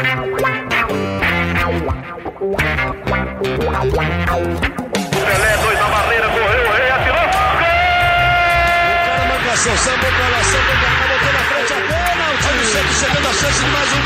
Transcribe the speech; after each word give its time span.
Pelé, 0.00 0.16
dois 5.62 5.78
na 5.78 5.88
barreira, 5.88 6.26
correu, 6.28 6.64
o 6.64 6.72
rei 6.72 6.90
atirou. 6.90 7.20
O 7.20 7.22
cara 9.04 9.24
marca 9.28 9.52
ação, 9.52 9.76
samba 9.76 10.08
lá, 10.08 10.42
samba 10.42 10.72
botou 11.06 11.32
na 11.34 11.40
frente 11.40 11.72
a 11.72 11.76
pênalti. 11.76 12.48
Olha 12.48 12.60
o 12.60 12.64
Santos 12.64 12.96
chegando 12.96 13.28
a 13.28 13.32
chance 13.34 13.62
de 13.62 13.70
mais 13.70 13.92
um 13.92 13.99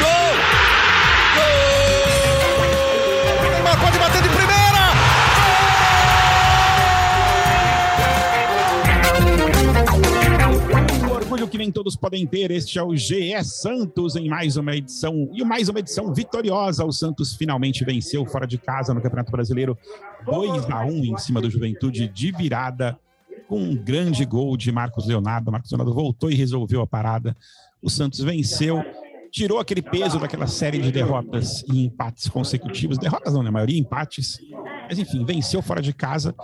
que 11.54 11.58
nem 11.58 11.70
todos 11.70 11.94
podem 11.94 12.26
ter, 12.26 12.50
este 12.50 12.80
é 12.80 12.82
o 12.82 12.96
GE 12.96 13.32
Santos 13.44 14.16
em 14.16 14.28
mais 14.28 14.56
uma 14.56 14.74
edição, 14.74 15.30
e 15.32 15.44
mais 15.44 15.68
uma 15.68 15.78
edição 15.78 16.12
vitoriosa. 16.12 16.84
O 16.84 16.90
Santos 16.90 17.36
finalmente 17.36 17.84
venceu 17.84 18.26
fora 18.26 18.44
de 18.44 18.58
casa 18.58 18.92
no 18.92 19.00
Campeonato 19.00 19.30
Brasileiro 19.30 19.78
2 20.26 20.68
a 20.68 20.84
1 20.84 21.04
em 21.04 21.16
cima 21.16 21.40
do 21.40 21.48
Juventude 21.48 22.08
de 22.08 22.32
virada, 22.32 22.98
com 23.46 23.60
um 23.62 23.76
grande 23.76 24.24
gol 24.24 24.56
de 24.56 24.72
Marcos 24.72 25.06
Leonardo. 25.06 25.52
Marcos 25.52 25.70
Leonardo 25.70 25.94
voltou 25.94 26.28
e 26.28 26.34
resolveu 26.34 26.80
a 26.80 26.88
parada. 26.88 27.36
O 27.80 27.88
Santos 27.88 28.18
venceu, 28.18 28.82
tirou 29.30 29.60
aquele 29.60 29.80
peso 29.80 30.18
daquela 30.18 30.48
série 30.48 30.80
de 30.80 30.90
derrotas 30.90 31.62
e 31.72 31.84
empates 31.84 32.26
consecutivos. 32.26 32.98
Derrotas 32.98 33.32
não, 33.32 33.44
né? 33.44 33.50
A 33.50 33.52
maioria 33.52 33.78
empates. 33.78 34.40
Mas 34.88 34.98
enfim, 34.98 35.24
venceu 35.24 35.62
fora 35.62 35.80
de 35.80 35.92
casa, 35.92 36.34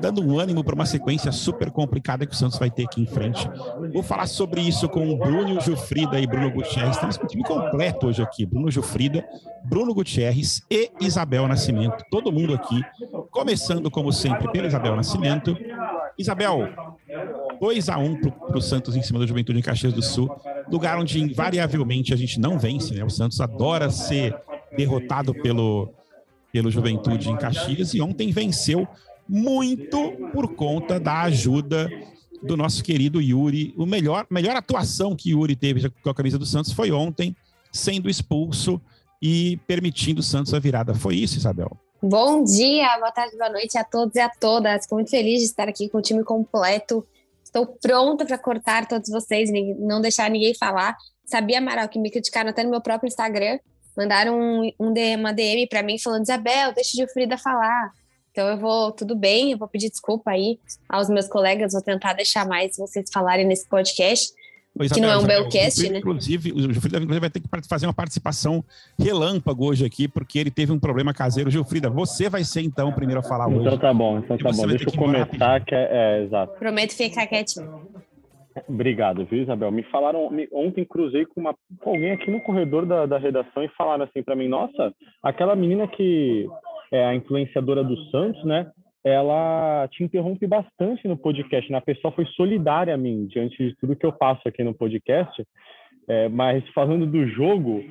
dando 0.00 0.22
um 0.22 0.38
ânimo 0.38 0.62
para 0.62 0.74
uma 0.74 0.86
sequência 0.86 1.32
super 1.32 1.70
complicada 1.70 2.26
que 2.26 2.34
o 2.34 2.36
Santos 2.36 2.58
vai 2.58 2.70
ter 2.70 2.84
aqui 2.84 3.02
em 3.02 3.06
frente. 3.06 3.48
Vou 3.92 4.02
falar 4.02 4.26
sobre 4.26 4.60
isso 4.60 4.88
com 4.88 5.10
o 5.10 5.16
Bruno 5.16 5.60
Gilfrida 5.60 6.20
e 6.20 6.26
Bruno 6.26 6.50
Gutierrez. 6.50 6.94
Estamos 6.94 7.16
com 7.16 7.24
o 7.24 7.28
time 7.28 7.42
completo 7.42 8.06
hoje 8.06 8.22
aqui. 8.22 8.46
Bruno 8.46 8.70
Gilfrida, 8.70 9.24
Bruno 9.64 9.92
Gutierrez 9.94 10.62
e 10.70 10.90
Isabel 11.00 11.48
Nascimento. 11.48 12.04
Todo 12.10 12.32
mundo 12.32 12.54
aqui, 12.54 12.80
começando 13.30 13.90
como 13.90 14.12
sempre 14.12 14.50
pela 14.52 14.66
Isabel 14.66 14.94
Nascimento. 14.94 15.56
Isabel, 16.18 16.68
2 17.60 17.88
a 17.88 17.98
1 17.98 18.20
para 18.20 18.58
o 18.58 18.60
Santos 18.60 18.96
em 18.96 19.02
cima 19.02 19.18
do 19.18 19.26
Juventude 19.26 19.58
em 19.58 19.62
Caxias 19.62 19.92
do 19.92 20.02
Sul, 20.02 20.30
lugar 20.70 20.98
onde 20.98 21.20
invariavelmente 21.20 22.12
a 22.12 22.16
gente 22.16 22.38
não 22.38 22.58
vence, 22.58 22.94
né? 22.94 23.04
O 23.04 23.10
Santos 23.10 23.40
adora 23.40 23.90
ser 23.90 24.36
derrotado 24.76 25.34
pelo, 25.34 25.92
pelo 26.52 26.70
Juventude 26.70 27.30
em 27.30 27.36
Caxias 27.36 27.94
e 27.94 28.00
ontem 28.00 28.30
venceu 28.30 28.86
muito 29.28 30.12
por 30.32 30.54
conta 30.54 30.98
da 30.98 31.22
ajuda 31.22 31.88
do 32.42 32.56
nosso 32.56 32.82
querido 32.82 33.20
Yuri. 33.20 33.74
O 33.76 33.86
melhor, 33.86 34.26
melhor 34.30 34.56
atuação 34.56 35.14
que 35.14 35.30
Yuri 35.30 35.54
teve 35.54 35.88
com 35.88 36.10
a 36.10 36.14
camisa 36.14 36.38
do 36.38 36.46
Santos 36.46 36.72
foi 36.72 36.90
ontem, 36.90 37.36
sendo 37.72 38.10
expulso 38.10 38.80
e 39.20 39.58
permitindo 39.66 40.20
o 40.20 40.24
Santos 40.24 40.52
a 40.52 40.58
virada. 40.58 40.94
Foi 40.94 41.14
isso, 41.14 41.38
Isabel? 41.38 41.70
Bom 42.02 42.42
dia, 42.42 42.98
boa 42.98 43.12
tarde, 43.12 43.36
boa 43.36 43.50
noite 43.50 43.78
a 43.78 43.84
todos 43.84 44.16
e 44.16 44.20
a 44.20 44.28
todas. 44.28 44.82
Fico 44.82 44.96
muito 44.96 45.10
feliz 45.10 45.38
de 45.38 45.44
estar 45.44 45.68
aqui 45.68 45.88
com 45.88 45.98
o 45.98 46.02
time 46.02 46.24
completo. 46.24 47.06
Estou 47.44 47.64
pronta 47.64 48.26
para 48.26 48.36
cortar 48.36 48.88
todos 48.88 49.08
vocês, 49.08 49.50
não 49.78 50.00
deixar 50.00 50.28
ninguém 50.28 50.52
falar. 50.54 50.96
Sabia, 51.24 51.58
Amaral, 51.58 51.88
que 51.88 51.98
me 51.98 52.10
criticaram 52.10 52.50
até 52.50 52.64
no 52.64 52.70
meu 52.70 52.80
próprio 52.80 53.06
Instagram. 53.06 53.58
Mandaram 53.96 54.36
um, 54.36 54.72
um 54.80 54.92
DM, 54.92 55.22
uma 55.22 55.32
DM 55.32 55.68
para 55.68 55.82
mim 55.82 55.98
falando: 55.98 56.24
Isabel, 56.24 56.72
deixa 56.72 56.96
de 56.96 57.12
Frida 57.12 57.38
falar. 57.38 57.92
Então 58.32 58.48
eu 58.48 58.56
vou, 58.56 58.90
tudo 58.90 59.14
bem, 59.14 59.52
eu 59.52 59.58
vou 59.58 59.68
pedir 59.68 59.90
desculpa 59.90 60.30
aí 60.30 60.58
aos 60.88 61.08
meus 61.08 61.28
colegas, 61.28 61.72
vou 61.72 61.82
tentar 61.82 62.14
deixar 62.14 62.46
mais 62.48 62.76
vocês 62.76 63.10
falarem 63.12 63.46
nesse 63.46 63.68
podcast. 63.68 64.32
Pois, 64.74 64.90
que 64.90 65.02
não 65.02 65.10
é 65.10 65.16
um 65.16 65.18
Isabel, 65.18 65.42
Belcast, 65.42 65.90
né? 65.90 65.98
Inclusive, 65.98 66.50
o 66.50 66.72
Gilfrida 66.72 66.98
vai 67.20 67.28
ter 67.28 67.40
que 67.40 67.48
fazer 67.68 67.84
uma 67.86 67.92
participação 67.92 68.64
relâmpago 68.98 69.66
hoje 69.66 69.84
aqui, 69.84 70.08
porque 70.08 70.38
ele 70.38 70.50
teve 70.50 70.72
um 70.72 70.78
problema 70.78 71.12
caseiro. 71.12 71.50
Gilfrida, 71.50 71.90
você 71.90 72.30
vai 72.30 72.42
ser 72.42 72.62
então 72.62 72.88
o 72.88 72.94
primeiro 72.94 73.20
a 73.20 73.22
falar 73.22 73.48
hoje. 73.48 73.66
Então 73.66 73.76
tá 73.76 73.92
bom, 73.92 74.18
então 74.18 74.38
tá 74.38 74.50
bom. 74.50 74.66
Deixa 74.66 74.88
eu 74.88 74.92
começar, 74.94 75.62
que 75.62 75.74
é, 75.74 75.88
é, 75.90 76.24
exato. 76.24 76.58
Prometo 76.58 76.92
ficar 76.96 77.26
quietinho. 77.26 77.86
Obrigado, 78.66 79.26
viu, 79.26 79.42
Isabel? 79.42 79.70
Me 79.70 79.82
falaram, 79.84 80.30
me- 80.30 80.48
ontem 80.52 80.84
cruzei 80.86 81.26
com, 81.26 81.40
uma, 81.40 81.54
com 81.80 81.90
alguém 81.90 82.12
aqui 82.12 82.30
no 82.30 82.40
corredor 82.40 82.86
da, 82.86 83.04
da 83.04 83.18
redação 83.18 83.62
e 83.62 83.68
falaram 83.76 84.04
assim 84.04 84.22
para 84.22 84.36
mim, 84.36 84.48
nossa, 84.48 84.92
aquela 85.22 85.54
menina 85.54 85.86
que 85.86 86.46
é 86.92 87.04
a 87.04 87.14
influenciadora 87.14 87.82
do 87.82 87.96
Santos, 88.10 88.44
né? 88.44 88.70
Ela 89.04 89.88
te 89.90 90.04
interrompe 90.04 90.46
bastante 90.46 91.08
no 91.08 91.16
podcast, 91.16 91.72
né? 91.72 91.78
A 91.78 91.82
pessoa 91.82 92.12
foi 92.12 92.26
solidária 92.36 92.94
a 92.94 92.96
mim 92.96 93.26
diante 93.26 93.56
de 93.56 93.74
tudo 93.76 93.96
que 93.96 94.06
eu 94.06 94.12
passo 94.12 94.46
aqui 94.46 94.62
no 94.62 94.74
podcast. 94.74 95.44
É, 96.08 96.28
mas 96.28 96.66
falando 96.70 97.06
do 97.06 97.26
jogo, 97.28 97.82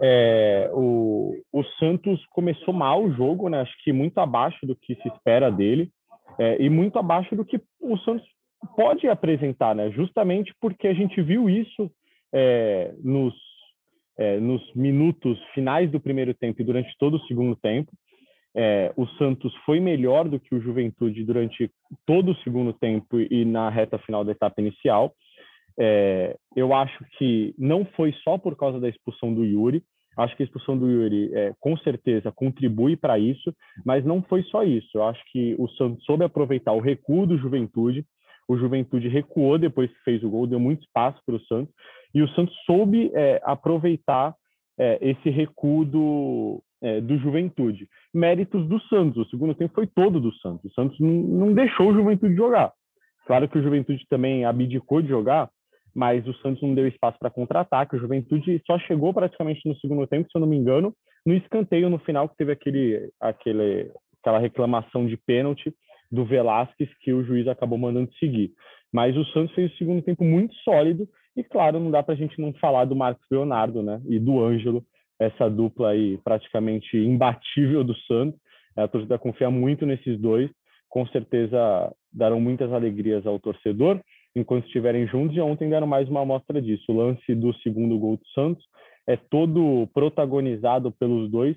é, 0.00 0.70
o, 0.72 1.34
o 1.52 1.64
Santos 1.78 2.24
começou 2.30 2.72
mal 2.72 3.02
o 3.02 3.12
jogo, 3.12 3.48
né? 3.48 3.60
Acho 3.60 3.74
que 3.82 3.92
muito 3.92 4.18
abaixo 4.18 4.64
do 4.66 4.76
que 4.76 4.94
se 4.94 5.08
espera 5.08 5.50
dele 5.50 5.90
é, 6.38 6.62
e 6.62 6.70
muito 6.70 6.98
abaixo 6.98 7.34
do 7.34 7.44
que 7.44 7.60
o 7.80 7.98
Santos 7.98 8.26
pode 8.76 9.06
apresentar, 9.08 9.74
né? 9.74 9.90
Justamente 9.90 10.54
porque 10.60 10.88
a 10.88 10.94
gente 10.94 11.20
viu 11.20 11.48
isso 11.48 11.90
é, 12.32 12.94
nos, 13.02 13.34
é, 14.18 14.38
nos 14.40 14.62
minutos 14.74 15.38
finais 15.54 15.90
do 15.90 16.00
primeiro 16.00 16.34
tempo 16.34 16.60
e 16.60 16.64
durante 16.64 16.94
todo 16.98 17.16
o 17.16 17.26
segundo 17.26 17.56
tempo. 17.56 17.92
É, 18.56 18.92
o 18.96 19.06
Santos 19.18 19.54
foi 19.66 19.80
melhor 19.80 20.28
do 20.28 20.38
que 20.38 20.54
o 20.54 20.60
Juventude 20.60 21.24
durante 21.24 21.70
todo 22.06 22.32
o 22.32 22.36
segundo 22.36 22.72
tempo 22.72 23.18
e 23.18 23.44
na 23.44 23.68
reta 23.68 23.98
final 23.98 24.24
da 24.24 24.32
etapa 24.32 24.60
inicial. 24.60 25.12
É, 25.78 26.36
eu 26.54 26.72
acho 26.72 27.04
que 27.18 27.52
não 27.58 27.84
foi 27.84 28.12
só 28.22 28.38
por 28.38 28.56
causa 28.56 28.78
da 28.78 28.88
expulsão 28.88 29.34
do 29.34 29.44
Yuri. 29.44 29.82
Acho 30.16 30.36
que 30.36 30.44
a 30.44 30.46
expulsão 30.46 30.78
do 30.78 30.88
Yuri, 30.88 31.34
é, 31.34 31.52
com 31.58 31.76
certeza, 31.78 32.30
contribui 32.30 32.96
para 32.96 33.18
isso, 33.18 33.52
mas 33.84 34.04
não 34.04 34.22
foi 34.22 34.44
só 34.44 34.62
isso. 34.62 34.88
Eu 34.94 35.04
acho 35.04 35.20
que 35.32 35.56
o 35.58 35.68
Santos 35.70 36.04
soube 36.04 36.24
aproveitar 36.24 36.72
o 36.72 36.80
recuo 36.80 37.26
do 37.26 37.36
Juventude. 37.36 38.06
O 38.46 38.56
Juventude 38.56 39.08
recuou 39.08 39.58
depois 39.58 39.90
que 39.90 40.04
fez 40.04 40.22
o 40.22 40.30
gol, 40.30 40.46
deu 40.46 40.60
muito 40.60 40.84
espaço 40.84 41.20
para 41.26 41.34
o 41.34 41.40
Santos. 41.46 41.74
E 42.14 42.22
o 42.22 42.28
Santos 42.28 42.54
soube 42.64 43.10
é, 43.12 43.40
aproveitar 43.42 44.36
é, 44.78 44.98
esse 45.00 45.30
recuo 45.30 45.84
do, 45.84 46.62
é, 46.82 47.00
do 47.00 47.16
Juventude. 47.18 47.88
Méritos 48.12 48.68
do 48.68 48.80
Santos. 48.82 49.26
O 49.26 49.30
segundo 49.30 49.54
tempo 49.54 49.74
foi 49.74 49.86
todo 49.86 50.20
do 50.20 50.32
Santos. 50.36 50.70
O 50.70 50.74
Santos 50.74 50.98
não, 51.00 51.52
deixou 51.52 51.88
o 51.88 51.94
Juventude 51.94 52.34
jogar. 52.34 52.72
Claro 53.26 53.48
que 53.48 53.58
o 53.58 53.62
Juventude 53.62 54.04
também 54.08 54.44
abdicou 54.44 55.00
de 55.00 55.08
jogar, 55.08 55.48
mas 55.94 56.26
o 56.26 56.34
Santos 56.34 56.62
não 56.62 56.74
deu 56.74 56.86
espaço 56.86 57.18
para 57.18 57.30
contra-ataque. 57.30 57.96
O 57.96 57.98
Juventude 57.98 58.60
só 58.66 58.78
chegou 58.80 59.14
praticamente 59.14 59.66
no 59.66 59.74
segundo 59.76 60.06
tempo, 60.06 60.28
se 60.30 60.36
eu 60.36 60.40
não 60.40 60.48
me 60.48 60.56
engano, 60.56 60.92
no 61.24 61.34
escanteio 61.34 61.88
no 61.88 61.98
final, 61.98 62.28
que 62.28 62.36
teve 62.36 62.52
aquele, 62.52 63.10
aquele, 63.18 63.90
aquela 64.20 64.38
reclamação 64.38 65.06
de 65.06 65.16
pênalti 65.16 65.74
do 66.12 66.24
Velasquez 66.24 66.90
que 67.00 67.12
o 67.12 67.24
juiz 67.24 67.48
acabou 67.48 67.78
mandando 67.78 68.12
seguir. 68.14 68.52
Mas 68.92 69.16
o 69.16 69.24
Santos 69.26 69.54
fez 69.54 69.72
o 69.72 69.76
segundo 69.76 70.02
tempo 70.02 70.22
muito 70.22 70.54
sólido 70.56 71.08
e, 71.36 71.42
claro, 71.42 71.80
não 71.80 71.90
dá 71.90 72.02
para 72.02 72.14
a 72.14 72.16
gente 72.16 72.40
não 72.40 72.52
falar 72.54 72.84
do 72.84 72.94
Marcos 72.94 73.26
Leonardo 73.30 73.82
né, 73.82 74.00
e 74.06 74.18
do 74.18 74.42
Ângelo, 74.42 74.84
essa 75.18 75.48
dupla 75.48 75.90
aí 75.90 76.18
praticamente 76.18 76.96
imbatível 76.96 77.82
do 77.82 77.94
Santos. 78.00 78.38
A 78.76 78.88
torcida 78.88 79.18
confia 79.18 79.50
muito 79.50 79.86
nesses 79.86 80.18
dois. 80.18 80.50
Com 80.88 81.06
certeza 81.08 81.92
darão 82.12 82.40
muitas 82.40 82.72
alegrias 82.72 83.26
ao 83.26 83.38
torcedor 83.38 84.00
enquanto 84.34 84.66
estiverem 84.66 85.06
juntos. 85.06 85.36
E 85.36 85.40
ontem 85.40 85.68
deram 85.68 85.86
mais 85.86 86.08
uma 86.08 86.22
amostra 86.22 86.60
disso. 86.60 86.84
O 86.88 86.96
lance 86.96 87.34
do 87.34 87.52
segundo 87.60 87.98
gol 87.98 88.16
do 88.16 88.26
Santos 88.28 88.64
é 89.06 89.16
todo 89.16 89.88
protagonizado 89.92 90.90
pelos 90.92 91.30
dois, 91.30 91.56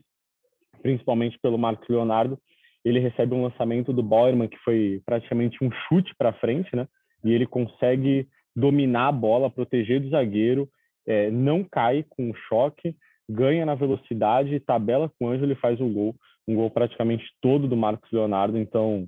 principalmente 0.82 1.38
pelo 1.40 1.58
Marcos 1.58 1.88
Leonardo. 1.88 2.38
Ele 2.84 3.00
recebe 3.00 3.34
um 3.34 3.44
lançamento 3.44 3.92
do 3.92 4.04
Bauerman 4.04 4.48
que 4.48 4.58
foi 4.60 5.02
praticamente 5.06 5.64
um 5.64 5.70
chute 5.88 6.14
para 6.18 6.34
frente, 6.34 6.76
né? 6.76 6.88
E 7.24 7.32
ele 7.32 7.46
consegue 7.46 8.28
dominar 8.58 9.10
a 9.10 9.12
bola, 9.12 9.52
proteger 9.52 10.02
do 10.02 10.10
zagueiro, 10.10 10.68
é, 11.06 11.30
não 11.30 11.64
cai 11.64 12.04
com 12.10 12.34
choque, 12.50 12.96
ganha 13.30 13.64
na 13.66 13.76
velocidade, 13.76 14.60
tabela 14.60 15.12
com 15.18 15.26
o 15.26 15.30
Ângelo 15.30 15.52
e 15.52 15.56
faz 15.56 15.80
um 15.80 15.94
gol, 15.94 16.16
um 16.48 16.56
gol 16.56 16.72
praticamente 16.72 17.24
todo 17.40 17.68
do 17.68 17.78
Marcos 17.78 18.12
Leonardo. 18.12 18.58
Então, 18.58 19.06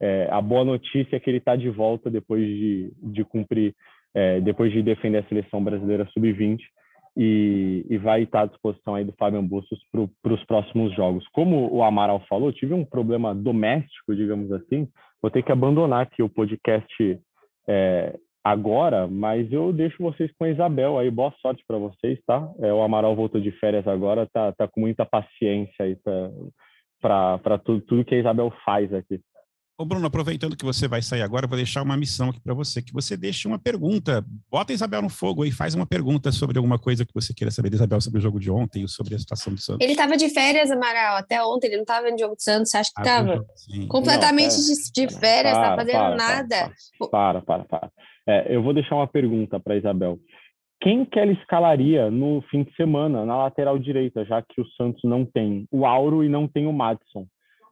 é, 0.00 0.28
a 0.32 0.40
boa 0.40 0.64
notícia 0.64 1.14
é 1.14 1.20
que 1.20 1.30
ele 1.30 1.38
está 1.38 1.54
de 1.54 1.70
volta 1.70 2.10
depois 2.10 2.44
de, 2.44 2.92
de 3.00 3.24
cumprir, 3.24 3.72
é, 4.12 4.40
depois 4.40 4.72
de 4.72 4.82
defender 4.82 5.18
a 5.18 5.28
seleção 5.28 5.62
brasileira 5.62 6.04
sub-20 6.12 6.58
e, 7.16 7.86
e, 7.88 7.98
vai 7.98 8.22
estar 8.22 8.42
à 8.42 8.46
disposição 8.46 8.94
aí 8.94 9.04
do 9.04 9.12
Fabian 9.12 9.44
Bustos 9.44 9.78
para 9.92 10.32
os 10.32 10.44
próximos 10.44 10.94
jogos. 10.94 11.26
Como 11.28 11.72
o 11.72 11.84
Amaral 11.84 12.20
falou, 12.28 12.52
tive 12.52 12.74
um 12.74 12.84
problema 12.84 13.34
doméstico, 13.34 14.14
digamos 14.14 14.50
assim, 14.52 14.88
vou 15.22 15.30
ter 15.30 15.42
que 15.42 15.52
abandonar 15.52 16.02
aqui 16.02 16.22
o 16.22 16.28
podcast 16.28 17.20
é, 17.68 18.18
agora, 18.50 19.06
mas 19.06 19.52
eu 19.52 19.72
deixo 19.72 20.02
vocês 20.02 20.30
com 20.38 20.44
a 20.44 20.50
Isabel 20.50 20.98
aí. 20.98 21.10
Boa 21.10 21.32
sorte 21.40 21.62
para 21.66 21.76
vocês, 21.76 22.18
tá? 22.26 22.50
É, 22.60 22.72
o 22.72 22.82
Amaral 22.82 23.14
voltou 23.14 23.40
de 23.40 23.50
férias 23.52 23.86
agora, 23.86 24.26
tá, 24.32 24.52
tá 24.52 24.66
com 24.66 24.80
muita 24.80 25.04
paciência 25.04 25.84
aí 25.84 25.96
para 27.00 27.58
tudo, 27.64 27.80
tudo 27.82 28.04
que 28.04 28.14
a 28.14 28.18
Isabel 28.18 28.50
faz 28.64 28.92
aqui. 28.94 29.20
Ô 29.80 29.84
Bruno, 29.84 30.08
aproveitando 30.08 30.56
que 30.56 30.64
você 30.64 30.88
vai 30.88 31.00
sair 31.00 31.22
agora, 31.22 31.44
eu 31.44 31.48
vou 31.48 31.56
deixar 31.56 31.82
uma 31.82 31.96
missão 31.96 32.30
aqui 32.30 32.40
para 32.40 32.52
você, 32.52 32.82
que 32.82 32.92
você 32.92 33.16
deixe 33.16 33.46
uma 33.46 33.60
pergunta. 33.60 34.24
Bota 34.50 34.72
a 34.72 34.74
Isabel 34.74 35.00
no 35.00 35.08
fogo 35.08 35.44
aí, 35.44 35.52
faz 35.52 35.72
uma 35.72 35.86
pergunta 35.86 36.32
sobre 36.32 36.58
alguma 36.58 36.80
coisa 36.80 37.06
que 37.06 37.14
você 37.14 37.32
queira 37.32 37.52
saber 37.52 37.70
da 37.70 37.76
Isabel 37.76 38.00
sobre 38.00 38.18
o 38.18 38.20
jogo 38.20 38.40
de 38.40 38.50
ontem 38.50 38.82
e 38.82 38.88
sobre 38.88 39.14
a 39.14 39.18
situação 39.20 39.54
do 39.54 39.60
Santos. 39.60 39.80
Ele 39.80 39.92
estava 39.92 40.16
de 40.16 40.30
férias, 40.30 40.72
Amaral, 40.72 41.18
até 41.18 41.40
ontem, 41.44 41.68
ele 41.68 41.76
não 41.76 41.82
estava 41.82 42.10
no 42.10 42.18
jogo 42.18 42.34
do 42.34 42.42
Santos, 42.42 42.74
acho 42.74 42.92
que 42.92 43.00
estava 43.00 43.34
ah, 43.34 43.86
completamente 43.86 44.56
não, 44.56 44.64
de, 44.64 45.06
de, 45.06 45.14
férias, 45.16 45.54
não 45.54 45.62
tá 45.62 45.76
fazendo 45.76 45.92
para, 45.92 46.16
nada. 46.16 46.72
Para, 47.08 47.42
para, 47.42 47.64
para. 47.64 47.92
É, 48.26 48.56
eu 48.56 48.60
vou 48.60 48.74
deixar 48.74 48.96
uma 48.96 49.06
pergunta 49.06 49.60
para 49.60 49.76
Isabel. 49.76 50.18
Quem 50.80 51.04
que 51.04 51.20
ela 51.20 51.30
escalaria 51.30 52.10
no 52.10 52.42
fim 52.50 52.64
de 52.64 52.74
semana 52.74 53.24
na 53.24 53.36
lateral 53.44 53.78
direita, 53.78 54.24
já 54.24 54.42
que 54.42 54.60
o 54.60 54.66
Santos 54.70 55.04
não 55.04 55.24
tem 55.24 55.68
o 55.70 55.86
Auro 55.86 56.24
e 56.24 56.28
não 56.28 56.48
tem 56.48 56.66
o 56.66 56.72
Madison? 56.72 57.28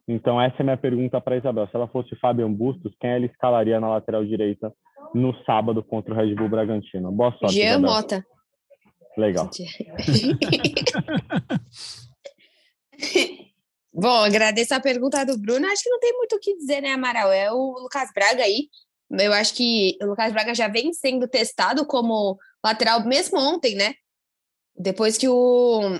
Então, 0.08 0.41
essa 0.41 0.56
é 0.58 0.62
a 0.62 0.64
minha 0.64 0.76
pergunta 0.76 1.20
para 1.20 1.37
Isabel. 1.37 1.67
Se 1.67 1.75
ela 1.75 1.88
fosse 1.88 2.14
Fabian 2.17 2.53
Bustos, 2.53 2.94
quem 3.00 3.11
ela 3.11 3.26
escalaria 3.26 3.81
na 3.81 3.88
lateral 3.88 4.25
direita 4.25 4.73
no 5.12 5.35
sábado 5.44 5.82
contra 5.82 6.14
o 6.14 6.17
Red 6.17 6.35
Bull 6.35 6.49
Bragantino? 6.49 7.11
Boa 7.11 7.32
sorte. 7.38 7.56
Jean 7.56 7.81
Mota. 7.81 8.25
Legal. 9.17 9.50
Bom, 13.93 14.25
agradeço 14.25 14.75
a 14.75 14.81
pergunta 14.81 15.25
do 15.25 15.38
Bruno. 15.38 15.67
Acho 15.67 15.82
que 15.82 15.91
não 15.91 15.99
tem 15.99 16.12
muito 16.12 16.37
o 16.37 16.38
que 16.38 16.55
dizer, 16.56 16.82
né, 16.82 16.93
Amaral? 16.93 17.32
É 17.32 17.50
o 17.50 17.79
Lucas 17.81 18.11
Braga 18.14 18.43
aí. 18.43 18.69
Eu 19.11 19.32
acho 19.32 19.55
que 19.55 19.97
o 20.02 20.06
Lucas 20.06 20.32
Braga 20.32 20.55
já 20.55 20.69
vem 20.69 20.93
sendo 20.93 21.26
testado 21.26 21.87
como 21.87 22.38
lateral, 22.64 23.05
mesmo 23.06 23.38
ontem, 23.38 23.75
né? 23.75 23.94
Depois 24.76 25.17
que 25.17 25.29
o, 25.29 25.99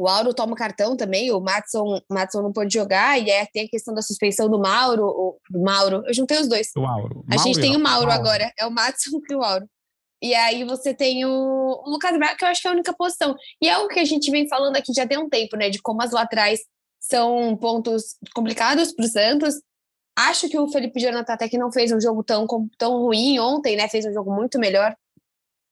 o 0.00 0.08
Auro 0.08 0.32
toma 0.32 0.54
o 0.54 0.56
cartão 0.56 0.96
também, 0.96 1.30
o 1.30 1.38
Matson, 1.40 2.00
Matson 2.10 2.40
não 2.40 2.54
pode 2.54 2.72
jogar, 2.72 3.20
e 3.20 3.30
aí 3.30 3.46
tem 3.52 3.66
a 3.66 3.68
questão 3.68 3.92
da 3.92 4.00
suspensão 4.00 4.48
do 4.48 4.58
Mauro, 4.58 5.04
o, 5.04 5.38
do 5.50 5.60
Mauro, 5.60 6.02
eu 6.06 6.14
juntei 6.14 6.40
os 6.40 6.48
dois. 6.48 6.70
O 6.74 6.86
Auro. 6.86 7.22
A 7.30 7.36
gente 7.36 7.60
tem 7.60 7.76
o 7.76 7.78
Mauro, 7.78 8.06
Mauro, 8.06 8.10
agora, 8.10 8.50
é 8.58 8.64
o 8.64 8.70
Matson 8.70 9.20
e 9.28 9.34
o 9.34 9.42
Auro. 9.42 9.68
E 10.22 10.34
aí 10.34 10.64
você 10.64 10.94
tem 10.94 11.26
o, 11.26 11.28
o 11.30 11.90
Lucas 11.90 12.16
Braga, 12.16 12.34
que 12.34 12.42
eu 12.42 12.48
acho 12.48 12.62
que 12.62 12.68
é 12.68 12.70
a 12.70 12.72
única 12.72 12.94
posição. 12.94 13.36
E 13.60 13.68
é 13.68 13.76
o 13.76 13.88
que 13.88 14.00
a 14.00 14.04
gente 14.06 14.30
vem 14.30 14.48
falando 14.48 14.76
aqui 14.76 14.90
já 14.94 15.06
tem 15.06 15.18
um 15.18 15.28
tempo, 15.28 15.54
né, 15.54 15.68
de 15.68 15.82
como 15.82 16.02
as 16.02 16.12
laterais 16.12 16.60
são 16.98 17.54
pontos 17.58 18.16
complicados 18.34 18.92
para 18.94 19.04
o 19.04 19.08
Santos. 19.08 19.56
Acho 20.16 20.48
que 20.48 20.58
o 20.58 20.68
Felipe 20.68 20.98
Jonathan 20.98 21.34
até 21.34 21.46
que 21.46 21.58
não 21.58 21.70
fez 21.70 21.92
um 21.92 22.00
jogo 22.00 22.24
tão, 22.24 22.46
tão 22.78 23.02
ruim 23.02 23.38
ontem, 23.38 23.76
né, 23.76 23.86
fez 23.86 24.06
um 24.06 24.14
jogo 24.14 24.34
muito 24.34 24.58
melhor 24.58 24.96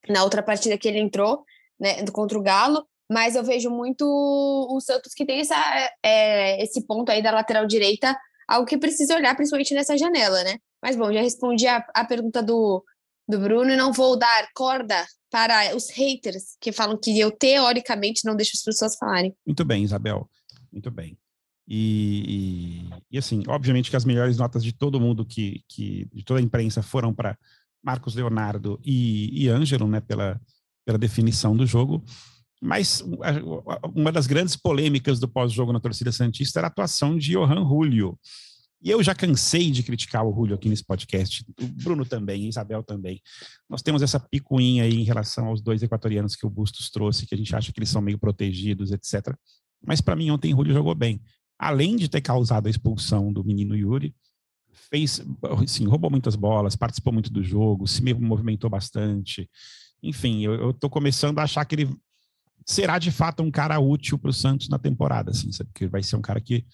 na 0.07 0.23
outra 0.23 0.43
partida 0.43 0.77
que 0.77 0.87
ele 0.87 0.99
entrou, 0.99 1.43
né, 1.79 2.05
contra 2.11 2.37
o 2.37 2.43
Galo 2.43 2.85
mas 3.09 3.35
eu 3.35 3.43
vejo 3.43 3.69
muito 3.69 4.05
o 4.05 4.79
Santos 4.79 5.13
que 5.13 5.25
tem 5.25 5.39
essa, 5.39 5.55
é, 6.03 6.61
esse 6.63 6.85
ponto 6.85 7.11
aí 7.11 7.23
da 7.23 7.31
lateral 7.31 7.65
direita, 7.65 8.15
algo 8.47 8.67
que 8.67 8.77
precisa 8.77 9.15
olhar, 9.15 9.35
principalmente 9.35 9.73
nessa 9.73 9.97
janela, 9.97 10.43
né? 10.43 10.57
Mas 10.81 10.95
bom, 10.95 11.11
já 11.11 11.21
respondi 11.21 11.67
a, 11.67 11.83
a 11.93 12.05
pergunta 12.05 12.41
do, 12.41 12.83
do 13.27 13.39
Bruno 13.39 13.71
e 13.71 13.75
não 13.75 13.91
vou 13.91 14.17
dar 14.17 14.47
corda 14.53 15.05
para 15.31 15.75
os 15.75 15.89
haters 15.89 16.55
que 16.59 16.71
falam 16.71 16.97
que 16.97 17.19
eu, 17.19 17.31
teoricamente, 17.31 18.25
não 18.25 18.35
deixo 18.35 18.51
as 18.55 18.63
pessoas 18.63 18.95
falarem. 18.95 19.35
Muito 19.45 19.65
bem, 19.65 19.83
Isabel. 19.83 20.29
Muito 20.71 20.89
bem. 20.89 21.17
E, 21.67 22.23
e, 22.27 22.89
e, 23.11 23.17
assim, 23.17 23.43
obviamente 23.47 23.91
que 23.91 23.95
as 23.95 24.05
melhores 24.05 24.37
notas 24.37 24.63
de 24.63 24.71
todo 24.71 24.99
mundo 24.99 25.23
que, 25.23 25.63
que 25.67 26.07
de 26.11 26.23
toda 26.23 26.39
a 26.39 26.43
imprensa 26.43 26.81
foram 26.81 27.13
para 27.13 27.37
Marcos 27.83 28.15
Leonardo 28.15 28.79
e, 28.83 29.43
e 29.43 29.47
Ângelo, 29.49 29.87
né, 29.87 30.01
pela, 30.01 30.41
pela 30.83 30.97
definição 30.97 31.55
do 31.55 31.67
jogo. 31.67 32.03
Mas 32.61 33.03
uma 33.95 34.11
das 34.11 34.27
grandes 34.27 34.55
polêmicas 34.55 35.19
do 35.19 35.27
pós-jogo 35.27 35.71
na 35.71 35.79
torcida 35.79 36.11
Santista 36.11 36.59
era 36.59 36.67
a 36.67 36.69
atuação 36.69 37.17
de 37.17 37.31
Johan 37.31 37.65
Julio. 37.67 38.19
E 38.81 38.89
eu 38.89 39.03
já 39.03 39.13
cansei 39.13 39.71
de 39.71 39.83
criticar 39.83 40.25
o 40.25 40.33
Julio 40.33 40.55
aqui 40.55 40.69
nesse 40.69 40.85
podcast, 40.85 41.45
o 41.61 41.67
Bruno 41.67 42.05
também, 42.05 42.45
a 42.45 42.47
Isabel 42.47 42.81
também. 42.81 43.21
Nós 43.69 43.81
temos 43.81 44.01
essa 44.01 44.19
picuinha 44.19 44.83
aí 44.83 44.93
em 44.93 45.03
relação 45.03 45.47
aos 45.47 45.61
dois 45.61 45.83
equatorianos 45.83 46.35
que 46.35 46.45
o 46.45 46.49
Bustos 46.49 46.89
trouxe, 46.89 47.25
que 47.25 47.35
a 47.35 47.37
gente 47.37 47.53
acha 47.53 47.73
que 47.73 47.79
eles 47.79 47.89
são 47.89 48.01
meio 48.01 48.17
protegidos, 48.17 48.91
etc. 48.91 49.35
Mas 49.85 49.99
para 49.99 50.15
mim, 50.15 50.31
ontem 50.31 50.53
o 50.53 50.57
Julio 50.57 50.73
jogou 50.73 50.95
bem. 50.95 51.21
Além 51.57 51.97
de 51.97 52.07
ter 52.07 52.21
causado 52.21 52.67
a 52.67 52.69
expulsão 52.69 53.33
do 53.33 53.43
menino 53.43 53.75
Yuri, 53.75 54.15
fez, 54.89 55.21
assim, 55.61 55.85
roubou 55.85 56.09
muitas 56.09 56.35
bolas, 56.35 56.75
participou 56.75 57.11
muito 57.11 57.31
do 57.31 57.43
jogo, 57.43 57.85
se 57.85 58.01
movimentou 58.13 58.69
bastante. 58.69 59.49
Enfim, 60.01 60.45
eu, 60.45 60.71
estou 60.71 60.89
começando 60.89 61.39
a 61.39 61.43
achar 61.43 61.65
que 61.65 61.75
ele 61.75 61.97
será 62.65 62.99
de 62.99 63.11
fato 63.11 63.43
um 63.43 63.51
cara 63.51 63.79
útil 63.79 64.17
para 64.17 64.29
o 64.29 64.33
Santos 64.33 64.69
na 64.69 64.79
temporada, 64.79 65.31
assim? 65.31 65.49
Porque 65.65 65.87
vai 65.87 66.03
ser 66.03 66.15
um 66.15 66.21
cara 66.21 66.39
que 66.39 66.65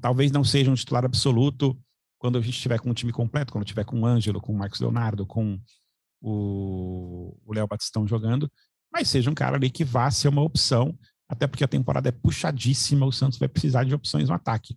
talvez 0.00 0.30
não 0.30 0.44
seja 0.44 0.70
um 0.70 0.74
titular 0.74 1.04
absoluto 1.04 1.78
quando 2.18 2.38
a 2.38 2.40
gente 2.40 2.54
estiver 2.54 2.78
com 2.80 2.90
o 2.90 2.94
time 2.94 3.12
completo, 3.12 3.52
quando 3.52 3.64
tiver 3.64 3.84
com 3.84 4.00
o 4.00 4.06
Ângelo, 4.06 4.40
com 4.40 4.52
o 4.52 4.56
Marcos 4.56 4.80
Leonardo, 4.80 5.26
com 5.26 5.60
o 6.22 7.52
Léo 7.52 7.66
Batistão 7.68 8.06
jogando, 8.06 8.50
mas 8.92 9.08
seja 9.08 9.30
um 9.30 9.34
cara 9.34 9.56
ali 9.56 9.70
que 9.70 9.84
vá 9.84 10.10
ser 10.10 10.28
uma 10.28 10.42
opção, 10.42 10.98
até 11.28 11.46
porque 11.46 11.62
a 11.62 11.68
temporada 11.68 12.08
é 12.08 12.12
puxadíssima, 12.12 13.06
o 13.06 13.12
Santos 13.12 13.38
vai 13.38 13.48
precisar 13.48 13.84
de 13.84 13.94
opções 13.94 14.28
no 14.28 14.34
ataque. 14.34 14.76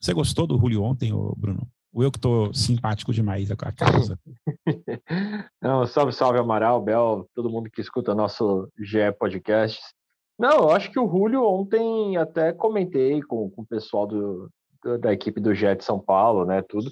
Você 0.00 0.12
gostou 0.12 0.46
do 0.46 0.58
Julio 0.58 0.82
ontem, 0.82 1.12
Bruno? 1.36 1.70
Ou 1.92 2.04
eu 2.04 2.10
que 2.10 2.18
estou 2.18 2.54
simpático 2.54 3.12
demais 3.12 3.50
a 3.50 3.56
causa? 3.56 4.18
Não, 5.60 5.86
salve, 5.86 6.12
salve, 6.12 6.38
Amaral, 6.38 6.80
Bel, 6.80 7.28
todo 7.34 7.50
mundo 7.50 7.70
que 7.70 7.80
escuta 7.80 8.14
nosso 8.14 8.68
GE 8.78 9.12
Podcast. 9.18 9.80
Não, 10.38 10.58
eu 10.58 10.70
acho 10.70 10.90
que 10.90 10.98
o 10.98 11.08
Julio 11.08 11.44
ontem 11.44 12.16
até 12.16 12.52
comentei 12.52 13.20
com, 13.22 13.50
com 13.50 13.62
o 13.62 13.66
pessoal 13.66 14.06
do, 14.06 14.50
da 15.00 15.12
equipe 15.12 15.40
do 15.40 15.54
Jet 15.54 15.84
São 15.84 15.98
Paulo, 15.98 16.46
né, 16.46 16.62
tudo, 16.62 16.90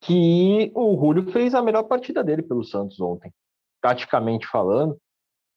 que 0.00 0.70
o 0.74 0.98
Julio 0.98 1.30
fez 1.30 1.54
a 1.54 1.62
melhor 1.62 1.84
partida 1.84 2.24
dele 2.24 2.42
pelo 2.42 2.64
Santos 2.64 3.00
ontem. 3.00 3.32
Taticamente 3.80 4.46
falando, 4.46 4.98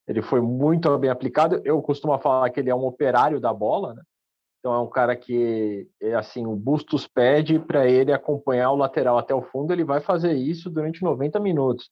ele 0.08 0.22
foi 0.22 0.40
muito 0.42 0.96
bem 0.98 1.10
aplicado. 1.10 1.62
Eu 1.66 1.82
costumo 1.82 2.18
falar 2.20 2.50
que 2.50 2.60
ele 2.60 2.70
é 2.70 2.76
um 2.76 2.86
operário 2.86 3.40
da 3.40 3.54
bola, 3.54 3.94
né? 3.94 4.02
Então 4.64 4.74
é 4.74 4.80
um 4.80 4.90
cara 4.90 5.14
que 5.14 5.90
é 6.02 6.16
assim, 6.16 6.46
o 6.46 6.56
Bustos 6.56 7.06
pede 7.06 7.60
para 7.60 7.86
ele 7.86 8.14
acompanhar 8.14 8.72
o 8.72 8.78
lateral 8.78 9.18
até 9.18 9.36
o 9.36 9.42
fundo, 9.42 9.74
ele 9.74 9.84
vai 9.84 10.00
fazer 10.00 10.32
isso 10.34 10.70
durante 10.70 11.04
90 11.04 11.38
minutos 11.40 11.92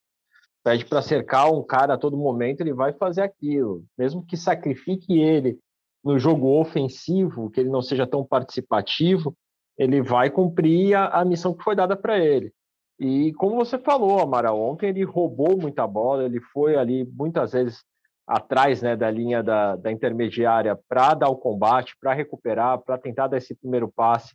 pede 0.64 0.86
para 0.86 1.02
cercar 1.02 1.52
um 1.52 1.64
cara 1.64 1.96
a 1.96 1.98
todo 1.98 2.18
momento, 2.18 2.62
ele 2.62 2.74
vai 2.74 2.94
fazer 2.94 3.22
aquilo. 3.22 3.84
Mesmo 3.98 4.26
que 4.26 4.38
sacrifique 4.38 5.20
ele 5.20 5.60
no 6.04 6.18
jogo 6.18 6.60
ofensivo, 6.60 7.50
que 7.50 7.60
ele 7.60 7.70
não 7.70 7.82
seja 7.82 8.08
tão 8.08 8.26
participativo, 8.26 9.36
ele 9.78 10.02
vai 10.02 10.30
cumprir 10.30 10.96
a, 10.96 11.08
a 11.08 11.26
missão 11.26 11.54
que 11.54 11.64
foi 11.64 11.76
dada 11.76 11.96
para 11.96 12.20
ele. 12.20 12.52
E 13.00 13.34
como 13.34 13.56
você 13.56 13.80
falou, 13.80 14.20
Amaral, 14.20 14.60
ontem 14.60 14.90
ele 14.90 15.04
roubou 15.04 15.58
muita 15.58 15.88
bola, 15.88 16.26
ele 16.26 16.40
foi 16.40 16.76
ali 16.76 17.04
muitas 17.04 17.54
vezes 17.54 17.84
atrás 18.28 18.82
né, 18.82 18.96
da 18.96 19.10
linha 19.10 19.44
da, 19.44 19.76
da 19.76 19.92
intermediária 19.92 20.78
para 20.88 21.14
dar 21.14 21.30
o 21.30 21.36
combate, 21.36 21.96
para 22.00 22.14
recuperar, 22.14 22.80
para 22.80 22.98
tentar 22.98 23.28
dar 23.28 23.38
esse 23.38 23.56
primeiro 23.56 23.92
passe. 23.92 24.34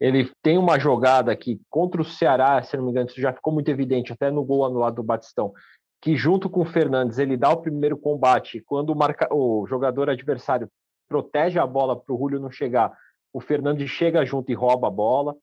Ele 0.00 0.30
tem 0.42 0.58
uma 0.58 0.78
jogada 0.78 1.34
que 1.36 1.60
contra 1.70 2.00
o 2.00 2.04
Ceará, 2.04 2.62
se 2.62 2.76
não 2.76 2.84
me 2.84 2.90
engano, 2.90 3.08
isso 3.08 3.20
já 3.20 3.32
ficou 3.32 3.52
muito 3.52 3.70
evidente, 3.70 4.12
até 4.12 4.30
no 4.30 4.44
gol 4.44 4.64
anulado 4.64 4.96
do 4.96 5.02
Batistão, 5.02 5.52
que 6.00 6.16
junto 6.16 6.50
com 6.50 6.62
o 6.62 6.64
Fernandes 6.64 7.18
ele 7.18 7.36
dá 7.36 7.50
o 7.50 7.62
primeiro 7.62 7.96
combate. 7.96 8.60
Quando 8.66 8.90
o, 8.90 8.96
marca, 8.96 9.32
o 9.32 9.64
jogador 9.68 10.10
adversário 10.10 10.68
protege 11.08 11.58
a 11.58 11.66
bola 11.66 11.94
para 11.94 12.12
o 12.12 12.18
Julio 12.18 12.40
não 12.40 12.50
chegar, 12.50 12.92
o 13.32 13.40
Fernandes 13.40 13.88
chega 13.88 14.24
junto 14.24 14.50
e 14.50 14.54
rouba 14.54 14.88
a 14.88 14.90
bola. 14.90 15.36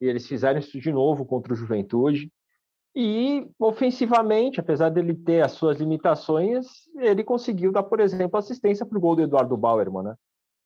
E 0.00 0.06
eles 0.06 0.26
fizeram 0.26 0.58
isso 0.58 0.78
de 0.78 0.92
novo 0.92 1.24
contra 1.24 1.52
o 1.52 1.56
Juventude. 1.56 2.30
E 2.96 3.50
ofensivamente, 3.58 4.60
apesar 4.60 4.88
dele 4.88 5.14
ter 5.14 5.42
as 5.42 5.52
suas 5.52 5.78
limitações, 5.78 6.66
ele 6.96 7.24
conseguiu 7.24 7.72
dar, 7.72 7.82
por 7.82 7.98
exemplo, 7.98 8.38
assistência 8.38 8.86
para 8.86 8.96
o 8.96 9.00
gol 9.00 9.16
do 9.16 9.22
Eduardo 9.22 9.56
Bauerman, 9.56 10.04
né? 10.04 10.14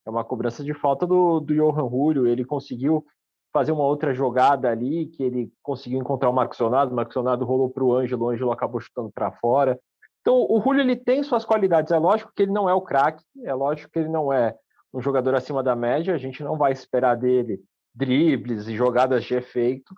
É 0.06 0.10
uma 0.10 0.24
cobrança 0.24 0.62
de 0.62 0.74
falta 0.74 1.06
do, 1.06 1.40
do 1.40 1.54
Johan 1.54 1.88
Julio. 1.88 2.26
Ele 2.26 2.44
conseguiu 2.44 3.04
fazer 3.52 3.72
uma 3.72 3.84
outra 3.84 4.12
jogada 4.12 4.70
ali, 4.70 5.06
que 5.06 5.22
ele 5.22 5.52
conseguiu 5.62 5.98
encontrar 5.98 6.28
o 6.28 6.32
Marcos 6.32 6.58
Leonardo, 6.58 6.92
o 6.92 6.96
Marcos 6.96 7.16
Leonardo 7.16 7.44
rolou 7.44 7.70
para 7.70 7.84
o 7.84 7.94
Ângelo, 7.94 8.26
o 8.26 8.28
Ângelo 8.28 8.52
acabou 8.52 8.80
chutando 8.80 9.10
para 9.10 9.32
fora. 9.32 9.78
Então, 10.20 10.46
o 10.48 10.60
Julio 10.60 10.82
ele 10.82 10.96
tem 10.96 11.22
suas 11.22 11.44
qualidades, 11.44 11.92
é 11.92 11.98
lógico 11.98 12.32
que 12.34 12.42
ele 12.42 12.52
não 12.52 12.68
é 12.68 12.74
o 12.74 12.82
craque, 12.82 13.24
é 13.44 13.54
lógico 13.54 13.90
que 13.90 13.98
ele 13.98 14.08
não 14.08 14.32
é 14.32 14.54
um 14.92 15.00
jogador 15.00 15.34
acima 15.34 15.62
da 15.62 15.74
média, 15.74 16.14
a 16.14 16.18
gente 16.18 16.42
não 16.42 16.56
vai 16.56 16.72
esperar 16.72 17.16
dele 17.16 17.62
dribles 17.94 18.68
e 18.68 18.76
jogadas 18.76 19.24
de 19.24 19.34
efeito, 19.34 19.94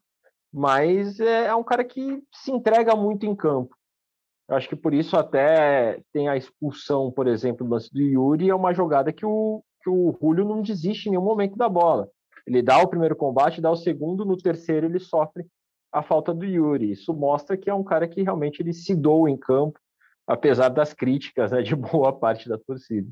mas 0.52 1.20
é, 1.20 1.46
é 1.46 1.54
um 1.54 1.62
cara 1.62 1.84
que 1.84 2.22
se 2.32 2.50
entrega 2.50 2.94
muito 2.96 3.26
em 3.26 3.34
campo. 3.34 3.76
Eu 4.48 4.56
acho 4.56 4.68
que 4.68 4.76
por 4.76 4.92
isso 4.92 5.16
até 5.16 6.02
tem 6.12 6.28
a 6.28 6.36
expulsão, 6.36 7.10
por 7.10 7.28
exemplo, 7.28 7.64
do 7.64 7.70
lance 7.70 7.92
do 7.92 8.00
Yuri, 8.00 8.50
é 8.50 8.54
uma 8.54 8.74
jogada 8.74 9.12
que 9.12 9.24
o, 9.24 9.62
que 9.80 9.88
o 9.88 10.16
Julio 10.20 10.44
não 10.44 10.60
desiste 10.60 11.08
em 11.08 11.12
nenhum 11.12 11.24
momento 11.24 11.56
da 11.56 11.68
bola. 11.68 12.08
Ele 12.46 12.60
dá 12.60 12.78
o 12.78 12.88
primeiro 12.88 13.14
combate, 13.14 13.60
dá 13.60 13.70
o 13.70 13.76
segundo, 13.76 14.24
no 14.24 14.36
terceiro 14.36 14.86
ele 14.86 14.98
sofre 14.98 15.46
a 15.92 16.02
falta 16.02 16.34
do 16.34 16.44
Yuri. 16.44 16.90
Isso 16.90 17.14
mostra 17.14 17.56
que 17.56 17.70
é 17.70 17.74
um 17.74 17.84
cara 17.84 18.08
que 18.08 18.22
realmente 18.22 18.60
ele 18.60 18.72
se 18.72 18.94
doa 18.94 19.30
em 19.30 19.36
campo, 19.36 19.78
apesar 20.26 20.68
das 20.68 20.92
críticas 20.92 21.52
né, 21.52 21.62
de 21.62 21.74
boa 21.76 22.12
parte 22.12 22.48
da 22.48 22.58
torcida. 22.58 23.08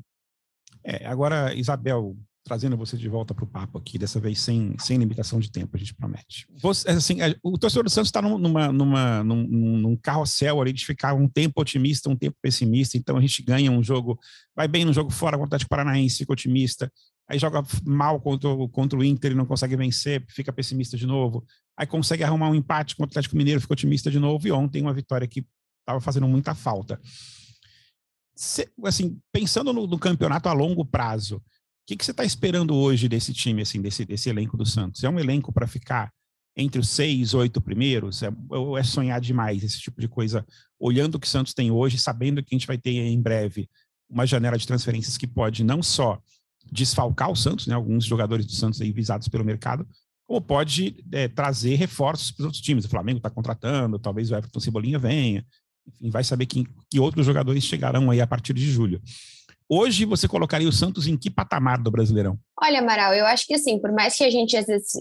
É, 0.83 1.05
agora, 1.07 1.53
Isabel, 1.53 2.15
trazendo 2.49 2.75
você 2.75 2.97
de 2.97 3.07
volta 3.07 3.31
para 3.31 3.43
o 3.43 3.47
papo 3.47 3.77
aqui, 3.77 3.99
dessa 3.99 4.19
vez 4.19 4.41
sem, 4.41 4.75
sem 4.79 4.97
limitação 4.97 5.39
de 5.39 5.51
tempo, 5.51 5.77
a 5.77 5.79
gente 5.79 5.93
promete. 5.93 6.47
Você, 6.59 6.89
assim, 6.89 7.21
é, 7.21 7.35
o 7.43 7.59
torcedor 7.59 7.83
do 7.83 7.91
Santos 7.91 8.07
está 8.07 8.23
numa, 8.23 8.71
numa, 8.71 9.23
num, 9.23 9.45
num 9.77 9.95
carrossel 9.95 10.59
ali 10.59 10.73
de 10.73 10.83
ficar 10.83 11.13
um 11.13 11.27
tempo 11.27 11.61
otimista, 11.61 12.09
um 12.09 12.15
tempo 12.15 12.35
pessimista, 12.41 12.97
então 12.97 13.17
a 13.17 13.21
gente 13.21 13.43
ganha 13.43 13.71
um 13.71 13.83
jogo, 13.83 14.19
vai 14.55 14.67
bem 14.67 14.83
no 14.83 14.91
jogo 14.91 15.11
fora 15.11 15.37
contra 15.37 15.45
o 15.45 15.47
Atlético 15.49 15.69
Paranaense, 15.69 16.17
fica 16.17 16.33
otimista, 16.33 16.91
aí 17.29 17.37
joga 17.37 17.63
mal 17.85 18.19
contra, 18.19 18.49
contra 18.71 18.97
o 18.97 19.03
Inter 19.03 19.33
e 19.33 19.35
não 19.35 19.45
consegue 19.45 19.75
vencer, 19.75 20.25
fica 20.27 20.51
pessimista 20.51 20.97
de 20.97 21.05
novo, 21.05 21.45
aí 21.77 21.85
consegue 21.85 22.23
arrumar 22.23 22.49
um 22.49 22.55
empate 22.55 22.95
contra 22.95 23.09
o 23.09 23.11
Atlético 23.11 23.37
Mineiro, 23.37 23.61
fica 23.61 23.73
otimista 23.73 24.09
de 24.09 24.17
novo, 24.17 24.47
e 24.47 24.51
ontem 24.51 24.81
uma 24.81 24.93
vitória 24.93 25.27
que 25.27 25.45
estava 25.81 26.01
fazendo 26.01 26.27
muita 26.27 26.55
falta. 26.55 26.99
Se, 28.35 28.67
assim, 28.85 29.19
pensando 29.31 29.71
no, 29.71 29.85
no 29.85 29.99
campeonato 29.99 30.49
a 30.49 30.53
longo 30.53 30.83
prazo, 30.83 31.39
que, 31.89 31.97
que 31.97 32.05
você 32.05 32.11
está 32.11 32.23
esperando 32.23 32.75
hoje 32.75 33.09
desse 33.09 33.33
time, 33.33 33.63
assim, 33.63 33.81
desse, 33.81 34.05
desse 34.05 34.29
elenco 34.29 34.55
do 34.55 34.65
Santos? 34.65 35.03
É 35.03 35.09
um 35.09 35.19
elenco 35.19 35.51
para 35.51 35.65
ficar 35.65 36.11
entre 36.55 36.79
os 36.79 36.87
seis, 36.87 37.33
oito 37.33 37.59
primeiros? 37.59 38.21
É, 38.21 38.31
ou 38.49 38.77
é 38.77 38.83
sonhar 38.83 39.19
demais 39.19 39.63
esse 39.63 39.79
tipo 39.79 39.99
de 39.99 40.07
coisa? 40.07 40.45
Olhando 40.79 41.15
o 41.15 41.19
que 41.19 41.25
o 41.25 41.29
Santos 41.29 41.51
tem 41.51 41.71
hoje, 41.71 41.97
sabendo 41.97 42.43
que 42.43 42.53
a 42.53 42.57
gente 42.57 42.67
vai 42.67 42.77
ter 42.77 42.91
em 42.91 43.19
breve 43.19 43.67
uma 44.07 44.27
janela 44.27 44.55
de 44.55 44.67
transferências 44.67 45.17
que 45.17 45.25
pode 45.25 45.63
não 45.63 45.81
só 45.81 46.21
desfalcar 46.71 47.31
o 47.31 47.35
Santos, 47.35 47.65
né, 47.65 47.73
alguns 47.73 48.05
jogadores 48.05 48.45
do 48.45 48.51
Santos 48.51 48.79
aí 48.81 48.91
visados 48.91 49.27
pelo 49.27 49.43
mercado, 49.43 49.87
como 50.27 50.39
pode 50.41 51.03
é, 51.11 51.27
trazer 51.27 51.73
reforços 51.73 52.29
para 52.29 52.41
os 52.41 52.45
outros 52.45 52.61
times. 52.61 52.85
O 52.85 52.89
Flamengo 52.89 53.17
está 53.17 53.31
contratando, 53.31 53.97
talvez 53.97 54.29
o 54.29 54.35
Everton 54.35 54.59
Cebolinha 54.59 54.99
venha. 54.99 55.43
Enfim, 55.87 56.11
vai 56.11 56.23
saber 56.23 56.45
que, 56.45 56.67
que 56.87 56.99
outros 56.99 57.25
jogadores 57.25 57.63
chegarão 57.63 58.11
aí 58.11 58.21
a 58.21 58.27
partir 58.27 58.53
de 58.53 58.69
julho. 58.69 59.01
Hoje 59.71 60.03
você 60.03 60.27
colocaria 60.27 60.67
o 60.67 60.71
Santos 60.71 61.05
em 61.05 61.15
que 61.15 61.29
patamar 61.29 61.79
do 61.79 61.91
Brasileirão? 61.91 62.39
Olha, 62.59 62.79
Amaral, 62.79 63.13
eu 63.13 63.25
acho 63.27 63.45
que 63.45 63.53
assim, 63.53 63.79
por 63.79 63.91
mais 63.91 64.15
que 64.15 64.23
a 64.23 64.29
gente 64.31 64.57
às 64.57 64.65
vezes 64.65 64.93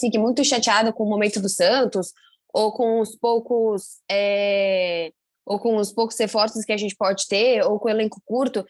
fique 0.00 0.18
muito 0.18 0.42
chateado 0.42 0.94
com 0.94 1.04
o 1.04 1.08
momento 1.10 1.40
do 1.40 1.48
Santos, 1.48 2.12
ou 2.54 2.72
com 2.72 3.00
os 3.00 3.14
poucos 3.14 4.00
é, 4.10 5.12
ou 5.44 5.58
com 5.58 5.76
os 5.76 5.92
poucos 5.92 6.18
reforços 6.18 6.64
que 6.64 6.72
a 6.72 6.76
gente 6.76 6.96
pode 6.96 7.28
ter, 7.28 7.62
ou 7.64 7.78
com 7.78 7.88
o 7.88 7.90
elenco 7.90 8.20
curto, 8.24 8.64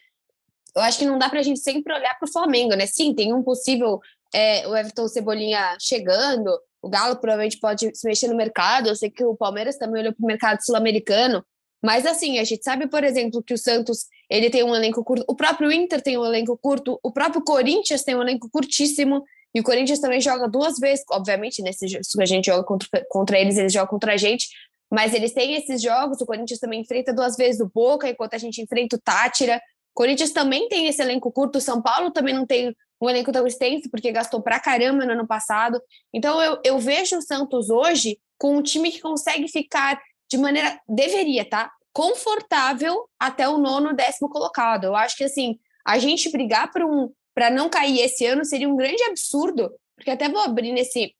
eu 0.75 0.81
acho 0.81 0.99
que 0.99 1.05
não 1.05 1.17
dá 1.17 1.29
para 1.29 1.39
a 1.39 1.43
gente 1.43 1.59
sempre 1.59 1.93
olhar 1.93 2.17
para 2.17 2.27
o 2.27 2.31
Flamengo, 2.31 2.75
né? 2.75 2.85
Sim, 2.85 3.13
tem 3.13 3.33
um 3.33 3.43
possível 3.43 4.01
é, 4.33 4.67
o 4.67 4.75
Everton 4.75 5.07
Cebolinha 5.07 5.77
chegando, 5.79 6.49
o 6.81 6.89
Galo 6.89 7.15
provavelmente 7.15 7.59
pode 7.59 7.95
se 7.95 8.05
mexer 8.05 8.27
no 8.27 8.35
mercado, 8.35 8.89
eu 8.89 8.95
sei 8.95 9.09
que 9.09 9.23
o 9.23 9.37
Palmeiras 9.37 9.77
também 9.77 10.01
olhou 10.01 10.13
para 10.13 10.23
o 10.23 10.27
mercado 10.27 10.59
sul-americano, 10.61 11.45
mas 11.83 12.05
assim, 12.05 12.39
a 12.39 12.43
gente 12.43 12.63
sabe, 12.63 12.87
por 12.87 13.03
exemplo, 13.03 13.43
que 13.43 13.53
o 13.53 13.57
Santos 13.57 14.05
ele 14.29 14.49
tem 14.49 14.63
um 14.63 14.73
elenco 14.73 15.03
curto, 15.03 15.25
o 15.27 15.35
próprio 15.35 15.71
Inter 15.71 16.01
tem 16.01 16.17
um 16.17 16.25
elenco 16.25 16.57
curto, 16.57 16.99
o 17.03 17.11
próprio 17.11 17.43
Corinthians 17.43 18.03
tem 18.03 18.15
um 18.15 18.21
elenco 18.21 18.49
curtíssimo, 18.49 19.23
e 19.53 19.59
o 19.59 19.63
Corinthians 19.63 19.99
também 19.99 20.19
joga 20.19 20.47
duas 20.47 20.79
vezes, 20.79 21.03
obviamente, 21.11 21.61
nesse 21.61 21.85
que 21.85 22.21
a 22.21 22.25
gente 22.25 22.45
joga 22.45 22.63
contra, 22.63 23.05
contra 23.09 23.37
eles, 23.37 23.57
eles 23.57 23.71
jogam 23.71 23.89
contra 23.89 24.13
a 24.13 24.17
gente, 24.17 24.47
mas 24.89 25.13
eles 25.13 25.33
têm 25.33 25.55
esses 25.55 25.81
jogos, 25.81 26.21
o 26.21 26.25
Corinthians 26.25 26.59
também 26.59 26.81
enfrenta 26.81 27.13
duas 27.13 27.35
vezes 27.35 27.59
o 27.59 27.69
Boca, 27.73 28.09
enquanto 28.09 28.33
a 28.33 28.37
gente 28.37 28.61
enfrenta 28.61 28.95
o 28.95 28.99
Tátira. 28.99 29.57
O 29.57 29.95
Corinthians 29.95 30.31
também 30.31 30.67
tem 30.69 30.87
esse 30.87 31.01
elenco 31.01 31.31
curto, 31.31 31.57
o 31.57 31.61
São 31.61 31.81
Paulo 31.81 32.11
também 32.11 32.33
não 32.33 32.45
tem 32.45 32.75
um 33.01 33.09
elenco 33.09 33.31
tão 33.31 33.45
extenso, 33.45 33.89
porque 33.89 34.11
gastou 34.11 34.41
pra 34.41 34.59
caramba 34.59 35.05
no 35.05 35.11
ano 35.11 35.27
passado. 35.27 35.81
Então 36.13 36.41
eu, 36.41 36.59
eu 36.63 36.79
vejo 36.79 37.17
o 37.17 37.21
Santos 37.21 37.69
hoje 37.69 38.17
com 38.37 38.57
um 38.57 38.61
time 38.61 38.91
que 38.91 39.01
consegue 39.01 39.47
ficar 39.47 39.99
de 40.33 40.41
maneira. 40.41 40.79
Deveria, 40.87 41.47
tá? 41.47 41.71
Confortável 41.91 43.07
até 43.19 43.47
o 43.47 43.57
nono, 43.57 43.93
décimo 43.93 44.29
colocado. 44.29 44.85
Eu 44.85 44.95
acho 44.95 45.15
que 45.15 45.23
assim, 45.23 45.59
a 45.85 45.99
gente 45.99 46.31
brigar 46.31 46.71
para 46.71 46.85
um, 46.85 47.11
para 47.35 47.49
não 47.49 47.69
cair 47.69 47.99
esse 47.99 48.25
ano 48.25 48.43
seria 48.43 48.67
um 48.67 48.75
grande 48.75 49.03
absurdo, 49.03 49.71
porque 49.95 50.09
até 50.09 50.27
vou 50.27 50.41
abrir 50.41 50.71
nesse, 50.71 51.13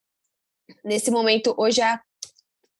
nesse 0.83 1.11
momento 1.11 1.53
hoje 1.57 1.81
a 1.81 2.01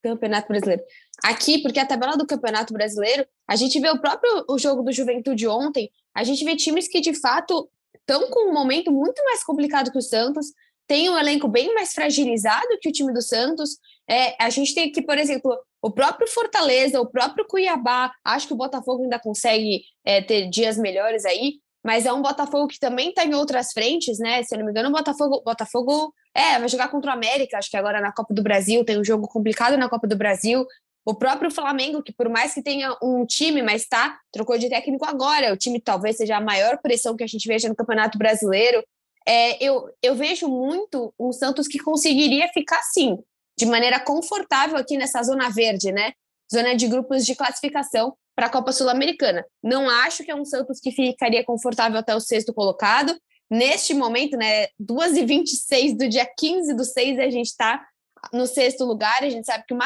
Campeonato 0.02 0.48
Brasileiro. 0.48 0.84
Aqui, 1.24 1.62
porque 1.62 1.80
a 1.80 1.86
tabela 1.86 2.18
do 2.18 2.26
Campeonato 2.26 2.74
Brasileiro, 2.74 3.26
a 3.48 3.56
gente 3.56 3.80
vê 3.80 3.90
o 3.90 4.02
próprio 4.02 4.44
o 4.50 4.58
jogo 4.58 4.82
do 4.82 4.92
Juventude 4.92 5.48
ontem, 5.48 5.90
a 6.16 6.24
gente 6.24 6.44
vê 6.44 6.56
times 6.56 6.88
que 6.88 7.00
de 7.00 7.14
fato 7.14 7.70
estão 7.96 8.30
com 8.30 8.50
um 8.50 8.54
momento 8.54 8.92
muito 8.92 9.24
mais 9.24 9.44
complicado 9.44 9.92
que 9.92 9.98
o 9.98 10.02
Santos, 10.02 10.48
tem 10.88 11.10
um 11.10 11.18
elenco 11.18 11.48
bem 11.48 11.74
mais 11.74 11.94
fragilizado 11.94 12.78
que 12.82 12.90
o 12.90 12.92
time 12.92 13.14
do 13.14 13.22
Santos. 13.22 13.78
É, 14.10 14.36
a 14.44 14.50
gente 14.50 14.76
tem 14.76 14.90
aqui, 14.90 15.02
por 15.02 15.18
exemplo, 15.18 15.58
o 15.84 15.92
próprio 15.92 16.26
Fortaleza, 16.30 17.02
o 17.02 17.06
próprio 17.06 17.46
Cuiabá. 17.46 18.14
Acho 18.24 18.48
que 18.48 18.54
o 18.54 18.58
Botafogo 18.58 19.04
ainda 19.04 19.20
consegue 19.20 19.84
é, 20.06 20.22
ter 20.22 20.50
dias 20.50 20.78
melhores 20.78 21.26
aí, 21.26 21.56
mas 21.84 22.06
é 22.06 22.14
um 22.14 22.22
Botafogo 22.22 22.70
que 22.70 22.80
também 22.80 23.10
está 23.10 23.26
em 23.26 23.34
outras 23.34 23.74
frentes, 23.74 24.18
né? 24.18 24.42
Se 24.44 24.56
eu 24.56 24.60
não 24.60 24.66
me 24.66 24.72
engano, 24.72 24.88
o 24.88 24.94
Botafogo, 24.94 25.42
Botafogo 25.44 26.14
é, 26.34 26.58
vai 26.58 26.70
jogar 26.70 26.88
contra 26.88 27.12
o 27.12 27.14
América, 27.14 27.58
acho 27.58 27.70
que 27.70 27.76
agora 27.76 28.00
na 28.00 28.14
Copa 28.14 28.34
do 28.34 28.42
Brasil, 28.42 28.86
tem 28.86 28.98
um 28.98 29.04
jogo 29.04 29.28
complicado 29.28 29.78
na 29.78 29.90
Copa 29.90 30.08
do 30.08 30.16
Brasil. 30.16 30.66
O 31.06 31.14
próprio 31.14 31.52
Flamengo, 31.52 32.02
que 32.02 32.14
por 32.14 32.30
mais 32.30 32.54
que 32.54 32.64
tenha 32.64 32.96
um 33.04 33.26
time, 33.26 33.62
mas 33.62 33.86
tá, 33.86 34.18
trocou 34.32 34.58
de 34.58 34.70
técnico 34.70 35.06
agora. 35.06 35.52
O 35.52 35.58
time 35.58 35.82
talvez 35.82 36.16
seja 36.16 36.38
a 36.38 36.42
maior 36.42 36.78
pressão 36.78 37.18
que 37.18 37.26
a 37.26 37.28
gente 37.28 37.46
veja 37.46 37.68
no 37.68 37.76
Campeonato 37.76 38.18
Brasileiro 38.18 38.82
é, 39.26 39.64
eu, 39.64 39.90
eu 40.02 40.16
vejo 40.16 40.48
muito 40.48 41.14
um 41.18 41.32
Santos 41.32 41.68
que 41.68 41.80
conseguiria 41.80 42.48
ficar 42.50 42.80
assim, 42.80 43.18
de 43.58 43.66
maneira 43.66 44.00
confortável 44.00 44.78
aqui 44.78 44.98
nessa 44.98 45.22
zona 45.24 45.50
verde, 45.50 45.92
né? 45.92 46.14
Zona 46.52 46.76
de 46.76 46.88
grupos 46.88 47.26
de 47.26 47.36
classificação 47.36 48.16
para 48.36 48.48
a 48.48 48.50
Copa 48.50 48.72
Sul-Americana. 48.72 49.46
Não 49.62 49.90
acho 49.90 50.24
que 50.24 50.32
é 50.32 50.36
um 50.36 50.46
Santos 50.46 50.80
que 50.80 50.92
ficaria 50.92 51.44
confortável 51.44 52.00
até 52.00 52.16
o 52.16 52.20
sexto 52.20 52.54
colocado. 52.54 53.16
Neste 53.50 53.94
momento, 53.94 54.36
né, 54.38 54.68
2h26 54.82 55.98
do 55.98 56.10
dia 56.10 56.28
15 56.38 56.74
do 56.74 56.84
6, 56.84 57.20
a 57.20 57.30
gente 57.30 57.48
está 57.48 57.86
no 58.32 58.48
sexto 58.48 58.84
lugar. 58.86 59.24
A 59.24 59.30
gente 59.30 59.46
sabe 59.46 59.64
que 59.68 59.74
uma, 59.74 59.86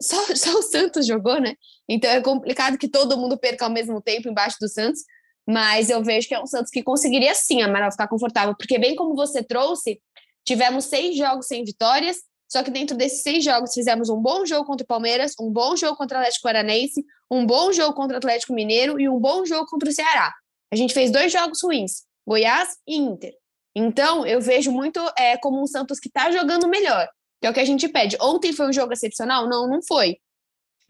só, 0.00 0.16
só 0.36 0.58
o 0.58 0.62
Santos 0.62 1.06
jogou, 1.06 1.40
né? 1.40 1.54
Então 1.88 2.10
é 2.10 2.20
complicado 2.20 2.76
que 2.76 2.88
todo 2.88 3.16
mundo 3.16 3.38
perca 3.38 3.64
ao 3.64 3.70
mesmo 3.70 4.02
tempo 4.02 4.28
embaixo 4.28 4.56
do 4.60 4.68
Santos 4.68 5.02
mas 5.48 5.88
eu 5.88 6.04
vejo 6.04 6.28
que 6.28 6.34
é 6.34 6.42
um 6.42 6.46
Santos 6.46 6.70
que 6.70 6.82
conseguiria 6.82 7.34
sim, 7.34 7.62
Amaral, 7.62 7.90
ficar 7.90 8.06
confortável, 8.06 8.54
porque 8.54 8.78
bem 8.78 8.94
como 8.94 9.14
você 9.14 9.42
trouxe, 9.42 9.98
tivemos 10.44 10.84
seis 10.84 11.16
jogos 11.16 11.46
sem 11.46 11.64
vitórias, 11.64 12.18
só 12.48 12.62
que 12.62 12.70
dentro 12.70 12.96
desses 12.96 13.22
seis 13.22 13.44
jogos 13.44 13.74
fizemos 13.74 14.08
um 14.08 14.20
bom 14.20 14.46
jogo 14.46 14.64
contra 14.64 14.82
o 14.82 14.86
Palmeiras, 14.86 15.34
um 15.38 15.50
bom 15.50 15.76
jogo 15.76 15.96
contra 15.96 16.16
o 16.16 16.20
Atlético 16.20 16.44
Paranaense, 16.44 17.04
um 17.30 17.44
bom 17.44 17.72
jogo 17.72 17.94
contra 17.94 18.16
o 18.16 18.18
Atlético 18.18 18.54
Mineiro 18.54 18.98
e 18.98 19.08
um 19.08 19.18
bom 19.18 19.44
jogo 19.44 19.66
contra 19.66 19.88
o 19.88 19.92
Ceará. 19.92 20.32
A 20.72 20.76
gente 20.76 20.94
fez 20.94 21.10
dois 21.10 21.30
jogos 21.30 21.62
ruins, 21.62 22.04
Goiás 22.26 22.76
e 22.86 22.96
Inter. 22.96 23.34
Então, 23.74 24.26
eu 24.26 24.40
vejo 24.40 24.72
muito 24.72 24.98
é, 25.18 25.36
como 25.36 25.62
um 25.62 25.66
Santos 25.66 26.00
que 26.00 26.08
está 26.08 26.30
jogando 26.30 26.66
melhor, 26.66 27.06
que 27.40 27.46
é 27.46 27.50
o 27.50 27.54
que 27.54 27.60
a 27.60 27.64
gente 27.64 27.86
pede. 27.88 28.16
Ontem 28.20 28.52
foi 28.52 28.66
um 28.66 28.72
jogo 28.72 28.92
excepcional? 28.92 29.46
Não, 29.46 29.68
não 29.68 29.80
foi. 29.82 30.16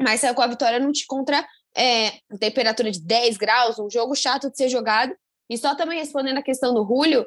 Mas 0.00 0.20
saiu 0.20 0.34
com 0.34 0.42
a 0.42 0.46
vitória 0.46 0.78
no, 0.78 0.92
contra 1.08 1.44
é, 1.76 2.12
temperatura 2.38 2.90
de 2.90 3.00
10 3.00 3.36
graus, 3.36 3.78
um 3.78 3.90
jogo 3.90 4.14
chato 4.14 4.48
de 4.48 4.56
ser 4.56 4.68
jogado. 4.68 5.12
E 5.50 5.58
só 5.58 5.74
também 5.74 5.98
respondendo 5.98 6.38
a 6.38 6.42
questão 6.42 6.72
do 6.72 6.86
Julio, 6.86 7.26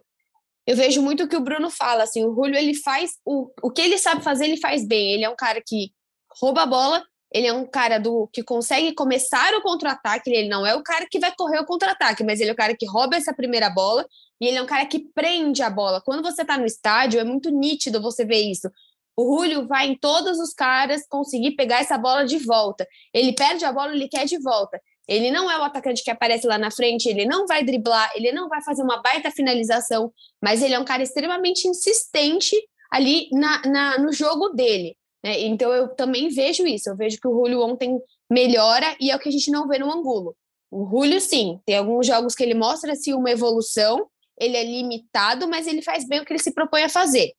eu 0.66 0.76
vejo 0.76 1.02
muito 1.02 1.24
o 1.24 1.28
que 1.28 1.36
o 1.36 1.42
Bruno 1.42 1.70
fala, 1.70 2.04
assim, 2.04 2.24
o 2.24 2.34
Julio, 2.34 2.56
ele 2.56 2.76
faz, 2.76 3.14
o, 3.26 3.52
o 3.62 3.72
que 3.72 3.82
ele 3.82 3.98
sabe 3.98 4.24
fazer, 4.24 4.46
ele 4.46 4.58
faz 4.58 4.86
bem. 4.86 5.14
Ele 5.14 5.26
é 5.26 5.30
um 5.30 5.36
cara 5.36 5.62
que 5.66 5.92
rouba 6.40 6.62
a 6.62 6.66
bola, 6.66 7.04
ele 7.34 7.48
é 7.48 7.54
um 7.54 7.66
cara 7.66 7.98
do 7.98 8.28
que 8.32 8.44
consegue 8.44 8.94
começar 8.94 9.54
o 9.54 9.62
contra-ataque, 9.62 10.30
ele 10.30 10.50
não 10.50 10.66
é 10.66 10.76
o 10.76 10.84
cara 10.84 11.08
que 11.10 11.20
vai 11.20 11.34
correr 11.36 11.60
o 11.60 11.66
contra-ataque, 11.66 12.24
mas 12.24 12.40
ele 12.40 12.50
é 12.50 12.54
o 12.54 12.58
cara 12.58 12.76
que 12.76 12.86
rouba 12.86 13.16
essa 13.16 13.34
primeira 13.34 13.70
bola, 13.70 14.06
e 14.40 14.48
ele 14.48 14.58
é 14.58 14.62
um 14.62 14.66
cara 14.66 14.86
que 14.86 15.00
prende 15.14 15.64
a 15.64 15.70
bola. 15.70 16.02
Quando 16.02 16.22
você 16.22 16.44
tá 16.44 16.58
no 16.58 16.66
estádio, 16.66 17.20
é 17.20 17.24
muito 17.24 17.50
nítido 17.50 18.02
você 18.02 18.26
ver 18.26 18.42
isso. 18.42 18.70
O 19.16 19.38
Julio 19.38 19.68
vai 19.68 19.88
em 19.88 19.96
todos 19.98 20.40
os 20.40 20.54
caras 20.54 21.06
conseguir 21.08 21.52
pegar 21.52 21.80
essa 21.80 21.98
bola 21.98 22.26
de 22.26 22.38
volta. 22.38 22.88
Ele 23.14 23.34
perde 23.34 23.66
a 23.66 23.72
bola, 23.72 23.94
ele 23.94 24.08
quer 24.08 24.26
de 24.26 24.40
volta. 24.40 24.80
Ele 25.12 25.30
não 25.30 25.52
é 25.52 25.60
o 25.60 25.64
atacante 25.64 26.06
que 26.06 26.10
aparece 26.10 26.48
lá 26.48 26.58
na 26.58 26.72
frente, 26.72 27.10
ele 27.10 27.26
não 27.26 27.46
vai 27.46 27.66
driblar, 27.66 28.10
ele 28.16 28.32
não 28.32 28.48
vai 28.48 28.64
fazer 28.64 28.82
uma 28.82 29.02
baita 29.02 29.30
finalização, 29.30 30.10
mas 30.42 30.62
ele 30.62 30.74
é 30.74 30.80
um 30.80 30.86
cara 30.86 31.04
extremamente 31.04 31.68
insistente 31.68 32.56
ali 32.90 33.28
na, 33.34 33.62
na 33.64 33.98
no 33.98 34.14
jogo 34.14 34.48
dele. 34.52 34.96
Né? 35.22 35.42
Então 35.42 35.74
eu 35.74 35.90
também 35.90 36.30
vejo 36.30 36.66
isso. 36.66 36.90
Eu 36.90 36.96
vejo 36.96 37.20
que 37.20 37.28
o 37.28 37.34
Julio 37.34 37.60
ontem 37.60 38.00
melhora 38.30 38.96
e 39.02 39.12
é 39.12 39.16
o 39.18 39.20
que 39.20 39.28
a 39.28 39.32
gente 39.34 39.52
não 39.52 39.68
vê 39.68 39.78
no 39.78 39.92
Angulo. 39.92 40.34
O 40.72 40.88
Julio, 40.90 41.20
sim, 41.20 41.60
tem 41.66 41.76
alguns 41.76 42.08
jogos 42.08 42.34
que 42.34 42.44
ele 42.44 42.54
mostra 42.54 42.94
assim, 42.94 43.14
uma 43.14 43.30
evolução, 43.30 44.08
ele 44.40 44.56
é 44.56 44.64
limitado, 44.64 45.46
mas 45.46 45.68
ele 45.68 45.82
faz 45.82 46.08
bem 46.08 46.22
o 46.22 46.26
que 46.26 46.32
ele 46.32 46.42
se 46.42 46.54
propõe 46.54 46.84
a 46.84 46.90
fazer. 46.90 47.34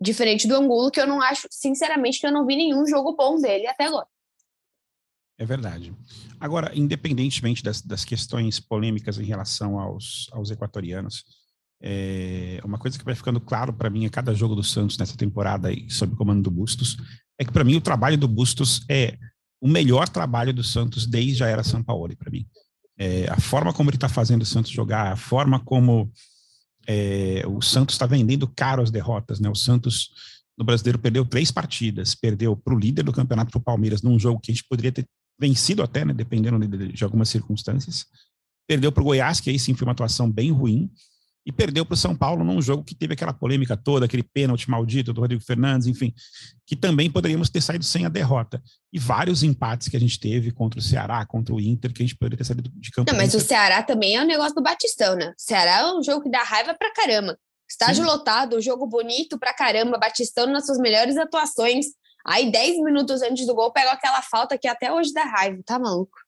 Diferente 0.00 0.48
do 0.48 0.56
Angulo, 0.56 0.90
que 0.90 0.98
eu 0.98 1.06
não 1.06 1.20
acho, 1.20 1.46
sinceramente, 1.50 2.18
que 2.18 2.26
eu 2.26 2.32
não 2.32 2.46
vi 2.46 2.56
nenhum 2.56 2.86
jogo 2.86 3.14
bom 3.14 3.38
dele 3.38 3.66
até 3.66 3.84
agora. 3.84 4.06
É 5.38 5.44
verdade. 5.44 5.94
Agora, 6.40 6.70
independentemente 6.74 7.62
das, 7.62 7.80
das 7.80 8.04
questões 8.04 8.60
polêmicas 8.60 9.18
em 9.18 9.24
relação 9.24 9.78
aos, 9.78 10.28
aos 10.32 10.50
equatorianos, 10.50 11.24
é, 11.82 12.60
uma 12.64 12.78
coisa 12.78 12.98
que 12.98 13.04
vai 13.04 13.14
ficando 13.14 13.40
claro 13.40 13.72
para 13.72 13.90
mim 13.90 14.06
a 14.06 14.10
cada 14.10 14.34
jogo 14.34 14.54
do 14.54 14.62
Santos 14.62 14.96
nessa 14.98 15.16
temporada 15.16 15.68
sob 15.88 16.14
o 16.14 16.16
comando 16.16 16.42
do 16.42 16.50
Bustos, 16.50 16.96
é 17.38 17.44
que 17.44 17.52
para 17.52 17.64
mim 17.64 17.76
o 17.76 17.80
trabalho 17.80 18.16
do 18.16 18.28
Bustos 18.28 18.84
é 18.88 19.18
o 19.60 19.68
melhor 19.68 20.08
trabalho 20.08 20.52
do 20.52 20.62
Santos 20.62 21.06
desde 21.06 21.44
a 21.44 21.48
era 21.48 21.62
São 21.62 21.82
Paulo, 21.82 22.16
para 22.16 22.30
mim. 22.30 22.46
É, 22.98 23.28
a 23.30 23.38
forma 23.38 23.72
como 23.72 23.90
ele 23.90 23.96
está 23.96 24.08
fazendo 24.08 24.42
o 24.42 24.46
Santos 24.46 24.70
jogar, 24.70 25.12
a 25.12 25.16
forma 25.16 25.60
como 25.60 26.10
é, 26.86 27.42
o 27.46 27.60
Santos 27.60 27.94
está 27.94 28.06
vendendo 28.06 28.48
caro 28.48 28.82
as 28.82 28.90
derrotas, 28.90 29.38
né? 29.40 29.50
O 29.50 29.54
Santos 29.54 30.10
no 30.56 30.64
brasileiro 30.64 30.98
perdeu 30.98 31.24
três 31.24 31.50
partidas, 31.50 32.14
perdeu 32.14 32.56
para 32.56 32.74
o 32.74 32.78
líder 32.78 33.02
do 33.02 33.12
campeonato, 33.12 33.50
para 33.50 33.58
o 33.58 33.62
Palmeiras, 33.62 34.00
num 34.00 34.18
jogo 34.18 34.40
que 34.40 34.50
a 34.50 34.54
gente 34.54 34.66
poderia 34.66 34.92
ter 34.92 35.06
vencido 35.38 35.82
até, 35.82 36.04
né? 36.04 36.12
Dependendo 36.12 36.58
de, 36.66 36.92
de 36.92 37.04
algumas 37.04 37.28
circunstâncias. 37.28 38.06
Perdeu 38.66 38.90
para 38.90 39.02
o 39.02 39.04
Goiás, 39.04 39.40
que 39.40 39.50
aí 39.50 39.58
sim 39.58 39.74
foi 39.74 39.86
uma 39.86 39.92
atuação 39.92 40.30
bem 40.30 40.50
ruim 40.50 40.90
e 41.46 41.52
perdeu 41.52 41.86
para 41.86 41.94
o 41.94 41.96
São 41.96 42.16
Paulo 42.16 42.42
num 42.42 42.60
jogo 42.60 42.82
que 42.82 42.92
teve 42.92 43.14
aquela 43.14 43.32
polêmica 43.32 43.76
toda, 43.76 44.04
aquele 44.04 44.24
pênalti 44.24 44.68
maldito 44.68 45.12
do 45.12 45.20
Rodrigo 45.20 45.40
Fernandes, 45.40 45.86
enfim, 45.86 46.12
que 46.66 46.74
também 46.74 47.08
poderíamos 47.08 47.48
ter 47.48 47.60
saído 47.60 47.84
sem 47.84 48.04
a 48.04 48.08
derrota. 48.08 48.60
E 48.92 48.98
vários 48.98 49.44
empates 49.44 49.86
que 49.86 49.96
a 49.96 50.00
gente 50.00 50.18
teve 50.18 50.50
contra 50.50 50.80
o 50.80 50.82
Ceará, 50.82 51.24
contra 51.24 51.54
o 51.54 51.60
Inter, 51.60 51.92
que 51.92 52.02
a 52.02 52.06
gente 52.06 52.16
poderia 52.16 52.38
ter 52.38 52.44
saído 52.44 52.68
de 52.68 52.90
campo. 52.90 53.12
Não, 53.12 53.16
mas 53.16 53.32
o 53.32 53.38
Ceará 53.38 53.80
também 53.80 54.16
é 54.16 54.22
um 54.22 54.26
negócio 54.26 54.56
do 54.56 54.62
Batistão, 54.62 55.14
né? 55.14 55.28
O 55.28 55.34
Ceará 55.40 55.82
é 55.82 55.92
um 55.92 56.02
jogo 56.02 56.24
que 56.24 56.30
dá 56.30 56.42
raiva 56.42 56.74
pra 56.74 56.92
caramba. 56.92 57.38
Estágio 57.70 58.02
Sim. 58.02 58.10
lotado, 58.10 58.60
jogo 58.60 58.84
bonito 58.84 59.38
pra 59.38 59.54
caramba, 59.54 59.98
Batistão 59.98 60.46
nas 60.46 60.66
suas 60.66 60.78
melhores 60.78 61.16
atuações. 61.16 61.86
Aí, 62.26 62.50
10 62.50 62.82
minutos 62.82 63.22
antes 63.22 63.46
do 63.46 63.54
gol, 63.54 63.72
pega 63.72 63.92
aquela 63.92 64.20
falta 64.20 64.58
que 64.58 64.66
até 64.66 64.92
hoje 64.92 65.12
dá 65.12 65.24
raiva, 65.24 65.62
tá 65.64 65.78
maluco? 65.78 66.18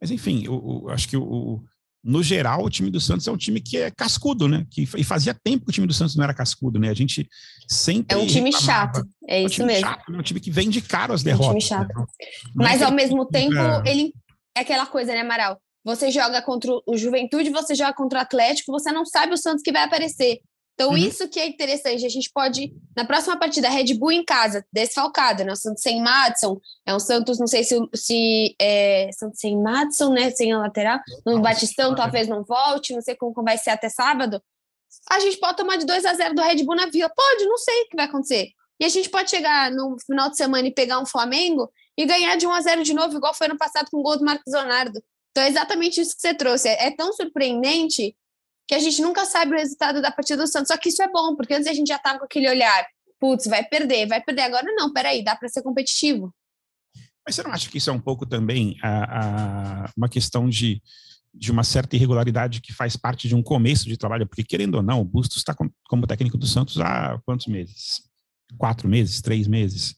Mas 0.00 0.10
enfim, 0.10 0.42
eu, 0.46 0.82
eu 0.84 0.90
acho 0.90 1.06
que 1.06 1.16
o, 1.16 1.62
no 2.02 2.22
geral, 2.22 2.64
o 2.64 2.70
time 2.70 2.90
do 2.90 2.98
Santos 2.98 3.28
é 3.28 3.30
um 3.30 3.36
time 3.36 3.60
que 3.60 3.76
é 3.76 3.90
cascudo, 3.90 4.48
né? 4.48 4.66
Que, 4.70 4.88
e 4.96 5.04
fazia 5.04 5.34
tempo 5.34 5.66
que 5.66 5.70
o 5.70 5.74
time 5.74 5.86
do 5.86 5.92
Santos 5.92 6.16
não 6.16 6.24
era 6.24 6.32
cascudo, 6.32 6.78
né? 6.78 6.88
A 6.88 6.94
gente 6.94 7.28
sempre. 7.68 8.16
É 8.16 8.18
um 8.18 8.26
time 8.26 8.50
chato, 8.52 9.06
é, 9.28 9.40
é 9.40 9.44
um 9.44 9.46
isso 9.46 9.66
mesmo. 9.66 9.86
Chato, 9.86 10.10
né? 10.10 10.18
Um 10.18 10.22
time 10.22 10.40
que 10.40 10.50
vende 10.50 10.80
caro 10.80 11.12
as 11.12 11.22
derrotas. 11.22 11.46
É 11.46 11.50
um 11.50 11.58
time 11.58 11.60
chato. 11.60 11.98
Né? 11.98 12.06
Mas, 12.54 12.80
é 12.80 12.84
ao 12.84 12.92
mesmo 12.92 13.26
tempo, 13.26 13.54
ele. 13.84 14.14
É 14.56 14.60
aquela 14.60 14.86
coisa, 14.86 15.12
né, 15.12 15.20
Amaral? 15.20 15.60
Você 15.84 16.10
joga 16.10 16.42
contra 16.42 16.70
o 16.86 16.96
Juventude, 16.96 17.50
você 17.50 17.74
joga 17.74 17.94
contra 17.94 18.18
o 18.18 18.22
Atlético, 18.22 18.72
você 18.72 18.90
não 18.90 19.06
sabe 19.06 19.32
o 19.32 19.36
Santos 19.36 19.62
que 19.62 19.72
vai 19.72 19.84
aparecer. 19.84 20.40
Então, 20.80 20.92
uhum. 20.92 20.96
isso 20.96 21.28
que 21.28 21.38
é 21.38 21.46
interessante. 21.46 22.06
A 22.06 22.08
gente 22.08 22.30
pode, 22.32 22.72
na 22.96 23.04
próxima 23.04 23.38
partida, 23.38 23.68
Red 23.68 23.92
Bull 23.92 24.12
em 24.12 24.24
casa, 24.24 24.64
desfalcada, 24.72 25.44
né? 25.44 25.52
O 25.52 25.56
Santos 25.56 25.82
sem 25.82 26.00
Madison, 26.00 26.58
é 26.86 26.94
um 26.94 26.98
Santos, 26.98 27.38
não 27.38 27.46
sei 27.46 27.62
se, 27.64 27.78
se 27.94 28.56
é, 28.58 29.10
Santos 29.12 29.40
sem 29.40 29.60
Madison, 29.60 30.10
né? 30.10 30.30
Sem 30.30 30.52
a 30.52 30.58
lateral. 30.58 30.98
No 31.26 31.38
Batistão, 31.42 31.94
talvez 31.94 32.28
não 32.28 32.42
volte, 32.42 32.94
não 32.94 33.02
sei 33.02 33.14
como, 33.14 33.34
como 33.34 33.44
vai 33.44 33.58
ser 33.58 33.68
até 33.68 33.90
sábado. 33.90 34.42
A 35.10 35.20
gente 35.20 35.36
pode 35.38 35.58
tomar 35.58 35.76
de 35.76 35.84
2 35.84 36.02
a 36.02 36.14
0 36.14 36.34
do 36.34 36.40
Red 36.40 36.64
Bull 36.64 36.76
na 36.76 36.86
Vila. 36.86 37.12
Pode, 37.14 37.44
não 37.44 37.58
sei 37.58 37.82
o 37.82 37.88
que 37.90 37.96
vai 37.96 38.06
acontecer. 38.06 38.48
E 38.80 38.84
a 38.86 38.88
gente 38.88 39.10
pode 39.10 39.28
chegar 39.28 39.70
no 39.70 39.98
final 40.06 40.30
de 40.30 40.38
semana 40.38 40.66
e 40.66 40.72
pegar 40.72 40.98
um 40.98 41.04
Flamengo 41.04 41.70
e 41.94 42.06
ganhar 42.06 42.36
de 42.36 42.46
1 42.46 42.52
a 42.52 42.60
0 42.62 42.84
de 42.84 42.94
novo, 42.94 43.18
igual 43.18 43.34
foi 43.34 43.48
no 43.48 43.58
passado 43.58 43.90
com 43.90 43.98
o 43.98 44.02
gol 44.02 44.16
do 44.16 44.24
Marcos 44.24 44.50
Leonardo. 44.50 44.98
Então 45.30 45.44
é 45.44 45.48
exatamente 45.50 46.00
isso 46.00 46.14
que 46.14 46.22
você 46.22 46.32
trouxe. 46.32 46.70
É, 46.70 46.86
é 46.86 46.90
tão 46.90 47.12
surpreendente 47.12 48.16
que 48.70 48.74
a 48.76 48.78
gente 48.78 49.02
nunca 49.02 49.24
sabe 49.24 49.52
o 49.52 49.58
resultado 49.58 50.00
da 50.00 50.12
partida 50.12 50.44
do 50.44 50.46
Santos. 50.46 50.68
Só 50.68 50.76
que 50.76 50.90
isso 50.90 51.02
é 51.02 51.10
bom, 51.10 51.34
porque 51.34 51.52
antes 51.52 51.66
a 51.66 51.72
gente 51.72 51.88
já 51.88 51.96
estava 51.96 52.20
com 52.20 52.24
aquele 52.24 52.48
olhar, 52.48 52.86
putz, 53.18 53.48
vai 53.48 53.64
perder, 53.64 54.06
vai 54.06 54.22
perder. 54.22 54.42
Agora 54.42 54.64
não, 54.76 54.92
peraí, 54.92 55.24
dá 55.24 55.34
para 55.34 55.48
ser 55.48 55.60
competitivo. 55.60 56.32
Mas 57.26 57.34
você 57.34 57.42
não 57.42 57.50
acha 57.50 57.68
que 57.68 57.78
isso 57.78 57.90
é 57.90 57.92
um 57.92 57.98
pouco 57.98 58.24
também 58.24 58.76
a, 58.80 59.86
a, 59.86 59.90
uma 59.96 60.08
questão 60.08 60.48
de, 60.48 60.80
de 61.34 61.50
uma 61.50 61.64
certa 61.64 61.96
irregularidade 61.96 62.60
que 62.60 62.72
faz 62.72 62.96
parte 62.96 63.26
de 63.26 63.34
um 63.34 63.42
começo 63.42 63.88
de 63.88 63.96
trabalho? 63.96 64.24
Porque, 64.24 64.44
querendo 64.44 64.76
ou 64.76 64.82
não, 64.84 65.00
o 65.00 65.04
Bustos 65.04 65.38
está 65.38 65.52
com, 65.52 65.68
como 65.88 66.06
técnico 66.06 66.38
do 66.38 66.46
Santos 66.46 66.78
há 66.80 67.20
quantos 67.26 67.48
meses? 67.48 68.04
Quatro 68.56 68.88
meses? 68.88 69.20
Três 69.20 69.48
meses? 69.48 69.96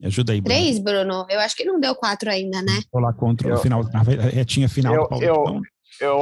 Me 0.00 0.06
ajuda 0.06 0.32
aí, 0.32 0.40
Bruno. 0.40 0.58
Três, 0.58 0.78
Bruno? 0.78 1.26
Eu 1.28 1.38
acho 1.40 1.54
que 1.54 1.66
não 1.66 1.78
deu 1.78 1.94
quatro 1.94 2.30
ainda, 2.30 2.62
né? 2.62 2.80
Vou 2.90 3.02
lá 3.02 3.12
contra 3.12 3.50
eu, 3.50 3.56
o 3.56 3.58
final, 3.58 3.84
na 3.92 4.00
retinha 4.00 4.70
final 4.70 4.94
eu, 4.94 5.02
do 5.02 5.08
Paulistão. 5.10 5.56
Eu 5.56 5.62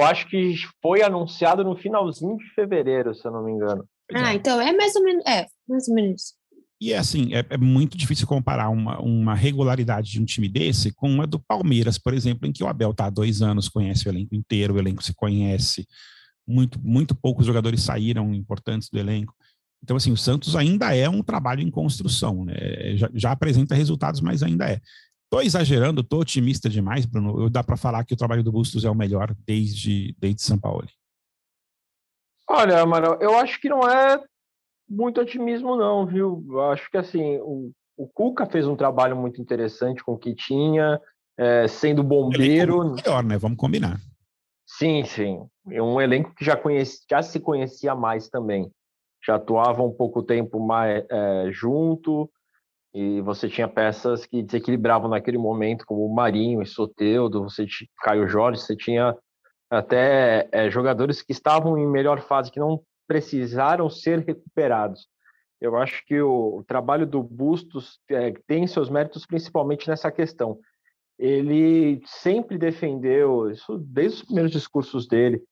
acho 0.02 0.28
que 0.28 0.54
foi 0.82 1.02
anunciado 1.02 1.62
no 1.62 1.76
finalzinho 1.76 2.37
de 2.37 2.49
fevereiro, 2.54 3.14
se 3.14 3.26
eu 3.26 3.32
não 3.32 3.44
me 3.44 3.52
engano. 3.52 3.85
Ah, 4.14 4.35
então 4.35 4.61
é 4.61 4.73
mais 4.73 4.94
ou 4.97 5.04
menos. 5.04 5.25
É, 5.26 5.47
mais 5.68 5.88
ou 5.88 5.94
menos. 5.94 6.38
E 6.80 6.92
é 6.92 6.99
assim, 6.99 7.35
é, 7.35 7.44
é, 7.50 7.56
muito 7.56 7.99
difícil 7.99 8.26
comparar 8.26 8.68
uma, 8.68 9.00
uma 9.00 9.35
regularidade 9.35 10.12
de 10.12 10.20
um 10.20 10.25
time 10.25 10.49
desse 10.49 10.92
com 10.92 11.11
uma 11.11 11.26
do 11.26 11.40
Palmeiras, 11.40 11.99
por 11.99 12.14
exemplo, 12.14 12.49
em 12.49 12.52
que 12.52 12.62
o 12.62 12.68
Abel 12.68 12.92
está 12.92 13.06
há 13.06 13.11
dois 13.11 13.42
anos, 13.42 13.68
conhece 13.68 14.06
o 14.06 14.11
elenco 14.11 14.35
inteiro, 14.35 14.75
o 14.75 14.78
elenco 14.78 15.02
se 15.02 15.12
conhece, 15.12 15.87
muito, 16.47 16.80
muito 16.80 17.16
poucos 17.16 17.44
jogadores 17.44 17.82
saíram 17.82 18.32
importantes 18.32 18.88
do 18.90 18.99
elenco. 18.99 19.35
Então, 19.82 19.97
assim, 19.97 20.12
o 20.12 20.16
Santos 20.16 20.54
ainda 20.54 20.94
é 20.94 21.08
um 21.08 21.22
trabalho 21.22 21.62
em 21.62 21.70
construção, 21.70 22.44
né? 22.44 22.96
já, 22.96 23.11
já 23.12 23.33
apresenta 23.33 23.74
resultados, 23.74 24.20
mas 24.20 24.42
ainda 24.42 24.70
é. 24.70 24.81
Estou 25.28 25.42
exagerando, 25.42 26.00
estou 26.00 26.20
otimista 26.20 26.70
demais, 26.70 27.04
Bruno. 27.04 27.38
Eu 27.38 27.50
dá 27.50 27.62
para 27.62 27.76
falar 27.76 28.02
que 28.02 28.14
o 28.14 28.16
trabalho 28.16 28.42
do 28.42 28.50
Bustos 28.50 28.82
é 28.86 28.90
o 28.90 28.94
melhor 28.94 29.36
desde, 29.46 30.16
desde 30.18 30.40
São 30.40 30.58
Paulo. 30.58 30.86
Olha, 32.48 32.80
Amaral, 32.80 33.18
eu 33.20 33.36
acho 33.36 33.60
que 33.60 33.68
não 33.68 33.86
é 33.86 34.18
muito 34.88 35.20
otimismo, 35.20 35.76
não, 35.76 36.06
viu? 36.06 36.42
Eu 36.48 36.70
acho 36.70 36.90
que 36.90 36.96
assim, 36.96 37.36
o, 37.42 37.70
o 37.94 38.08
Cuca 38.08 38.46
fez 38.46 38.66
um 38.66 38.74
trabalho 38.74 39.14
muito 39.14 39.38
interessante 39.38 40.02
com 40.02 40.12
o 40.12 40.18
que 40.18 40.34
tinha, 40.34 40.98
é, 41.36 41.68
sendo 41.68 42.02
bombeiro. 42.02 42.80
É 42.80 43.02
melhor, 43.02 43.22
né? 43.22 43.36
Vamos 43.36 43.58
combinar. 43.58 44.00
Sim, 44.66 45.04
sim. 45.04 45.46
É 45.70 45.82
um 45.82 46.00
elenco 46.00 46.34
que 46.34 46.42
já, 46.42 46.56
conhece, 46.56 47.00
já 47.08 47.20
se 47.20 47.38
conhecia 47.38 47.94
mais 47.94 48.30
também. 48.30 48.72
Já 49.26 49.34
atuava 49.34 49.82
um 49.82 49.92
pouco 49.92 50.22
tempo 50.22 50.58
mais 50.58 51.04
é, 51.10 51.50
junto, 51.52 52.30
e 52.94 53.20
você 53.20 53.48
tinha 53.48 53.68
peças 53.68 54.24
que 54.24 54.42
desequilibravam 54.42 55.11
naquele 55.11 55.38
momento, 55.38 55.85
como 55.87 56.07
o 56.07 56.14
Marinho 56.14 56.62
e 56.62 56.66
Soteudo, 56.66 57.42
você 57.42 57.66
Caio 58.03 58.27
Jorge, 58.27 58.62
você 58.62 58.74
tinha 58.74 59.14
até 59.70 60.48
é, 60.51 60.70
jogadores 60.70 61.20
que 61.20 61.33
estavam 61.33 61.77
em 61.77 61.87
melhor 61.87 62.20
fase, 62.20 62.51
que 62.51 62.61
não 62.61 62.83
precisaram 63.07 63.90
ser 63.90 64.20
recuperados. 64.20 65.07
Eu 65.61 65.77
acho 65.77 66.05
que 66.07 66.20
o, 66.20 66.59
o 66.59 66.64
trabalho 66.64 67.07
do 67.07 67.22
Bustos 67.22 67.98
é, 68.09 68.33
tem 68.46 68.66
seus 68.66 68.88
méritos 68.88 69.27
principalmente 69.27 69.88
nessa 69.88 70.11
questão. 70.11 70.59
Ele 71.18 72.01
sempre 72.07 72.57
defendeu, 72.57 73.51
isso 73.51 73.77
desde 73.79 74.18
os 74.18 74.24
primeiros 74.24 74.53
discursos 74.53 75.07
dele, 75.07 75.42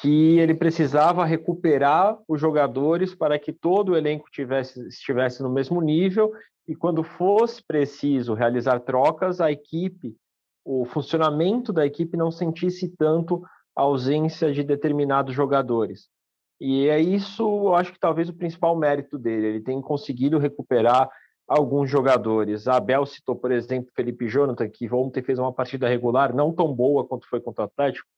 que 0.00 0.38
ele 0.38 0.54
precisava 0.54 1.24
recuperar 1.24 2.18
os 2.26 2.40
jogadores 2.40 3.14
para 3.14 3.38
que 3.38 3.52
todo 3.52 3.90
o 3.90 3.96
elenco 3.96 4.28
tivesse, 4.30 4.86
estivesse 4.88 5.42
no 5.42 5.50
mesmo 5.50 5.80
nível 5.80 6.32
e 6.68 6.74
quando 6.74 7.02
fosse 7.02 7.62
preciso 7.62 8.34
realizar 8.34 8.80
trocas, 8.80 9.40
a 9.40 9.50
equipe, 9.50 10.16
o 10.64 10.84
funcionamento 10.84 11.72
da 11.72 11.86
equipe 11.86 12.16
não 12.16 12.30
sentisse 12.30 12.88
tanto 12.96 13.42
a 13.76 13.82
ausência 13.82 14.52
de 14.52 14.64
determinados 14.64 15.34
jogadores. 15.34 16.08
E 16.60 16.88
é 16.88 16.98
isso, 16.98 17.42
eu 17.42 17.74
acho 17.74 17.92
que 17.92 18.00
talvez 18.00 18.28
o 18.28 18.34
principal 18.34 18.76
mérito 18.76 19.18
dele. 19.18 19.46
Ele 19.46 19.60
tem 19.60 19.80
conseguido 19.80 20.38
recuperar 20.38 21.08
alguns 21.46 21.88
jogadores. 21.88 22.66
A 22.66 22.76
Abel 22.76 23.06
citou, 23.06 23.36
por 23.36 23.52
exemplo, 23.52 23.92
Felipe 23.94 24.26
Jonathan, 24.26 24.68
que 24.68 24.92
ontem 24.92 25.22
fez 25.22 25.38
uma 25.38 25.52
partida 25.52 25.88
regular, 25.88 26.34
não 26.34 26.52
tão 26.52 26.74
boa 26.74 27.06
quanto 27.06 27.28
foi 27.28 27.40
contra 27.40 27.62
o 27.62 27.66
Atlético, 27.66 28.08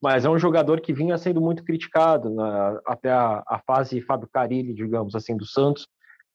mas 0.00 0.24
é 0.24 0.30
um 0.30 0.38
jogador 0.38 0.80
que 0.80 0.92
vinha 0.92 1.18
sendo 1.18 1.40
muito 1.40 1.64
criticado 1.64 2.30
na, 2.30 2.80
até 2.86 3.10
a, 3.10 3.42
a 3.46 3.60
fase 3.66 4.00
Fábio 4.00 4.28
Carilli, 4.32 4.72
digamos 4.72 5.14
assim, 5.14 5.36
do 5.36 5.44
Santos, 5.44 5.86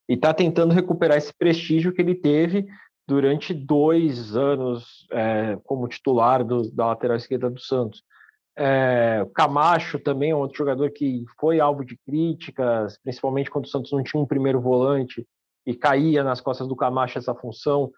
e 0.07 0.13
está 0.13 0.33
tentando 0.33 0.73
recuperar 0.73 1.17
esse 1.17 1.33
prestígio 1.33 1.93
que 1.93 2.01
ele 2.01 2.15
teve 2.15 2.65
durante 3.07 3.53
dois 3.53 4.35
anos 4.35 5.05
é, 5.11 5.57
como 5.63 5.87
titular 5.87 6.43
do, 6.43 6.71
da 6.71 6.87
lateral 6.87 7.17
esquerda 7.17 7.49
do 7.49 7.59
Santos. 7.59 8.03
É, 8.55 9.25
Camacho 9.33 9.97
também 9.99 10.31
é 10.31 10.35
outro 10.35 10.57
jogador 10.57 10.91
que 10.91 11.23
foi 11.39 11.59
alvo 11.59 11.83
de 11.83 11.97
críticas, 12.05 12.97
principalmente 13.01 13.49
quando 13.49 13.65
o 13.65 13.69
Santos 13.69 13.91
não 13.91 14.03
tinha 14.03 14.21
um 14.21 14.27
primeiro 14.27 14.61
volante 14.61 15.25
e 15.65 15.73
caía 15.73 16.23
nas 16.23 16.39
costas 16.39 16.67
do 16.67 16.75
Camacho 16.75 17.17
essa 17.17 17.33
função. 17.33 17.91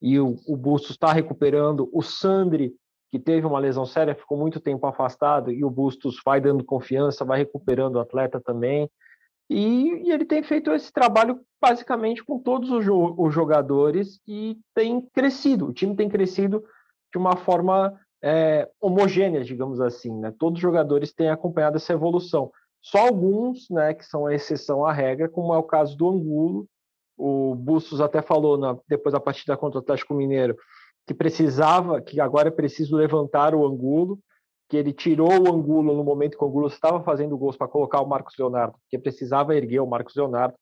E 0.00 0.18
o, 0.18 0.36
o 0.46 0.56
Bustos 0.56 0.90
está 0.90 1.12
recuperando. 1.12 1.88
O 1.92 2.02
Sandri, 2.02 2.74
que 3.10 3.18
teve 3.18 3.46
uma 3.46 3.58
lesão 3.58 3.86
séria, 3.86 4.14
ficou 4.14 4.36
muito 4.36 4.60
tempo 4.60 4.86
afastado 4.86 5.50
e 5.50 5.64
o 5.64 5.70
Bustos 5.70 6.20
vai 6.24 6.40
dando 6.40 6.64
confiança, 6.64 7.24
vai 7.24 7.38
recuperando 7.38 7.96
o 7.96 8.00
atleta 8.00 8.40
também. 8.40 8.90
E, 9.52 10.08
e, 10.08 10.10
ele 10.10 10.24
tem 10.24 10.42
feito 10.42 10.72
esse 10.72 10.90
trabalho 10.90 11.40
basicamente 11.60 12.24
com 12.24 12.38
todos 12.38 12.70
os, 12.70 12.84
jo 12.84 13.14
os, 13.18 13.34
jogadores 13.34 14.20
e 14.26 14.58
tem 14.74 15.00
crescido. 15.12 15.66
O 15.66 15.72
time 15.72 15.94
tem 15.94 16.08
crescido 16.08 16.64
de 17.12 17.18
uma 17.18 17.36
forma 17.36 17.92
é, 18.22 18.68
homogênea, 18.80 19.44
digamos 19.44 19.80
assim. 19.80 20.10
Né? 20.18 20.32
Todos 20.38 20.56
os 20.56 20.62
jogadores 20.62 21.12
têm 21.12 21.28
acompanhado 21.28 21.76
essa 21.76 21.92
evolução. 21.92 22.50
Só 22.80 22.98
alguns, 22.98 23.68
né, 23.70 23.94
que 23.94 24.04
são 24.04 24.26
a 24.26 24.34
exceção 24.34 24.84
à 24.84 24.92
regra, 24.92 25.28
como 25.28 25.54
é 25.54 25.58
o 25.58 25.62
caso 25.62 25.96
do 25.96 26.08
Angulo. 26.08 26.66
O 27.16 27.54
Bustos 27.54 28.00
até 28.00 28.22
falou 28.22 28.56
na, 28.56 28.76
depois 28.88 29.12
da 29.12 29.20
partida 29.20 29.56
contra 29.56 29.78
o 29.78 29.82
Atlético 29.82 30.14
Mineiro 30.14 30.56
que 31.06 31.12
precisava, 31.12 32.00
que 32.00 32.20
agora 32.20 32.48
é 32.48 32.52
preciso 32.52 32.96
levantar 32.96 33.54
o 33.54 33.66
Angulo 33.66 34.18
que 34.72 34.76
ele 34.78 34.94
tirou 34.94 35.28
o 35.28 35.54
Angulo 35.54 35.94
no 35.94 36.02
momento 36.02 36.38
que 36.38 36.42
o 36.42 36.46
Angulo 36.46 36.66
estava 36.66 37.02
fazendo 37.02 37.36
gols 37.36 37.58
para 37.58 37.68
colocar 37.68 38.00
o 38.00 38.08
Marcos 38.08 38.34
Leonardo, 38.38 38.74
que 38.88 38.98
precisava 38.98 39.54
erguer 39.54 39.80
o 39.80 39.86
Marcos 39.86 40.16
Leonardo, 40.16 40.54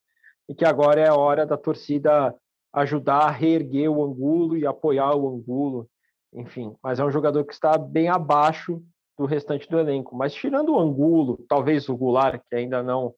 e 0.49 0.53
que 0.53 0.65
agora 0.65 0.99
é 0.99 1.07
a 1.07 1.15
hora 1.15 1.45
da 1.45 1.55
torcida 1.55 2.35
ajudar 2.73 3.19
a 3.19 3.31
reerguer 3.31 3.89
o 3.89 4.03
Angulo 4.03 4.57
e 4.57 4.67
apoiar 4.67 5.15
o 5.15 5.29
Angulo, 5.29 5.87
enfim. 6.33 6.75
Mas 6.83 6.99
é 6.99 7.05
um 7.05 7.09
jogador 7.09 7.45
que 7.45 7.53
está 7.53 7.77
bem 7.77 8.09
abaixo 8.09 8.83
do 9.17 9.25
restante 9.25 9.69
do 9.69 9.79
elenco. 9.79 10.13
Mas 10.13 10.33
tirando 10.33 10.73
o 10.73 10.79
Angulo, 10.79 11.45
talvez 11.47 11.87
o 11.87 11.95
Goulart, 11.95 12.41
que 12.49 12.55
ainda 12.57 12.83
não 12.83 13.15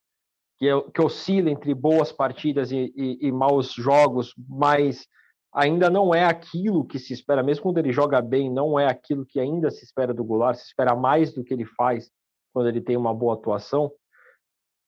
que, 0.59 0.69
é, 0.69 0.75
oscila 1.03 1.49
entre 1.49 1.73
boas 1.73 2.11
partidas 2.11 2.71
e, 2.71 2.93
e, 2.95 3.17
e, 3.19 3.31
maus 3.31 3.73
jogos, 3.73 4.35
mas 4.47 5.07
ainda 5.53 5.89
não 5.89 6.13
é 6.13 6.25
aquilo 6.25 6.85
que 6.85 6.97
se 6.97 7.13
espera, 7.13 7.43
mesmo 7.43 7.63
quando 7.63 7.77
ele 7.77 7.91
joga 7.91 8.21
bem, 8.21 8.51
não 8.51 8.79
é 8.79 8.87
aquilo 8.87 9.25
que 9.25 9.39
ainda 9.39 9.69
se 9.69 9.83
espera 9.83 10.13
do 10.13 10.23
Goulart, 10.23 10.57
se 10.57 10.65
espera 10.65 10.95
mais 10.95 11.33
do 11.33 11.43
que 11.43 11.53
ele 11.53 11.65
faz 11.65 12.09
quando 12.53 12.67
ele 12.69 12.81
tem 12.81 12.97
uma 12.97 13.13
boa 13.13 13.35
atuação. 13.35 13.91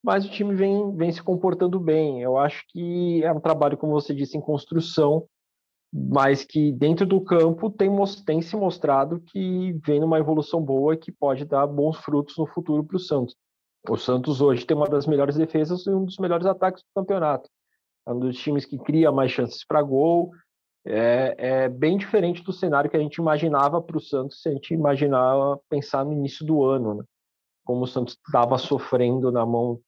Mas 0.03 0.25
o 0.25 0.29
time 0.29 0.53
vem, 0.53 0.95
vem 0.95 1.11
se 1.11 1.21
comportando 1.21 1.79
bem. 1.79 2.21
Eu 2.21 2.37
acho 2.37 2.63
que 2.69 3.23
é 3.23 3.31
um 3.31 3.39
trabalho, 3.39 3.77
como 3.77 3.93
você 3.93 4.13
disse, 4.13 4.37
em 4.37 4.41
construção, 4.41 5.27
mas 5.91 6.43
que 6.43 6.71
dentro 6.71 7.05
do 7.05 7.21
campo 7.21 7.71
tem, 7.71 7.89
tem 8.25 8.41
se 8.41 8.55
mostrado 8.55 9.19
que 9.19 9.73
vem 9.85 9.99
numa 9.99 10.19
evolução 10.19 10.61
boa 10.61 10.93
e 10.93 10.97
que 10.97 11.11
pode 11.11 11.45
dar 11.45 11.65
bons 11.65 11.97
frutos 11.97 12.37
no 12.37 12.45
futuro 12.45 12.83
para 12.83 12.97
o 12.97 12.99
Santos. 12.99 13.35
O 13.89 13.97
Santos 13.97 14.41
hoje 14.41 14.65
tem 14.65 14.75
uma 14.75 14.87
das 14.87 15.07
melhores 15.07 15.35
defesas 15.35 15.85
e 15.85 15.89
um 15.89 16.05
dos 16.05 16.17
melhores 16.17 16.45
ataques 16.45 16.83
do 16.83 17.01
campeonato. 17.01 17.49
É 18.07 18.11
um 18.11 18.19
dos 18.19 18.37
times 18.37 18.65
que 18.65 18.77
cria 18.77 19.11
mais 19.11 19.31
chances 19.31 19.65
para 19.65 19.81
gol. 19.81 20.31
É, 20.87 21.35
é, 21.37 21.69
bem 21.69 21.97
diferente 21.97 22.43
do 22.43 22.53
cenário 22.53 22.89
que 22.89 22.97
a 22.97 22.99
gente 22.99 23.15
imaginava 23.15 23.81
para 23.81 23.97
o 23.97 24.01
Santos 24.01 24.41
se 24.41 24.49
a 24.49 24.51
gente 24.51 24.71
imaginava 24.71 25.59
pensar 25.67 26.05
no 26.05 26.13
início 26.13 26.45
do 26.45 26.63
ano, 26.63 26.95
né? 26.95 27.03
como 27.65 27.83
o 27.83 27.87
Santos 27.87 28.15
estava 28.25 28.57
sofrendo 28.57 29.31
na 29.31 29.45
mão 29.45 29.81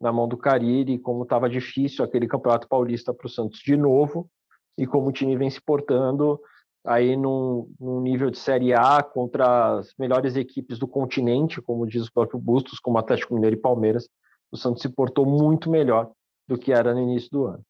na 0.00 0.12
mão 0.12 0.28
do 0.28 0.36
Cariri, 0.36 0.98
como 0.98 1.22
estava 1.22 1.48
difícil 1.48 2.04
aquele 2.04 2.26
campeonato 2.26 2.68
paulista 2.68 3.14
para 3.14 3.26
o 3.26 3.30
Santos 3.30 3.60
de 3.60 3.76
novo 3.76 4.28
e 4.76 4.86
como 4.86 5.08
o 5.08 5.12
time 5.12 5.36
vem 5.36 5.48
se 5.48 5.60
portando 5.60 6.38
aí 6.84 7.16
num, 7.16 7.72
num, 7.80 8.00
nível 8.00 8.30
de 8.30 8.38
Série 8.38 8.74
A 8.74 9.02
contra 9.02 9.78
as 9.78 9.94
melhores 9.98 10.36
equipes 10.36 10.78
do 10.78 10.86
continente, 10.86 11.62
como 11.62 11.86
diz 11.86 12.06
o 12.06 12.12
próprio 12.12 12.38
Bustos, 12.38 12.78
como 12.78 12.98
Atlético 12.98 13.34
Mineiro 13.34 13.56
e 13.56 13.60
Palmeiras, 13.60 14.06
o 14.52 14.56
Santos 14.56 14.82
se 14.82 14.88
portou 14.90 15.24
muito 15.24 15.70
melhor 15.70 16.10
do 16.46 16.58
que 16.58 16.72
era 16.72 16.92
no 16.92 17.00
início 17.00 17.30
do 17.30 17.46
ano. 17.46 17.64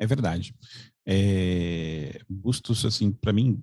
É 0.00 0.06
verdade. 0.06 0.52
É... 1.06 2.20
Bustos, 2.28 2.84
assim, 2.84 3.12
para 3.12 3.32
mim, 3.32 3.60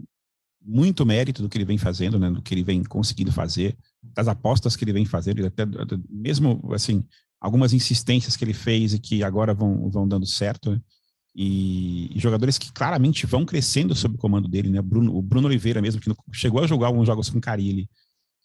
muito 0.61 1.05
mérito 1.05 1.41
do 1.41 1.49
que 1.49 1.57
ele 1.57 1.65
vem 1.65 1.77
fazendo, 1.77 2.17
né, 2.17 2.31
do 2.31 2.41
que 2.41 2.53
ele 2.53 2.63
vem 2.63 2.83
conseguindo 2.83 3.31
fazer, 3.31 3.77
das 4.01 4.27
apostas 4.27 4.75
que 4.75 4.83
ele 4.85 4.93
vem 4.93 5.05
fazendo, 5.05 5.45
até 5.45 5.65
mesmo 6.09 6.71
assim 6.73 7.03
algumas 7.43 7.73
insistências 7.73 8.37
que 8.37 8.45
ele 8.45 8.53
fez 8.53 8.93
e 8.93 8.99
que 8.99 9.21
agora 9.21 9.53
vão, 9.53 9.89
vão 9.89 10.07
dando 10.07 10.25
certo. 10.25 10.71
Né? 10.71 10.81
E, 11.35 12.15
e, 12.15 12.19
jogadores 12.19 12.57
que 12.57 12.71
claramente 12.71 13.25
vão 13.25 13.45
crescendo 13.45 13.93
sob 13.93 14.15
o 14.15 14.17
comando 14.17 14.47
dele, 14.47 14.69
né? 14.69 14.81
Bruno, 14.81 15.13
o 15.13 15.21
Bruno 15.21 15.47
Oliveira 15.47 15.81
mesmo, 15.81 15.99
que 15.99 16.09
chegou 16.31 16.63
a 16.63 16.67
jogar 16.67 16.87
alguns 16.87 17.07
jogos 17.07 17.29
com 17.29 17.41
Carilli, 17.41 17.89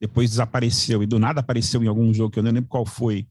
depois 0.00 0.30
desapareceu 0.30 1.02
e 1.02 1.06
do 1.06 1.18
nada 1.18 1.40
apareceu 1.40 1.82
em 1.82 1.86
algum 1.86 2.12
jogo 2.12 2.30
que 2.30 2.38
eu 2.38 2.42
não 2.42 2.50
lembro 2.50 2.68
qual 2.68 2.84
foi 2.84 3.26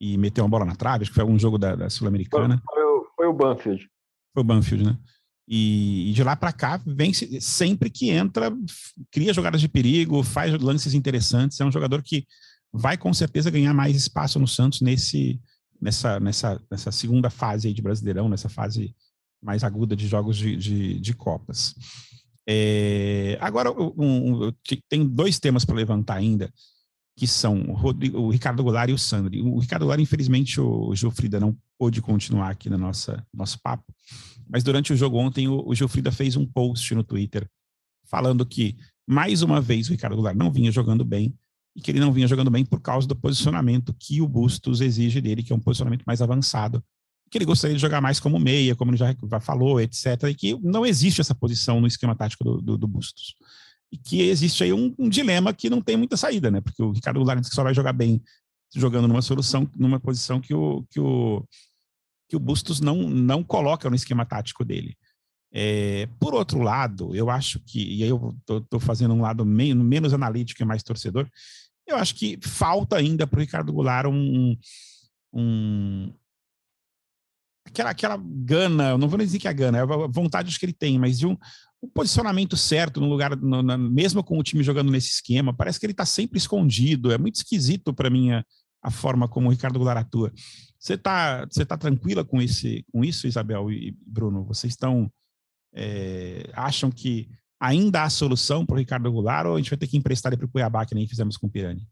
e 0.00 0.16
meteu 0.18 0.44
uma 0.44 0.50
bola 0.50 0.64
na 0.64 0.76
trave, 0.76 1.02
acho 1.02 1.10
que 1.10 1.14
foi 1.14 1.22
algum 1.22 1.38
jogo 1.38 1.56
da, 1.56 1.74
da 1.74 1.90
Sul-Americana. 1.90 2.62
Foi, 2.64 2.82
foi, 3.16 3.26
o 3.26 3.32
Banfield. 3.32 3.88
Foi 4.34 4.42
o 4.42 4.44
Banfield, 4.44 4.84
né? 4.84 4.98
E, 5.46 6.10
e 6.10 6.12
de 6.12 6.22
lá 6.24 6.34
para 6.34 6.52
cá, 6.52 6.80
vem 6.84 7.12
sempre 7.12 7.88
que 7.88 8.10
entra, 8.10 8.50
cria 9.10 9.32
jogadas 9.32 9.60
de 9.60 9.68
perigo, 9.68 10.22
faz 10.22 10.52
lances 10.60 10.94
interessantes. 10.94 11.60
É 11.60 11.64
um 11.64 11.72
jogador 11.72 12.02
que 12.02 12.26
vai 12.72 12.98
com 12.98 13.14
certeza 13.14 13.50
ganhar 13.50 13.72
mais 13.72 13.94
espaço 13.94 14.38
no 14.38 14.48
Santos 14.48 14.80
nesse, 14.80 15.40
nessa, 15.80 16.18
nessa, 16.18 16.60
nessa 16.70 16.90
segunda 16.90 17.30
fase 17.30 17.72
de 17.72 17.82
Brasileirão, 17.82 18.28
nessa 18.28 18.48
fase 18.48 18.94
mais 19.40 19.62
aguda 19.62 19.94
de 19.94 20.08
jogos 20.08 20.36
de, 20.36 20.56
de, 20.56 20.98
de 20.98 21.14
Copas. 21.14 21.74
É, 22.46 23.38
agora, 23.40 23.70
um, 23.70 24.46
um, 24.46 24.52
tem 24.88 25.06
dois 25.06 25.38
temas 25.38 25.64
para 25.64 25.76
levantar 25.76 26.14
ainda, 26.14 26.52
que 27.16 27.26
são 27.26 27.60
o, 27.62 27.72
Rodrigo, 27.74 28.18
o, 28.18 28.30
Ricardo 28.30 28.62
Goulart 28.62 28.90
e 28.90 28.92
o 28.92 28.98
Sandri. 28.98 29.40
O 29.40 29.58
Ricardo 29.58 29.82
Goulart, 29.82 30.00
infelizmente, 30.00 30.60
o 30.60 30.94
Gilfrida 30.94 31.38
não 31.38 31.56
pôde 31.78 32.02
continuar 32.02 32.50
aqui 32.50 32.68
no 32.68 32.76
nossa, 32.76 33.24
nosso 33.32 33.60
papo, 33.60 33.84
mas 34.48 34.62
durante 34.62 34.92
o 34.92 34.96
jogo 34.96 35.18
ontem, 35.18 35.48
o, 35.48 35.62
o 35.66 35.74
Gilfrida 35.74 36.10
fez 36.10 36.36
um 36.36 36.46
post 36.46 36.94
no 36.94 37.04
Twitter 37.04 37.48
falando 38.04 38.44
que, 38.44 38.76
mais 39.06 39.42
uma 39.42 39.60
vez, 39.60 39.88
o 39.88 39.92
Ricardo 39.92 40.16
Goulart 40.16 40.36
não 40.36 40.52
vinha 40.52 40.70
jogando 40.70 41.04
bem, 41.04 41.34
e 41.76 41.80
que 41.80 41.90
ele 41.90 42.00
não 42.00 42.12
vinha 42.12 42.28
jogando 42.28 42.50
bem 42.50 42.64
por 42.64 42.80
causa 42.80 43.06
do 43.06 43.16
posicionamento 43.16 43.94
que 43.98 44.20
o 44.20 44.28
Bustos 44.28 44.80
exige 44.80 45.20
dele, 45.20 45.42
que 45.42 45.52
é 45.52 45.56
um 45.56 45.60
posicionamento 45.60 46.04
mais 46.06 46.22
avançado, 46.22 46.82
que 47.30 47.38
ele 47.38 47.44
gostaria 47.44 47.74
de 47.74 47.82
jogar 47.82 48.00
mais 48.00 48.20
como 48.20 48.38
meia, 48.38 48.76
como 48.76 48.92
ele 48.92 48.98
já, 48.98 49.12
falou, 49.40 49.80
etc., 49.80 50.22
e 50.30 50.34
que 50.34 50.58
não 50.62 50.86
existe 50.86 51.20
essa 51.20 51.34
posição 51.34 51.80
no 51.80 51.86
esquema 51.86 52.14
tático 52.14 52.44
do, 52.44 52.62
do, 52.62 52.78
do 52.78 52.86
Bustos. 52.86 53.34
E 53.94 53.96
que 53.96 54.22
existe 54.22 54.64
aí 54.64 54.72
um, 54.72 54.92
um, 54.98 55.08
dilema 55.08 55.54
que 55.54 55.70
não 55.70 55.80
tem 55.80 55.96
muita 55.96 56.16
saída, 56.16 56.50
né? 56.50 56.60
Porque 56.60 56.82
o 56.82 56.90
Ricardo 56.90 57.20
Goulart 57.20 57.44
só 57.44 57.62
vai 57.62 57.72
jogar 57.72 57.92
bem 57.92 58.20
jogando 58.74 59.06
numa 59.06 59.22
solução, 59.22 59.70
numa 59.76 60.00
posição 60.00 60.40
que 60.40 60.52
o, 60.52 60.84
que 60.90 60.98
o, 60.98 61.46
que 62.28 62.34
o 62.34 62.40
Bustos 62.40 62.80
não, 62.80 63.08
não 63.08 63.44
coloca 63.44 63.88
no 63.88 63.94
esquema 63.94 64.26
tático 64.26 64.64
dele. 64.64 64.98
É, 65.52 66.08
por 66.18 66.34
outro 66.34 66.60
lado, 66.60 67.14
eu 67.14 67.30
acho 67.30 67.60
que, 67.60 67.78
e 67.78 68.02
aí 68.02 68.08
eu 68.08 68.36
estou 68.50 68.80
fazendo 68.80 69.14
um 69.14 69.20
lado 69.20 69.46
menos, 69.46 69.86
menos 69.86 70.12
analítico 70.12 70.60
e 70.60 70.66
mais 70.66 70.82
torcedor, 70.82 71.30
eu 71.86 71.96
acho 71.96 72.16
que 72.16 72.36
falta 72.42 72.96
ainda 72.96 73.28
para 73.28 73.36
o 73.36 73.40
Ricardo 73.40 73.72
Goulart 73.72 74.08
um, 74.08 74.58
um, 75.32 76.12
aquela, 77.64 77.90
aquela 77.90 78.16
gana, 78.20 78.98
não 78.98 79.08
vou 79.08 79.18
nem 79.18 79.26
dizer 79.26 79.38
que 79.38 79.46
é 79.46 79.50
a 79.50 79.54
gana, 79.54 79.78
é 79.78 79.82
a 79.82 80.08
vontade 80.08 80.58
que 80.58 80.66
ele 80.66 80.72
tem, 80.72 80.98
mas 80.98 81.20
de 81.20 81.28
um, 81.28 81.36
um 81.84 81.88
posicionamento 81.88 82.56
certo 82.56 83.00
no 83.00 83.08
lugar, 83.08 83.36
no, 83.36 83.62
mesmo 83.78 84.24
com 84.24 84.38
o 84.38 84.42
time 84.42 84.62
jogando 84.62 84.90
nesse 84.90 85.08
esquema, 85.08 85.54
parece 85.54 85.78
que 85.78 85.86
ele 85.86 85.92
está 85.92 86.06
sempre 86.06 86.38
escondido, 86.38 87.12
é 87.12 87.18
muito 87.18 87.36
esquisito 87.36 87.92
para 87.92 88.10
mim 88.10 88.32
a, 88.32 88.44
a, 88.82 88.90
forma 88.90 89.28
como 89.28 89.48
o 89.48 89.50
Ricardo 89.50 89.78
Goulart 89.78 89.98
atua. 89.98 90.32
Você 90.78 90.94
está 90.94 91.44
você 91.44 91.64
tá 91.64 91.76
tranquila 91.76 92.24
com, 92.24 92.40
esse, 92.40 92.84
com 92.90 93.04
isso, 93.04 93.26
Isabel 93.26 93.70
e 93.70 93.96
Bruno? 94.06 94.44
Vocês 94.44 94.72
estão, 94.72 95.10
é, 95.74 96.50
acham 96.54 96.90
que 96.90 97.28
ainda 97.60 98.02
há 98.02 98.10
solução 98.10 98.64
para 98.64 98.74
o 98.74 98.78
Ricardo 98.78 99.12
Goulart 99.12 99.46
ou 99.46 99.54
a 99.54 99.58
gente 99.58 99.70
vai 99.70 99.78
ter 99.78 99.86
que 99.86 99.96
emprestar 99.96 100.32
ele 100.32 100.38
para 100.38 100.46
o 100.46 100.50
Cuiabá, 100.50 100.86
que 100.86 100.94
nem 100.94 101.06
fizemos 101.06 101.36
com 101.36 101.46
o 101.46 101.50
Pirani? 101.50 101.86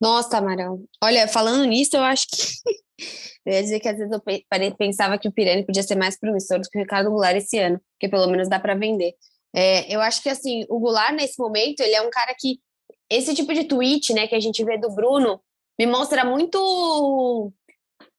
Nossa, 0.00 0.38
Amarão. 0.38 0.84
Olha, 1.02 1.28
falando 1.28 1.64
nisso, 1.64 1.96
eu 1.96 2.02
acho 2.02 2.26
que. 2.28 2.36
eu 3.46 3.52
ia 3.52 3.62
dizer 3.62 3.80
que 3.80 3.88
às 3.88 3.98
vezes 3.98 4.12
eu 4.12 4.76
pensava 4.76 5.18
que 5.18 5.28
o 5.28 5.32
Pirani 5.32 5.64
podia 5.64 5.82
ser 5.82 5.96
mais 5.96 6.18
promissor 6.18 6.58
do 6.58 6.68
que 6.68 6.78
o 6.78 6.82
Ricardo 6.82 7.10
Goulart 7.10 7.36
esse 7.36 7.58
ano, 7.58 7.80
porque 7.92 8.08
pelo 8.08 8.30
menos 8.30 8.48
dá 8.48 8.58
para 8.58 8.74
vender. 8.74 9.12
É, 9.54 9.94
eu 9.94 10.00
acho 10.00 10.22
que, 10.22 10.28
assim, 10.28 10.64
o 10.68 10.78
Goulart, 10.78 11.14
nesse 11.14 11.38
momento, 11.38 11.80
ele 11.80 11.94
é 11.94 12.02
um 12.02 12.10
cara 12.10 12.34
que. 12.38 12.60
Esse 13.10 13.34
tipo 13.34 13.52
de 13.52 13.64
tweet, 13.64 14.14
né, 14.14 14.28
que 14.28 14.36
a 14.36 14.40
gente 14.40 14.64
vê 14.64 14.78
do 14.78 14.94
Bruno, 14.94 15.40
me 15.78 15.84
mostra 15.84 16.24
muito 16.24 17.52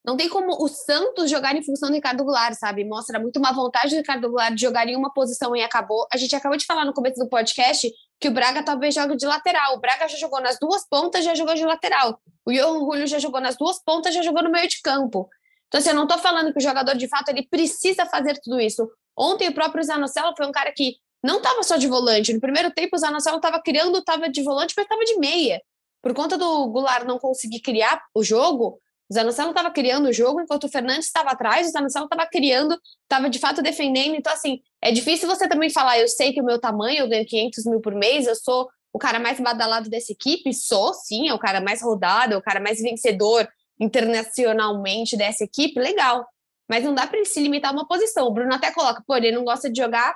não 0.03 0.17
tem 0.17 0.27
como 0.27 0.63
o 0.63 0.67
Santos 0.67 1.29
jogar 1.29 1.55
em 1.55 1.63
função 1.63 1.89
do 1.89 1.95
Ricardo 1.95 2.23
Goulart, 2.23 2.55
sabe? 2.55 2.83
Mostra 2.83 3.19
muito 3.19 3.37
uma 3.37 3.53
vontade 3.53 3.91
do 3.91 3.97
Ricardo 3.97 4.27
Goulart 4.27 4.55
de 4.55 4.61
jogar 4.61 4.87
em 4.87 4.95
uma 4.95 5.13
posição 5.13 5.55
e 5.55 5.61
acabou. 5.61 6.07
A 6.11 6.17
gente 6.17 6.35
acabou 6.35 6.57
de 6.57 6.65
falar 6.65 6.85
no 6.85 6.93
começo 6.93 7.19
do 7.19 7.29
podcast 7.29 7.89
que 8.21 8.27
o 8.27 8.31
Braga 8.31 8.61
talvez 8.63 8.93
jogue 8.93 9.17
de 9.17 9.25
lateral. 9.25 9.75
O 9.75 9.79
Braga 9.79 10.07
já 10.07 10.15
jogou 10.15 10.39
nas 10.39 10.59
duas 10.59 10.87
pontas, 10.87 11.25
já 11.25 11.33
jogou 11.33 11.55
de 11.55 11.65
lateral. 11.65 12.21
O 12.45 12.51
Johan 12.51 12.79
Julio 12.79 13.07
já 13.07 13.17
jogou 13.17 13.41
nas 13.41 13.57
duas 13.57 13.83
pontas, 13.83 14.13
já 14.13 14.21
jogou 14.21 14.43
no 14.43 14.51
meio 14.51 14.67
de 14.67 14.79
campo. 14.81 15.27
Então, 15.67 15.79
assim, 15.79 15.89
eu 15.89 15.95
não 15.95 16.05
tô 16.05 16.19
falando 16.19 16.53
que 16.53 16.59
o 16.59 16.61
jogador, 16.61 16.95
de 16.95 17.07
fato, 17.07 17.29
ele 17.29 17.47
precisa 17.47 18.05
fazer 18.05 18.39
tudo 18.43 18.59
isso. 18.59 18.87
Ontem, 19.17 19.49
o 19.49 19.53
próprio 19.53 19.83
Zanocelo 19.83 20.35
foi 20.37 20.45
um 20.45 20.51
cara 20.51 20.71
que 20.71 20.97
não 21.23 21.37
estava 21.37 21.63
só 21.63 21.77
de 21.77 21.87
volante. 21.87 22.31
No 22.31 22.39
primeiro 22.39 22.69
tempo, 22.69 22.95
o 22.95 22.99
Zanocelo 22.99 23.37
estava 23.37 23.59
criando, 23.59 23.97
estava 23.97 24.29
de 24.29 24.43
volante, 24.43 24.75
mas 24.77 24.85
estava 24.85 25.03
de 25.03 25.17
meia. 25.17 25.59
Por 25.99 26.13
conta 26.13 26.37
do 26.37 26.67
Goulart 26.67 27.05
não 27.05 27.17
conseguir 27.17 27.61
criar 27.61 28.03
o 28.13 28.23
jogo, 28.23 28.79
o 29.11 29.13
Zanocelo 29.13 29.49
estava 29.49 29.69
criando 29.69 30.07
o 30.07 30.13
jogo, 30.13 30.39
enquanto 30.39 30.63
o 30.63 30.69
Fernandes 30.69 31.07
estava 31.07 31.31
atrás, 31.31 31.67
o 31.67 31.71
Zanocelo 31.71 32.05
estava 32.05 32.25
criando, 32.25 32.79
estava 33.03 33.29
de 33.29 33.39
fato 33.39 33.61
defendendo. 33.61 34.15
Então, 34.15 34.31
assim, 34.31 34.61
é 34.81 34.89
difícil 34.89 35.27
você 35.27 35.49
também 35.49 35.69
falar, 35.69 35.99
eu 35.99 36.07
sei 36.07 36.31
que 36.31 36.39
o 36.39 36.45
meu 36.45 36.57
tamanho, 36.57 36.99
eu 36.99 37.09
ganho 37.09 37.25
500 37.25 37.65
mil 37.65 37.81
por 37.81 37.93
mês, 37.93 38.25
eu 38.25 38.35
sou 38.37 38.69
o 38.93 38.97
cara 38.97 39.19
mais 39.19 39.37
badalado 39.37 39.89
dessa 39.89 40.13
equipe, 40.13 40.53
sou, 40.53 40.93
sim, 40.93 41.27
é 41.27 41.33
o 41.33 41.39
cara 41.39 41.59
mais 41.59 41.81
rodado, 41.81 42.35
é 42.35 42.37
o 42.37 42.41
cara 42.41 42.61
mais 42.61 42.79
vencedor 42.79 43.49
internacionalmente 43.77 45.17
dessa 45.17 45.43
equipe, 45.43 45.77
legal. 45.77 46.25
Mas 46.69 46.85
não 46.85 46.93
dá 46.93 47.05
para 47.05 47.17
ele 47.17 47.25
se 47.25 47.41
limitar 47.41 47.71
a 47.71 47.73
uma 47.73 47.85
posição. 47.85 48.27
O 48.27 48.31
Bruno 48.31 48.53
até 48.53 48.71
coloca, 48.71 49.03
pô, 49.05 49.17
ele 49.17 49.33
não 49.33 49.43
gosta 49.43 49.69
de 49.69 49.77
jogar 49.77 50.15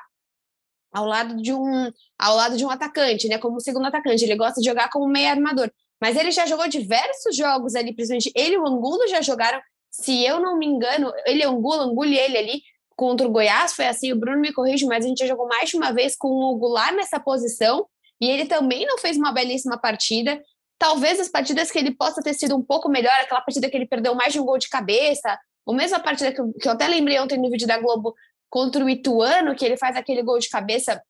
ao 0.93 1.05
lado 1.05 1.35
de 1.41 1.53
um 1.53 1.91
ao 2.17 2.35
lado 2.37 2.55
de 2.55 2.65
um 2.65 2.69
atacante, 2.69 3.27
né? 3.27 3.37
Como 3.37 3.59
segundo 3.59 3.87
atacante, 3.87 4.23
ele 4.23 4.37
gosta 4.37 4.61
de 4.61 4.65
jogar 4.69 4.89
como 4.89 5.05
meio 5.05 5.29
armador. 5.29 5.69
Mas 6.01 6.17
ele 6.17 6.31
já 6.31 6.45
jogou 6.45 6.67
diversos 6.67 7.35
jogos 7.35 7.75
ali, 7.75 7.93
principalmente 7.93 8.31
ele 8.35 8.55
e 8.55 8.57
o 8.57 8.67
Angulo 8.67 9.07
já 9.07 9.21
jogaram, 9.21 9.61
se 9.89 10.23
eu 10.23 10.39
não 10.39 10.57
me 10.57 10.65
engano, 10.65 11.11
ele, 11.25 11.43
Angulo, 11.43 11.81
Angulo 11.81 12.09
e 12.09 12.17
ele 12.17 12.37
ali 12.37 12.61
contra 12.95 13.27
o 13.27 13.31
Goiás, 13.31 13.73
foi 13.73 13.87
assim, 13.87 14.13
o 14.13 14.15
Bruno 14.15 14.39
me 14.39 14.53
corrige, 14.53 14.85
mas 14.85 15.05
a 15.05 15.07
gente 15.07 15.19
já 15.19 15.27
jogou 15.27 15.47
mais 15.47 15.69
de 15.69 15.77
uma 15.77 15.91
vez 15.91 16.15
com 16.15 16.29
o 16.29 16.55
Goulart 16.57 16.95
nessa 16.95 17.19
posição, 17.19 17.85
e 18.21 18.29
ele 18.29 18.45
também 18.45 18.85
não 18.85 18.97
fez 18.97 19.17
uma 19.17 19.33
belíssima 19.33 19.77
partida. 19.77 20.41
Talvez 20.77 21.19
as 21.19 21.27
partidas 21.27 21.69
que 21.69 21.77
ele 21.77 21.91
possa 21.91 22.21
ter 22.21 22.33
sido 22.33 22.55
um 22.55 22.61
pouco 22.61 22.87
melhor, 22.87 23.13
aquela 23.19 23.41
partida 23.41 23.69
que 23.69 23.75
ele 23.75 23.85
perdeu 23.85 24.15
mais 24.15 24.31
de 24.31 24.39
um 24.39 24.45
gol 24.45 24.57
de 24.57 24.69
cabeça, 24.69 25.37
ou 25.65 25.75
mesmo 25.75 25.97
a 25.97 25.99
partida 25.99 26.31
que 26.31 26.39
eu, 26.39 26.53
que 26.53 26.67
eu 26.67 26.71
até 26.71 26.87
lembrei 26.87 27.19
ontem 27.19 27.37
no 27.37 27.49
vídeo 27.49 27.67
da 27.67 27.77
Globo 27.77 28.15
contra 28.49 28.83
o 28.83 28.89
Ituano, 28.89 29.55
que 29.55 29.65
ele 29.65 29.77
faz 29.77 29.97
aquele 29.97 30.21
gol 30.21 30.39
de 30.39 30.49
cabeça 30.49 31.01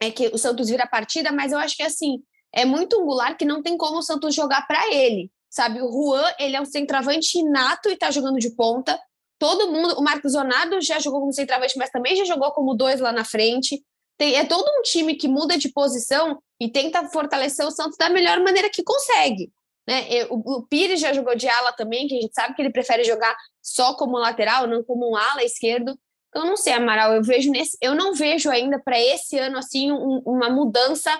é 0.00 0.10
que 0.10 0.28
o 0.28 0.38
Santos 0.38 0.68
vira 0.68 0.82
a 0.82 0.88
partida, 0.88 1.30
mas 1.30 1.52
eu 1.52 1.58
acho 1.58 1.76
que 1.76 1.82
assim, 1.82 2.20
é 2.54 2.64
muito 2.64 3.00
angular 3.00 3.36
que 3.36 3.44
não 3.44 3.62
tem 3.62 3.76
como 3.76 3.98
o 3.98 4.02
Santos 4.02 4.34
jogar 4.34 4.66
para 4.66 4.92
ele. 4.92 5.30
Sabe, 5.50 5.82
o 5.82 5.90
Juan, 5.90 6.32
ele 6.38 6.56
é 6.56 6.60
um 6.60 6.64
centroavante 6.64 7.38
inato 7.38 7.90
e 7.90 7.96
tá 7.96 8.10
jogando 8.10 8.38
de 8.38 8.50
ponta. 8.54 8.98
Todo 9.38 9.70
mundo, 9.70 9.98
o 9.98 10.02
Marcos 10.02 10.32
Zonado 10.32 10.80
já 10.80 10.98
jogou 10.98 11.20
como 11.20 11.32
centroavante, 11.32 11.76
mas 11.76 11.90
também 11.90 12.16
já 12.16 12.24
jogou 12.24 12.50
como 12.52 12.74
dois 12.74 13.00
lá 13.00 13.12
na 13.12 13.24
frente. 13.24 13.82
Tem, 14.16 14.36
é 14.36 14.44
todo 14.44 14.66
um 14.66 14.82
time 14.82 15.14
que 15.14 15.28
muda 15.28 15.58
de 15.58 15.68
posição 15.70 16.40
e 16.60 16.70
tenta 16.70 17.08
fortalecer 17.08 17.66
o 17.66 17.70
Santos 17.70 17.98
da 17.98 18.08
melhor 18.08 18.40
maneira 18.40 18.70
que 18.70 18.82
consegue. 18.82 19.52
Né? 19.86 20.26
O, 20.30 20.58
o 20.58 20.66
Pires 20.66 21.00
já 21.00 21.12
jogou 21.12 21.34
de 21.34 21.48
ala 21.48 21.72
também, 21.72 22.06
que 22.06 22.16
a 22.16 22.20
gente 22.20 22.34
sabe 22.34 22.54
que 22.54 22.62
ele 22.62 22.72
prefere 22.72 23.04
jogar 23.04 23.36
só 23.60 23.94
como 23.94 24.18
lateral, 24.18 24.66
não 24.66 24.82
como 24.82 25.10
um 25.10 25.16
ala 25.16 25.42
esquerdo. 25.42 25.98
Então, 26.28 26.46
não 26.46 26.56
sei, 26.56 26.72
Amaral, 26.72 27.12
eu 27.12 27.22
vejo 27.22 27.50
nesse, 27.50 27.76
eu 27.80 27.94
não 27.94 28.14
vejo 28.14 28.48
ainda 28.48 28.80
para 28.82 28.98
esse 28.98 29.38
ano 29.38 29.58
assim 29.58 29.92
um, 29.92 30.22
uma 30.24 30.48
mudança 30.48 31.18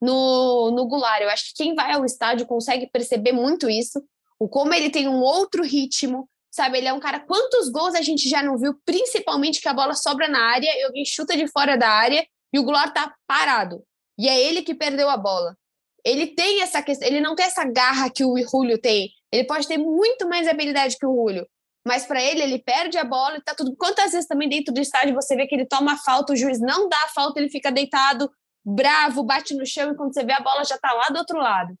no, 0.00 0.70
no 0.70 0.86
Goulart. 0.86 1.22
Eu 1.22 1.30
acho 1.30 1.48
que 1.48 1.62
quem 1.62 1.74
vai 1.74 1.92
ao 1.92 2.04
estádio 2.04 2.46
consegue 2.46 2.86
perceber 2.86 3.32
muito 3.32 3.68
isso, 3.68 4.02
o 4.38 4.48
como 4.48 4.72
ele 4.72 4.90
tem 4.90 5.08
um 5.08 5.20
outro 5.20 5.62
ritmo, 5.62 6.28
sabe? 6.50 6.78
Ele 6.78 6.88
é 6.88 6.92
um 6.92 7.00
cara. 7.00 7.20
Quantos 7.20 7.68
gols 7.68 7.94
a 7.94 8.02
gente 8.02 8.28
já 8.28 8.42
não 8.42 8.56
viu, 8.56 8.74
principalmente 8.84 9.60
que 9.60 9.68
a 9.68 9.74
bola 9.74 9.94
sobra 9.94 10.28
na 10.28 10.40
área 10.40 10.70
e 10.78 10.82
alguém 10.84 11.04
chuta 11.04 11.36
de 11.36 11.46
fora 11.48 11.76
da 11.76 11.88
área 11.88 12.26
e 12.52 12.58
o 12.58 12.62
Goulart 12.62 12.92
tá 12.92 13.14
parado. 13.26 13.84
E 14.18 14.28
é 14.28 14.40
ele 14.40 14.62
que 14.62 14.74
perdeu 14.74 15.08
a 15.08 15.16
bola. 15.16 15.56
Ele 16.04 16.26
tem 16.28 16.62
essa 16.62 16.82
questão, 16.82 17.06
ele 17.06 17.20
não 17.20 17.34
tem 17.34 17.44
essa 17.44 17.64
garra 17.64 18.10
que 18.10 18.24
o 18.24 18.36
Julio 18.48 18.78
tem. 18.80 19.10
Ele 19.30 19.44
pode 19.44 19.68
ter 19.68 19.78
muito 19.78 20.28
mais 20.28 20.48
habilidade 20.48 20.96
que 20.98 21.06
o 21.06 21.14
Julio, 21.14 21.46
mas 21.86 22.04
para 22.04 22.22
ele, 22.22 22.42
ele 22.42 22.58
perde 22.58 22.98
a 22.98 23.04
bola 23.04 23.36
e 23.38 23.42
tá 23.42 23.54
tudo. 23.54 23.74
Quantas 23.76 24.12
vezes 24.12 24.26
também 24.26 24.48
dentro 24.48 24.72
do 24.72 24.80
estádio 24.80 25.14
você 25.14 25.34
vê 25.34 25.46
que 25.46 25.54
ele 25.54 25.66
toma 25.66 25.96
falta, 25.98 26.32
o 26.32 26.36
juiz 26.36 26.60
não 26.60 26.88
dá 26.88 26.96
a 27.04 27.08
falta, 27.08 27.40
ele 27.40 27.48
fica 27.48 27.72
deitado, 27.72 28.30
bravo, 28.64 29.22
bate 29.22 29.54
no 29.54 29.66
chão 29.66 29.92
e 29.92 29.96
quando 29.96 30.12
você 30.12 30.24
vê 30.24 30.32
a 30.32 30.40
bola 30.40 30.64
já 30.64 30.78
tá 30.78 30.92
lá 30.92 31.08
do 31.08 31.18
outro 31.18 31.38
lado. 31.38 31.74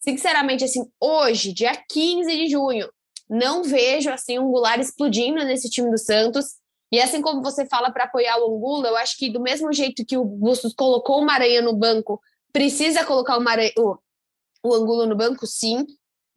Sinceramente, 0.00 0.64
assim, 0.64 0.84
hoje, 1.00 1.52
dia 1.52 1.72
15 1.88 2.30
de 2.36 2.48
junho, 2.48 2.88
não 3.28 3.62
vejo 3.62 4.10
assim 4.10 4.38
um 4.38 4.50
Goulart 4.50 4.80
explodindo 4.80 5.42
nesse 5.44 5.70
time 5.70 5.90
do 5.90 5.98
Santos. 5.98 6.56
E 6.92 7.00
assim 7.00 7.20
como 7.20 7.42
você 7.42 7.66
fala 7.66 7.90
para 7.90 8.04
apoiar 8.04 8.38
o 8.38 8.54
Angulo, 8.54 8.86
eu 8.86 8.96
acho 8.96 9.16
que 9.16 9.30
do 9.30 9.40
mesmo 9.40 9.72
jeito 9.72 10.04
que 10.04 10.16
o 10.16 10.24
Bustos 10.24 10.74
colocou 10.74 11.20
o 11.20 11.24
Maranhão 11.24 11.64
no 11.64 11.74
banco, 11.74 12.20
precisa 12.52 13.04
colocar 13.04 13.36
o, 13.38 13.42
o, 13.78 13.98
o 14.62 14.74
Angulo 14.74 15.06
no 15.06 15.16
banco, 15.16 15.46
sim. 15.46 15.84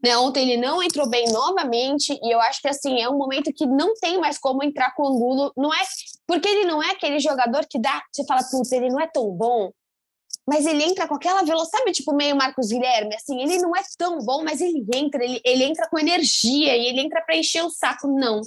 Né, 0.03 0.15
ontem 0.15 0.47
ele 0.47 0.61
não 0.61 0.81
entrou 0.81 1.09
bem 1.09 1.25
novamente, 1.31 2.19
e 2.21 2.31
eu 2.31 2.39
acho 2.39 2.61
que 2.61 2.67
assim 2.67 3.01
é 3.01 3.09
um 3.09 3.17
momento 3.17 3.51
que 3.51 3.65
não 3.65 3.95
tem 3.95 4.19
mais 4.19 4.37
como 4.37 4.63
entrar 4.63 4.93
com 4.93 5.03
o 5.03 5.07
Angulo. 5.07 5.51
Não 5.57 5.73
é 5.73 5.79
porque 6.25 6.47
ele 6.47 6.65
não 6.65 6.81
é 6.81 6.91
aquele 6.91 7.19
jogador 7.19 7.65
que 7.69 7.79
dá, 7.79 8.01
você 8.11 8.23
fala, 8.25 8.41
putz, 8.49 8.71
ele 8.71 8.89
não 8.89 8.99
é 8.99 9.07
tão 9.07 9.29
bom, 9.31 9.71
mas 10.47 10.65
ele 10.65 10.83
entra 10.83 11.07
com 11.07 11.15
aquela 11.15 11.43
velocidade, 11.43 11.79
sabe, 11.79 11.91
tipo 11.91 12.13
meio 12.13 12.35
Marcos 12.35 12.69
Guilherme, 12.69 13.15
assim, 13.15 13.41
ele 13.41 13.57
não 13.57 13.75
é 13.75 13.81
tão 13.97 14.19
bom, 14.19 14.43
mas 14.43 14.61
ele 14.61 14.85
entra, 14.95 15.23
ele, 15.23 15.41
ele 15.43 15.63
entra 15.65 15.89
com 15.89 15.99
energia 15.99 16.75
e 16.77 16.87
ele 16.87 17.01
entra 17.01 17.21
para 17.21 17.35
encher 17.35 17.63
o 17.63 17.69
saco, 17.69 18.07
não. 18.07 18.41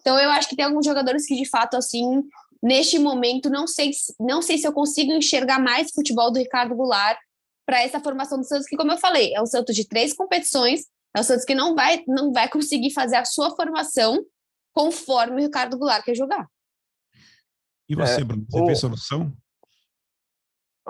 Então 0.00 0.18
eu 0.18 0.30
acho 0.30 0.48
que 0.48 0.54
tem 0.54 0.64
alguns 0.64 0.86
jogadores 0.86 1.26
que 1.26 1.34
de 1.34 1.48
fato 1.48 1.76
assim, 1.76 2.22
neste 2.62 3.00
momento 3.00 3.50
não 3.50 3.66
sei, 3.66 3.90
não 4.20 4.40
sei 4.40 4.58
se 4.58 4.66
eu 4.66 4.72
consigo 4.72 5.12
enxergar 5.12 5.58
mais 5.58 5.90
futebol 5.90 6.30
do 6.30 6.38
Ricardo 6.38 6.76
Goulart 6.76 7.18
para 7.66 7.82
essa 7.82 8.00
formação 8.00 8.38
do 8.38 8.44
Santos, 8.44 8.66
que, 8.66 8.76
como 8.76 8.92
eu 8.92 8.98
falei, 8.98 9.34
é 9.34 9.42
um 9.42 9.46
Santos 9.46 9.74
de 9.74 9.86
três 9.86 10.12
competições, 10.12 10.82
é 11.16 11.20
um 11.20 11.24
Santos 11.24 11.44
que 11.44 11.54
não 11.54 11.74
vai, 11.74 12.04
não 12.06 12.32
vai 12.32 12.48
conseguir 12.48 12.92
fazer 12.92 13.16
a 13.16 13.24
sua 13.24 13.54
formação 13.56 14.24
conforme 14.72 15.40
o 15.40 15.44
Ricardo 15.44 15.76
Goulart 15.76 16.04
quer 16.04 16.14
jogar. 16.14 16.46
E 17.88 17.96
você, 17.96 18.20
é, 18.20 18.24
Bruno, 18.24 18.46
você 18.48 18.60
o... 18.60 18.66
vê 18.66 18.74
solução? 18.76 19.32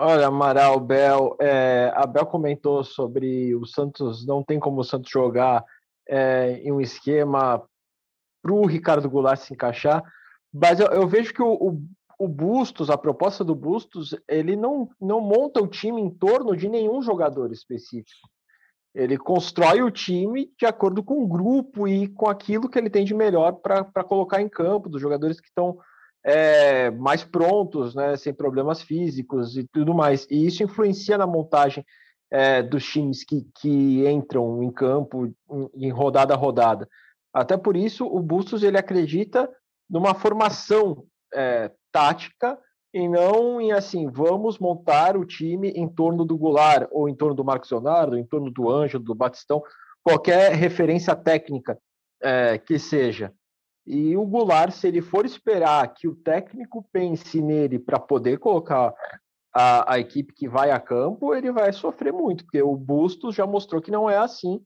Olha, 0.03 0.25
Amaral, 0.25 0.79
Bel, 0.79 1.35
é, 1.39 1.91
a 1.93 2.07
Bel 2.07 2.25
comentou 2.25 2.83
sobre 2.83 3.53
o 3.53 3.67
Santos, 3.67 4.25
não 4.25 4.43
tem 4.43 4.59
como 4.59 4.81
o 4.81 4.83
Santos 4.83 5.11
jogar 5.11 5.63
é, 6.09 6.59
em 6.63 6.71
um 6.71 6.81
esquema 6.81 7.63
para 8.41 8.51
o 8.51 8.65
Ricardo 8.65 9.07
Goulart 9.07 9.39
se 9.39 9.53
encaixar, 9.53 10.03
mas 10.51 10.79
eu, 10.79 10.87
eu 10.87 11.07
vejo 11.07 11.31
que 11.31 11.43
o, 11.43 11.53
o, 11.53 11.83
o 12.17 12.27
Bustos, 12.27 12.89
a 12.89 12.97
proposta 12.97 13.43
do 13.43 13.53
Bustos, 13.53 14.15
ele 14.27 14.55
não, 14.55 14.89
não 14.99 15.21
monta 15.21 15.61
o 15.61 15.67
time 15.67 16.01
em 16.01 16.09
torno 16.09 16.57
de 16.57 16.67
nenhum 16.67 17.03
jogador 17.03 17.51
específico. 17.51 18.27
Ele 18.95 19.19
constrói 19.19 19.83
o 19.83 19.91
time 19.91 20.51
de 20.57 20.65
acordo 20.65 21.03
com 21.03 21.23
o 21.23 21.27
grupo 21.27 21.87
e 21.87 22.07
com 22.07 22.27
aquilo 22.27 22.67
que 22.67 22.79
ele 22.79 22.89
tem 22.89 23.05
de 23.05 23.13
melhor 23.13 23.51
para 23.51 24.03
colocar 24.03 24.41
em 24.41 24.49
campo, 24.49 24.89
dos 24.89 24.99
jogadores 24.99 25.39
que 25.39 25.47
estão 25.47 25.77
é, 26.23 26.91
mais 26.91 27.23
prontos, 27.23 27.95
né, 27.95 28.15
sem 28.15 28.33
problemas 28.33 28.81
físicos 28.81 29.57
e 29.57 29.67
tudo 29.67 29.93
mais. 29.93 30.27
E 30.29 30.45
isso 30.45 30.63
influencia 30.63 31.17
na 31.17 31.27
montagem 31.27 31.85
é, 32.31 32.61
dos 32.63 32.85
times 32.85 33.23
que, 33.23 33.47
que 33.59 34.07
entram 34.07 34.63
em 34.63 34.71
campo 34.71 35.25
em, 35.25 35.87
em 35.87 35.89
rodada 35.89 36.33
a 36.33 36.37
rodada. 36.37 36.87
Até 37.33 37.57
por 37.57 37.75
isso, 37.75 38.05
o 38.05 38.21
Bustos 38.21 38.63
ele 38.63 38.77
acredita 38.77 39.49
numa 39.89 40.13
formação 40.13 41.05
é, 41.33 41.71
tática 41.91 42.57
e 42.93 43.07
não 43.07 43.61
em 43.61 43.71
assim, 43.71 44.09
vamos 44.09 44.59
montar 44.59 45.15
o 45.15 45.25
time 45.25 45.69
em 45.69 45.87
torno 45.87 46.25
do 46.25 46.37
Goulart, 46.37 46.89
ou 46.91 47.07
em 47.07 47.15
torno 47.15 47.33
do 47.33 47.43
Marcos 47.43 47.71
Leonardo, 47.71 48.17
em 48.17 48.25
torno 48.25 48.51
do 48.51 48.69
Ângelo, 48.69 49.03
do 49.03 49.15
Batistão, 49.15 49.63
qualquer 50.03 50.53
referência 50.53 51.15
técnica 51.15 51.77
é, 52.21 52.57
que 52.57 52.77
seja. 52.77 53.33
E 53.85 54.15
o 54.15 54.25
Goulart, 54.25 54.71
se 54.71 54.87
ele 54.87 55.01
for 55.01 55.25
esperar 55.25 55.87
que 55.93 56.07
o 56.07 56.15
técnico 56.15 56.85
pense 56.91 57.41
nele 57.41 57.79
para 57.79 57.99
poder 57.99 58.37
colocar 58.37 58.93
a, 59.53 59.93
a, 59.93 59.99
equipe 59.99 60.33
que 60.33 60.47
vai 60.47 60.71
a 60.71 60.79
campo, 60.79 61.33
ele 61.33 61.51
vai 61.51 61.73
sofrer 61.73 62.13
muito, 62.13 62.45
porque 62.45 62.61
o 62.61 62.75
Bustos 62.75 63.35
já 63.35 63.45
mostrou 63.45 63.81
que 63.81 63.91
não 63.91 64.09
é 64.09 64.17
assim, 64.17 64.63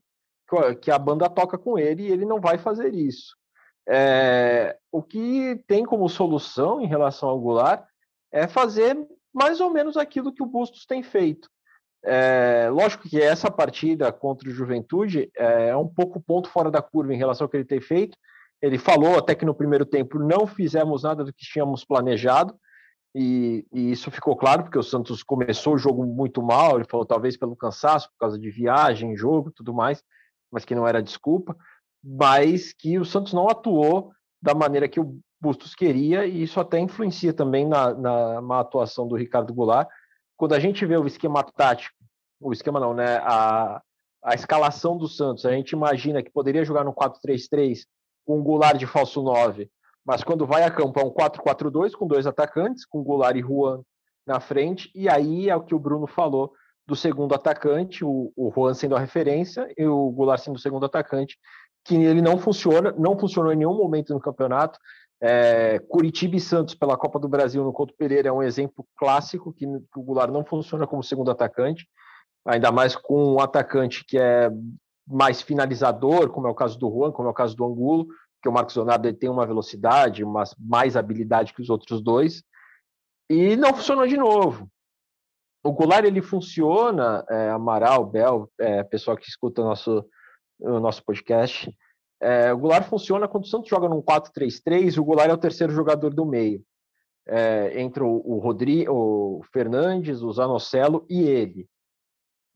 que 0.80 0.90
a 0.90 0.98
banda 0.98 1.28
toca 1.28 1.58
com 1.58 1.78
ele 1.78 2.04
e 2.04 2.12
ele 2.12 2.24
não 2.24 2.40
vai 2.40 2.58
fazer 2.58 2.94
isso. 2.94 3.34
É, 3.88 4.76
o 4.90 5.02
que 5.02 5.62
tem 5.66 5.84
como 5.84 6.08
solução 6.08 6.80
em 6.80 6.86
relação 6.86 7.28
ao 7.28 7.40
Goulart 7.40 7.84
é 8.32 8.46
fazer 8.46 8.96
mais 9.32 9.60
ou 9.60 9.70
menos 9.70 9.96
aquilo 9.96 10.32
que 10.32 10.42
o 10.42 10.46
Bustos 10.46 10.84
tem 10.86 11.02
feito. 11.02 11.48
É, 12.04 12.68
lógico 12.70 13.08
que 13.08 13.20
essa 13.20 13.50
partida 13.50 14.12
contra 14.12 14.48
o 14.48 14.52
Juventude 14.52 15.30
é 15.34 15.76
um 15.76 15.88
pouco 15.88 16.20
ponto 16.20 16.48
fora 16.48 16.70
da 16.70 16.80
curva 16.80 17.12
em 17.12 17.18
relação 17.18 17.44
ao 17.44 17.48
que 17.48 17.56
ele 17.56 17.64
tem 17.64 17.80
feito. 17.80 18.16
Ele 18.60 18.78
falou 18.78 19.18
até 19.18 19.34
que 19.34 19.44
no 19.44 19.54
primeiro 19.54 19.84
tempo 19.84 20.18
não 20.18 20.46
fizemos 20.46 21.02
nada 21.02 21.24
do 21.24 21.32
que 21.32 21.44
tínhamos 21.44 21.84
planejado, 21.84 22.54
e, 23.14 23.66
e, 23.72 23.92
isso 23.92 24.10
ficou 24.10 24.36
claro 24.36 24.64
porque 24.64 24.78
o 24.78 24.82
Santos 24.82 25.22
começou 25.22 25.74
o 25.74 25.78
jogo 25.78 26.04
muito 26.04 26.42
mal. 26.42 26.76
Ele 26.76 26.88
falou 26.88 27.06
talvez 27.06 27.34
pelo 27.34 27.56
cansaço, 27.56 28.10
por 28.10 28.18
causa 28.18 28.38
de 28.38 28.50
viagem, 28.50 29.16
jogo, 29.16 29.50
tudo 29.50 29.72
mais, 29.72 30.02
mas 30.52 30.66
que 30.66 30.74
não 30.74 30.86
era 30.86 31.02
desculpa 31.02 31.56
mas 32.06 32.72
que 32.72 32.98
o 32.98 33.04
Santos 33.04 33.32
não 33.32 33.48
atuou 33.48 34.12
da 34.40 34.54
maneira 34.54 34.88
que 34.88 35.00
o 35.00 35.18
Bustos 35.40 35.74
queria, 35.74 36.24
e 36.24 36.42
isso 36.42 36.58
até 36.58 36.78
influencia 36.78 37.32
também 37.32 37.68
na, 37.68 37.92
na, 37.92 38.40
na 38.40 38.60
atuação 38.60 39.06
do 39.06 39.16
Ricardo 39.16 39.52
Goulart. 39.52 39.88
Quando 40.36 40.54
a 40.54 40.60
gente 40.60 40.86
vê 40.86 40.96
o 40.96 41.06
esquema 41.06 41.42
tático, 41.42 41.94
o 42.40 42.52
esquema 42.52 42.80
não, 42.80 42.94
né? 42.94 43.18
A, 43.18 43.82
a 44.24 44.34
escalação 44.34 44.96
do 44.96 45.08
Santos, 45.08 45.44
a 45.44 45.52
gente 45.52 45.72
imagina 45.72 46.22
que 46.22 46.30
poderia 46.30 46.64
jogar 46.64 46.84
no 46.84 46.94
4-3-3 46.94 47.80
com 48.26 48.40
o 48.40 48.42
Goulart 48.42 48.76
de 48.76 48.86
falso 48.86 49.22
9, 49.22 49.70
mas 50.04 50.22
quando 50.22 50.46
vai 50.46 50.64
a 50.64 50.70
campo 50.70 51.00
é 51.00 51.04
um 51.04 51.10
4-4-2 51.10 51.92
com 51.92 52.06
dois 52.06 52.26
atacantes, 52.26 52.84
com 52.84 53.02
Goulart 53.02 53.36
e 53.36 53.40
Juan 53.40 53.82
na 54.26 54.40
frente, 54.40 54.90
e 54.94 55.08
aí 55.08 55.48
é 55.48 55.56
o 55.56 55.62
que 55.62 55.74
o 55.74 55.78
Bruno 55.78 56.06
falou 56.06 56.52
do 56.86 56.94
segundo 56.94 57.34
atacante, 57.34 58.04
o, 58.04 58.32
o 58.36 58.52
Juan 58.54 58.74
sendo 58.74 58.94
a 58.96 59.00
referência 59.00 59.72
e 59.76 59.86
o 59.86 60.10
Goulart 60.10 60.40
sendo 60.40 60.56
o 60.56 60.60
segundo 60.60 60.86
atacante, 60.86 61.38
que 61.84 61.94
ele 61.94 62.20
não 62.20 62.38
funciona, 62.38 62.92
não 62.98 63.18
funcionou 63.18 63.52
em 63.52 63.56
nenhum 63.56 63.76
momento 63.76 64.12
no 64.12 64.20
campeonato. 64.20 64.78
É, 65.20 65.78
Curitiba 65.88 66.36
e 66.36 66.40
Santos 66.40 66.74
pela 66.74 66.96
Copa 66.96 67.18
do 67.18 67.28
Brasil 67.28 67.64
no 67.64 67.72
Couto 67.72 67.94
Pereira 67.96 68.28
é 68.28 68.32
um 68.32 68.42
exemplo 68.42 68.86
clássico 68.96 69.52
que, 69.52 69.64
que 69.64 69.98
o 69.98 70.02
Goulart 70.02 70.30
não 70.30 70.44
funciona 70.44 70.86
como 70.86 71.02
segundo 71.02 71.30
atacante, 71.30 71.88
ainda 72.44 72.70
mais 72.70 72.94
com 72.94 73.34
um 73.34 73.40
atacante 73.40 74.04
que 74.04 74.18
é 74.18 74.50
mais 75.06 75.40
finalizador, 75.40 76.30
como 76.30 76.46
é 76.46 76.50
o 76.50 76.54
caso 76.54 76.78
do 76.78 76.90
Juan, 76.90 77.12
como 77.12 77.28
é 77.28 77.30
o 77.30 77.34
caso 77.34 77.56
do 77.56 77.64
Angulo, 77.64 78.06
que 78.42 78.48
o 78.48 78.52
Marcos 78.52 78.76
Leonardo 78.76 79.12
tem 79.12 79.30
uma 79.30 79.46
velocidade, 79.46 80.24
uma, 80.24 80.44
mais 80.58 80.96
habilidade 80.96 81.54
que 81.54 81.62
os 81.62 81.70
outros 81.70 82.02
dois, 82.02 82.42
e 83.30 83.56
não 83.56 83.74
funcionou 83.74 84.06
de 84.06 84.16
novo. 84.16 84.68
O 85.64 85.72
Goulart 85.72 86.04
ele 86.04 86.22
funciona, 86.22 87.24
é, 87.28 87.50
Amaral, 87.50 88.06
Bel, 88.06 88.48
é, 88.58 88.84
pessoal 88.84 89.16
que 89.16 89.28
escuta 89.28 89.62
nosso 89.62 90.04
o 90.58 90.80
nosso 90.80 91.04
podcast. 91.04 91.70
É, 92.20 92.52
o 92.52 92.58
Goulart 92.58 92.88
funciona 92.88 93.28
quando 93.28 93.44
o 93.44 93.46
Santos 93.46 93.68
joga 93.68 93.88
num 93.88 94.00
4-3-3, 94.00 94.98
o 94.98 95.04
Goulart 95.04 95.30
é 95.30 95.34
o 95.34 95.38
terceiro 95.38 95.72
jogador 95.72 96.14
do 96.14 96.24
meio. 96.24 96.62
É, 97.28 97.80
entre 97.80 98.02
o, 98.02 98.22
o, 98.24 98.38
Rodri, 98.38 98.88
o 98.88 99.42
Fernandes, 99.52 100.22
o 100.22 100.32
Zanocelo 100.32 101.04
e 101.10 101.22
ele. 101.22 101.68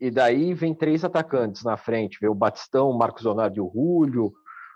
E 0.00 0.10
daí 0.10 0.54
vem 0.54 0.74
três 0.74 1.04
atacantes 1.04 1.62
na 1.62 1.76
frente, 1.76 2.18
vem 2.20 2.30
o 2.30 2.34
Batistão, 2.34 2.88
o 2.88 2.96
Marcos 2.96 3.24
Leonardo 3.24 3.56
e 3.56 3.60
o 3.60 3.66
Rúlio, 3.66 4.32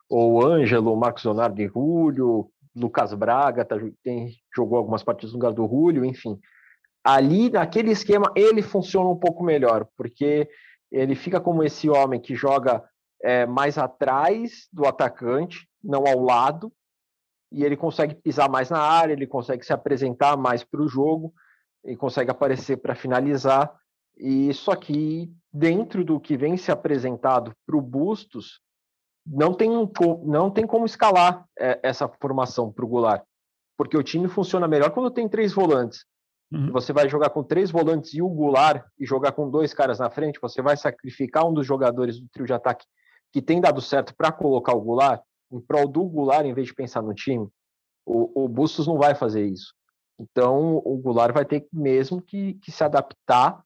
ou 0.09 0.35
o 0.35 0.47
Ângelo, 0.47 0.93
o 0.93 0.97
Marcos 0.97 1.25
Leonardo 1.25 1.61
e 1.61 1.67
o 1.67 1.73
Rúlio, 1.73 2.51
Lucas 2.77 3.15
Braga 3.15 3.65
tá, 3.65 3.77
tem, 4.03 4.33
jogou 4.55 4.77
algumas 4.79 5.03
partidas 5.03 5.33
no 5.33 5.39
lugar 5.39 5.53
do 5.53 5.65
Rúlio, 5.65 6.05
enfim. 6.05 6.39
ali 7.03 7.51
naquele 7.51 7.91
esquema 7.91 8.31
ele 8.35 8.61
funciona 8.63 9.09
um 9.09 9.17
pouco 9.17 9.43
melhor, 9.43 9.87
porque 9.97 10.49
ele 10.91 11.15
fica 11.15 11.41
como 11.41 11.63
esse 11.63 11.89
homem 11.89 12.21
que 12.21 12.35
joga 12.35 12.83
é, 13.23 13.47
mais 13.47 13.79
atrás 13.79 14.69
do 14.73 14.87
atacante, 14.87 15.67
não 15.83 16.07
ao 16.07 16.21
lado, 16.21 16.73
e 17.51 17.65
ele 17.65 17.77
consegue 17.77 18.15
pisar 18.15 18.51
mais 18.51 18.69
na 18.69 18.81
área, 18.81 19.13
ele 19.13 19.27
consegue 19.27 19.65
se 19.65 19.73
apresentar 19.73 20.37
mais 20.37 20.65
para 20.65 20.83
o 20.83 20.89
jogo, 20.89 21.33
e 21.85 21.97
consegue 21.97 22.31
aparecer 22.31 22.79
para 22.79 22.95
finalizar. 22.95 23.71
E 24.17 24.53
só 24.55 24.77
que 24.77 25.33
dentro 25.53 26.05
do 26.05 26.21
que 26.21 26.37
vem 26.37 26.57
se 26.57 26.71
apresentado 26.71 27.53
para 27.67 27.77
o 27.77 27.83
Bustos, 27.83 28.61
não 29.27 29.55
tem, 29.55 29.71
não 30.25 30.51
tem 30.51 30.67
como 30.67 30.85
escalar 30.85 31.45
é, 31.59 31.81
essa 31.83 32.09
formação 32.21 32.71
para 32.71 32.85
o 32.85 32.89
Goulart, 32.89 33.23
porque 33.77 33.97
o 33.97 34.03
time 34.03 34.29
funciona 34.29 34.69
melhor 34.69 34.91
quando 34.91 35.11
tem 35.11 35.29
três 35.29 35.53
volantes. 35.53 36.05
Uhum. 36.53 36.71
Você 36.73 36.93
vai 36.93 37.09
jogar 37.09 37.31
com 37.31 37.43
três 37.43 37.71
volantes 37.71 38.13
e 38.15 38.21
o 38.21 38.29
Goulart 38.29 38.85
e 38.99 39.07
jogar 39.07 39.33
com 39.33 39.49
dois 39.49 39.73
caras 39.73 39.99
na 39.99 40.11
frente, 40.11 40.41
você 40.41 40.61
vai 40.61 40.77
sacrificar 40.77 41.47
um 41.47 41.55
dos 41.55 41.67
jogadores 41.67 42.21
do 42.21 42.29
trio 42.29 42.47
de 42.47 42.53
ataque 42.53 42.85
que 43.33 43.41
tem 43.43 43.61
dado 43.61 43.81
certo 43.81 44.15
para 44.15 44.31
colocar 44.31 44.75
o 44.75 44.81
Goulart 44.81 45.23
em 45.51 45.61
prol 45.61 45.89
do 45.89 46.05
Goulart 46.05 46.47
em 46.47 46.55
vez 46.55 46.69
de 46.69 46.75
pensar 46.75 47.03
no 47.03 47.15
time. 47.15 47.49
O, 48.07 48.45
o 48.45 48.49
Bustos 48.49 48.87
não 48.87 48.99
vai 48.99 49.15
fazer 49.15 49.47
isso. 49.47 49.75
Então, 50.21 50.77
o 50.85 50.97
Goulart 50.99 51.33
vai 51.33 51.45
ter 51.45 51.67
mesmo 51.73 52.23
que, 52.23 52.55
que 52.55 52.71
se 52.71 52.85
adaptar 52.85 53.65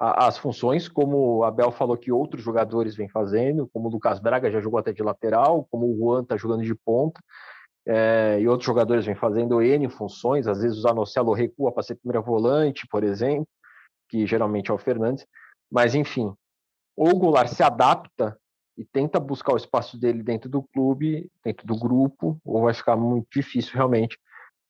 às 0.00 0.38
funções, 0.38 0.88
como 0.88 1.36
o 1.36 1.44
Abel 1.44 1.70
falou 1.70 1.94
que 1.94 2.10
outros 2.10 2.42
jogadores 2.42 2.96
vêm 2.96 3.08
fazendo, 3.08 3.68
como 3.68 3.88
o 3.88 3.90
Lucas 3.90 4.18
Braga 4.18 4.50
já 4.50 4.58
jogou 4.58 4.80
até 4.80 4.94
de 4.94 5.02
lateral, 5.02 5.66
como 5.70 5.86
o 5.86 5.96
Juan 5.98 6.22
está 6.22 6.38
jogando 6.38 6.62
de 6.62 6.74
ponta, 6.74 7.20
é, 7.86 8.38
e 8.40 8.48
outros 8.48 8.64
jogadores 8.64 9.04
vêm 9.04 9.14
fazendo 9.14 9.60
N 9.60 9.90
funções, 9.90 10.46
às 10.46 10.62
vezes 10.62 10.78
o 10.78 10.80
Zanocelo 10.80 11.34
recua 11.34 11.70
para 11.70 11.82
ser 11.82 11.96
primeira 11.96 12.22
volante, 12.22 12.86
por 12.88 13.04
exemplo, 13.04 13.46
que 14.08 14.26
geralmente 14.26 14.70
é 14.70 14.74
o 14.74 14.78
Fernandes, 14.78 15.26
mas 15.70 15.94
enfim, 15.94 16.32
o 16.96 17.14
Goulart 17.14 17.48
se 17.48 17.62
adapta 17.62 18.38
e 18.78 18.84
tenta 18.86 19.20
buscar 19.20 19.52
o 19.52 19.58
espaço 19.58 20.00
dele 20.00 20.22
dentro 20.22 20.48
do 20.48 20.62
clube, 20.62 21.30
dentro 21.44 21.66
do 21.66 21.78
grupo, 21.78 22.40
ou 22.42 22.62
vai 22.62 22.72
ficar 22.72 22.96
muito 22.96 23.28
difícil 23.30 23.74
realmente 23.74 24.18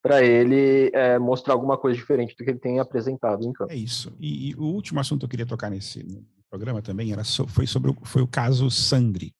para 0.01 0.23
ele 0.23 0.89
é, 0.93 1.19
mostrar 1.19 1.53
alguma 1.53 1.77
coisa 1.77 1.97
diferente 1.97 2.35
do 2.35 2.43
que 2.43 2.49
ele 2.49 2.59
tem 2.59 2.79
apresentado 2.79 3.43
em 3.43 3.53
campo. 3.53 3.71
É 3.71 3.75
isso. 3.75 4.11
E, 4.19 4.49
e, 4.49 4.55
o 4.55 4.63
último 4.63 4.99
assunto 4.99 5.19
que 5.19 5.25
eu 5.25 5.29
queria 5.29 5.45
tocar 5.45 5.69
nesse 5.69 6.25
programa 6.49 6.81
também 6.81 7.11
era 7.11 7.23
so, 7.23 7.47
foi 7.47 7.67
sobre 7.67 7.91
o, 7.91 7.97
foi 8.03 8.21
o 8.21 8.27
caso 8.27 8.69
Sandri. 8.69 9.33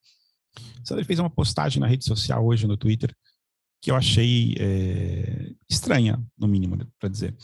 Sandri 0.84 1.04
fez 1.04 1.18
uma 1.18 1.30
postagem 1.30 1.80
na 1.80 1.86
rede 1.86 2.04
social 2.04 2.44
hoje 2.44 2.66
no 2.66 2.76
Twitter 2.76 3.14
que 3.82 3.90
eu 3.90 3.96
achei 3.96 4.54
é, 4.60 5.52
estranha, 5.68 6.22
no 6.38 6.46
mínimo, 6.46 6.78
para 7.00 7.08
dizer. 7.08 7.34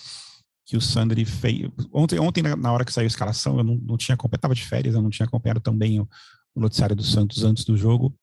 Que 0.65 0.77
o 0.77 0.81
Sandri 0.81 1.25
fez. 1.25 1.69
Ontem, 1.93 2.19
ontem, 2.21 2.43
na 2.43 2.73
hora 2.73 2.85
que 2.85 2.93
saiu 2.93 3.07
a 3.07 3.09
escalação, 3.09 3.59
eu 3.59 3.65
não, 3.65 3.75
não 3.75 3.97
tinha 3.97 4.15
acompanhado, 4.15 4.55
de 4.55 4.65
férias, 4.65 4.95
eu 4.95 5.03
não 5.03 5.11
tinha 5.11 5.27
acompanhado 5.27 5.61
também 5.61 5.99
o, 5.99 6.09
o 6.55 6.61
noticiário 6.61 6.95
do 6.95 7.03
Santos 7.03 7.43
antes 7.43 7.65
do 7.65 7.77
jogo. 7.77 8.15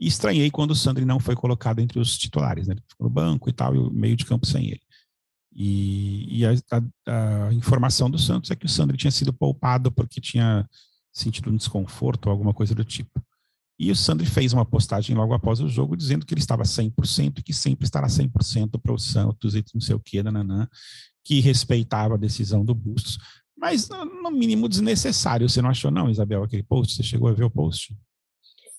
E 0.00 0.06
estranhei 0.06 0.50
quando 0.50 0.70
o 0.70 0.74
Sandri 0.74 1.04
não 1.04 1.20
foi 1.20 1.36
colocado 1.36 1.78
entre 1.78 1.98
os 1.98 2.16
titulares, 2.16 2.66
né? 2.66 2.72
Ele 2.72 2.82
ficou 2.88 3.06
no 3.06 3.12
banco 3.12 3.50
e 3.50 3.52
tal, 3.52 3.74
e 3.74 3.78
o 3.78 3.90
meio 3.90 4.16
de 4.16 4.24
campo 4.24 4.46
sem 4.46 4.66
ele. 4.66 4.80
E, 5.52 6.38
e 6.40 6.46
a, 6.46 6.52
a, 6.70 7.48
a, 7.48 7.52
informação 7.52 8.08
do 8.08 8.18
Santos 8.18 8.50
é 8.50 8.56
que 8.56 8.64
o 8.64 8.68
Sandri 8.68 8.96
tinha 8.96 9.10
sido 9.10 9.32
poupado 9.32 9.90
porque 9.92 10.20
tinha 10.20 10.66
sentido 11.12 11.50
um 11.50 11.56
desconforto 11.56 12.26
ou 12.26 12.32
alguma 12.32 12.54
coisa 12.54 12.74
do 12.74 12.84
tipo. 12.84 13.22
E 13.78 13.90
o 13.90 13.96
Sandri 13.96 14.26
fez 14.26 14.52
uma 14.52 14.64
postagem 14.64 15.16
logo 15.16 15.34
após 15.34 15.60
o 15.60 15.68
jogo 15.68 15.96
dizendo 15.96 16.24
que 16.24 16.32
ele 16.32 16.40
estava 16.40 16.62
100% 16.62 17.38
e 17.38 17.42
que 17.42 17.52
sempre 17.52 17.84
estará 17.84 18.06
100% 18.06 18.80
para 18.80 18.92
o 18.92 18.98
Santos 18.98 19.54
e 19.54 19.64
não 19.74 19.80
sei 19.80 19.94
o 19.94 20.00
que, 20.00 20.22
nananã, 20.22 20.68
que 21.24 21.40
respeitava 21.40 22.14
a 22.14 22.18
decisão 22.18 22.64
do 22.64 22.74
Bustos, 22.74 23.18
mas 23.56 23.88
no 23.88 24.30
mínimo 24.30 24.68
desnecessário. 24.68 25.48
Você 25.48 25.60
não 25.60 25.70
achou 25.70 25.90
não, 25.90 26.10
Isabel, 26.10 26.42
aquele 26.42 26.62
post? 26.62 26.94
Você 26.94 27.02
chegou 27.02 27.28
a 27.28 27.32
ver 27.32 27.44
o 27.44 27.50
post? 27.50 27.94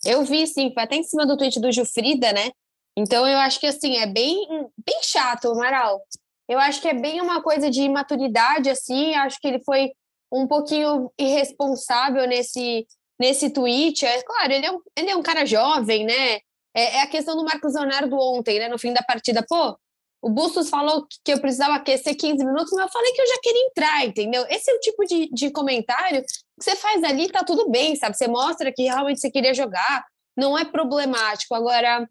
Eu 0.06 0.24
vi, 0.24 0.48
sim, 0.48 0.74
foi 0.74 0.84
até 0.84 0.96
em 0.96 1.04
cima 1.04 1.26
do 1.26 1.38
tweet 1.38 1.60
do 1.60 1.72
Gilfrida, 1.72 2.32
né? 2.34 2.52
Então 2.98 3.28
eu 3.28 3.38
acho 3.38 3.60
que 3.60 3.68
assim, 3.68 3.98
é 3.98 4.08
bem, 4.08 4.48
bem 4.86 5.00
chato, 5.04 5.50
Amaral. 5.50 6.02
Eu 6.50 6.60
acho 6.60 6.82
que 6.82 6.88
é 6.88 6.94
bem 6.94 7.22
uma 7.22 7.42
coisa 7.42 7.70
de 7.70 7.82
imaturidade, 7.82 8.70
assim, 8.70 9.16
acho 9.16 9.40
que 9.40 9.48
ele 9.48 9.64
foi 9.64 9.92
um 10.32 10.48
pouquinho 10.48 11.12
irresponsável 11.18 12.28
nesse, 12.28 12.86
nesse 13.20 13.50
tweet. 13.50 14.06
É 14.06 14.22
claro, 14.24 14.52
ele 14.52 14.66
é, 14.66 14.72
um, 14.72 14.80
ele 14.98 15.10
é 15.12 15.16
um 15.16 15.24
cara 15.24 15.46
jovem, 15.46 16.06
né? 16.06 16.36
É, 16.74 16.98
é 16.98 17.02
a 17.02 17.08
questão 17.08 17.36
do 17.36 17.44
Marcos 17.44 17.74
Leonardo 17.74 18.18
ontem, 18.18 18.60
né? 18.60 18.68
No 18.68 18.80
fim 18.80 18.94
da 18.94 19.04
partida, 19.04 19.46
pô, 19.48 19.78
o 20.22 20.30
Bustos 20.30 20.70
falou 20.70 21.06
que 21.24 21.34
eu 21.34 21.42
precisava 21.42 21.76
aquecer 21.76 22.16
15 22.16 22.46
minutos, 22.46 22.72
mas 22.74 22.86
eu 22.86 22.92
falei 22.92 23.12
que 23.12 23.22
eu 23.22 23.28
já 23.28 23.40
queria 23.42 23.68
entrar, 23.68 24.06
entendeu? 24.06 24.46
Esse 24.50 24.72
é 24.72 24.76
o 24.76 24.80
tipo 24.80 25.06
de, 25.06 25.30
de 25.32 25.52
comentário 25.52 26.24
que 26.62 26.72
você 26.72 26.76
faz 26.76 27.04
ali, 27.04 27.30
tá 27.30 27.44
tudo 27.44 27.70
bem, 27.70 27.96
sabe? 27.96 28.18
Você 28.18 28.28
mostra 28.28 28.72
que 28.72 28.84
realmente 28.84 29.20
você 29.20 29.32
queria 29.32 29.54
jogar, 29.54 30.06
não 30.38 30.58
é 30.58 30.64
problemático. 30.64 31.56
Agora, 31.56 32.08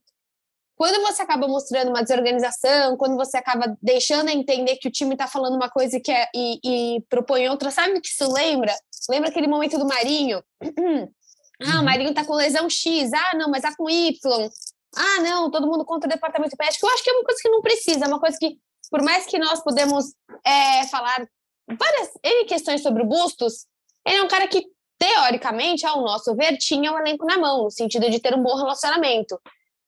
quando 0.76 1.00
você 1.02 1.22
acaba 1.22 1.46
mostrando 1.46 1.88
uma 1.88 2.02
desorganização, 2.02 2.96
quando 2.96 3.16
você 3.16 3.36
acaba 3.36 3.76
deixando 3.82 4.28
a 4.28 4.32
entender 4.32 4.76
que 4.76 4.88
o 4.88 4.92
time 4.92 5.16
tá 5.16 5.26
falando 5.26 5.54
uma 5.54 5.70
coisa 5.70 6.00
que 6.00 6.10
é, 6.10 6.28
e, 6.34 6.60
e 6.64 7.00
propõe 7.08 7.48
outra, 7.48 7.70
sabe 7.70 7.98
o 7.98 8.00
que 8.00 8.08
isso 8.08 8.32
lembra? 8.32 8.74
Lembra 9.08 9.30
aquele 9.30 9.46
momento 9.46 9.78
do 9.78 9.86
Marinho? 9.86 10.42
ah, 10.62 11.74
o 11.74 11.78
uhum. 11.78 11.84
Marinho 11.84 12.14
tá 12.14 12.24
com 12.24 12.34
lesão 12.34 12.68
X, 12.68 13.12
ah, 13.12 13.36
não, 13.36 13.50
mas 13.50 13.62
tá 13.62 13.74
com 13.76 13.88
Y 13.88 14.50
ah, 14.96 15.20
não, 15.22 15.50
todo 15.50 15.66
mundo 15.66 15.84
contra 15.84 16.08
o 16.08 16.12
departamento 16.12 16.56
médico. 16.58 16.86
Eu 16.86 16.92
acho 16.92 17.02
que 17.02 17.10
é 17.10 17.12
uma 17.12 17.24
coisa 17.24 17.40
que 17.40 17.48
não 17.48 17.62
precisa, 17.62 18.04
é 18.04 18.08
uma 18.08 18.20
coisa 18.20 18.36
que, 18.38 18.58
por 18.90 19.02
mais 19.02 19.26
que 19.26 19.38
nós 19.38 19.62
podemos 19.62 20.06
é, 20.44 20.86
falar 20.88 21.28
várias 21.68 22.10
N 22.24 22.44
questões 22.46 22.82
sobre 22.82 23.02
o 23.02 23.06
Bustos, 23.06 23.66
ele 24.06 24.16
é 24.16 24.22
um 24.22 24.28
cara 24.28 24.46
que, 24.48 24.66
teoricamente, 24.98 25.86
ao 25.86 26.02
nosso 26.02 26.34
ver, 26.34 26.56
tinha 26.56 26.92
o 26.92 26.98
elenco 26.98 27.24
na 27.26 27.38
mão, 27.38 27.64
no 27.64 27.70
sentido 27.70 28.10
de 28.10 28.20
ter 28.20 28.34
um 28.34 28.42
bom 28.42 28.56
relacionamento. 28.56 29.40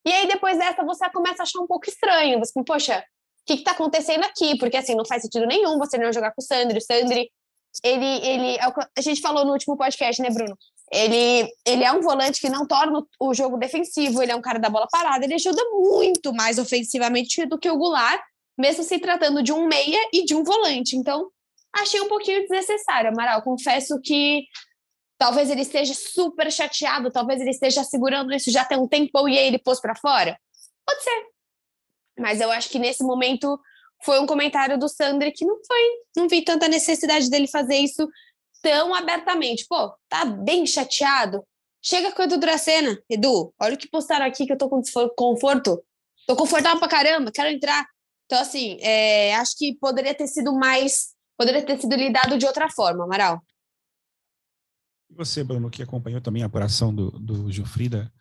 E 0.05 0.13
aí, 0.13 0.27
depois 0.27 0.59
dessa, 0.59 0.85
você 0.85 1.09
começa 1.11 1.43
a 1.43 1.45
achar 1.45 1.61
um 1.61 1.67
pouco 1.67 1.89
estranho. 1.89 2.39
Você, 2.39 2.53
poxa, 2.65 2.99
o 2.99 3.45
que 3.47 3.55
está 3.55 3.73
acontecendo 3.73 4.25
aqui? 4.25 4.59
Porque, 4.59 4.77
assim, 4.77 4.95
não 4.95 5.05
faz 5.05 5.23
sentido 5.23 5.47
nenhum 5.47 5.79
você 5.79 5.97
não 5.97 6.13
jogar 6.13 6.33
com 6.33 6.41
o 6.41 6.45
Sandri. 6.45 6.79
O 6.79 6.81
Sandri, 6.81 7.31
ele, 7.85 8.27
ele... 8.27 8.57
É 8.57 8.65
a 8.99 9.01
gente 9.01 9.21
falou 9.21 9.45
no 9.45 9.53
último 9.53 9.77
podcast, 9.77 10.21
né, 10.21 10.31
Bruno? 10.31 10.57
Ele, 10.93 11.51
ele 11.67 11.85
é 11.85 11.93
um 11.93 12.03
volante 12.03 12.39
que 12.39 12.51
não 12.51 12.67
torna 12.67 13.03
o 13.19 13.33
jogo 13.33 13.57
defensivo, 13.57 14.23
ele 14.23 14.31
é 14.31 14.37
um 14.37 14.43
cara 14.43 14.59
da 14.59 14.69
bola 14.69 14.87
parada, 14.91 15.25
ele 15.25 15.35
ajuda 15.35 15.63
muito 15.71 16.35
mais 16.35 16.59
ofensivamente 16.59 17.47
do 17.47 17.59
que 17.59 17.71
o 17.71 17.79
Goulart, 17.79 18.21
mesmo 18.59 18.83
se 18.83 18.99
tratando 18.99 19.43
de 19.43 19.53
um 19.53 19.67
meia 19.67 19.99
e 20.13 20.23
de 20.25 20.35
um 20.35 20.45
volante. 20.45 20.95
Então, 20.95 21.31
achei 21.75 22.01
um 22.01 22.09
pouquinho 22.09 22.41
desnecessário, 22.41 23.11
Amaral. 23.11 23.43
Confesso 23.43 24.01
que 24.01 24.45
talvez 25.19 25.51
ele 25.51 25.63
esteja 25.63 25.95
super 25.95 26.51
chateado, 26.51 27.11
talvez 27.11 27.41
ele 27.41 27.51
esteja 27.51 27.85
segurando 27.85 28.33
isso 28.33 28.51
já 28.51 28.65
tem 28.65 28.79
um 28.79 28.89
tempão 28.89 29.29
e 29.29 29.39
aí 29.39 29.47
ele 29.47 29.59
pôs 29.59 29.81
para 29.81 29.95
fora. 29.95 30.39
Pode 30.87 31.03
ser. 31.03 31.27
Mas 32.19 32.41
eu 32.41 32.51
acho 32.51 32.69
que 32.69 32.79
nesse 32.79 33.03
momento 33.03 33.59
foi 34.05 34.21
um 34.21 34.27
comentário 34.27 34.79
do 34.79 34.89
Sandri 34.89 35.33
que 35.33 35.45
não 35.45 35.59
foi, 35.65 35.91
não 36.17 36.29
vi 36.29 36.43
tanta 36.43 36.69
necessidade 36.69 37.31
dele 37.31 37.47
fazer 37.47 37.77
isso 37.77 38.09
tão 38.61 38.95
abertamente. 38.95 39.67
Pô, 39.69 39.95
tá 40.09 40.25
bem 40.25 40.67
chateado? 40.67 41.45
Chega 41.85 42.13
com 42.13 42.23
o 42.23 42.25
Edu 42.25 42.39
Dracena. 42.39 42.97
Edu, 43.11 43.53
olha 43.61 43.75
o 43.75 43.79
que 43.79 43.89
postaram 43.89 44.25
aqui 44.27 44.47
que 44.47 44.53
eu 44.53 44.59
tô 44.59 44.69
com 44.69 44.81
conforto. 45.17 45.83
Tô 46.27 46.37
confortável 46.37 46.79
pra 46.79 46.89
caramba, 46.89 47.33
quero 47.33 47.51
entrar. 47.51 47.85
Então, 48.27 48.41
assim, 48.41 48.79
é, 48.81 49.35
acho 49.35 49.57
que 49.59 49.77
poderia 49.79 50.15
ter 50.15 50.29
sido 50.29 50.55
mais. 50.55 51.13
Poderia 51.37 51.65
ter 51.65 51.79
sido 51.79 51.95
lidado 51.97 52.39
de 52.39 52.47
outra 52.47 52.69
forma, 52.71 53.05
Amaral. 53.05 53.43
E 55.11 55.15
você, 55.15 55.43
Bruno, 55.43 55.71
que 55.71 55.83
acompanhou 55.83 56.21
também 56.21 56.43
a 56.43 56.47
apuração 56.47 56.95
do, 56.95 57.11
do 57.11 57.51
Gilfrida, 57.51 58.13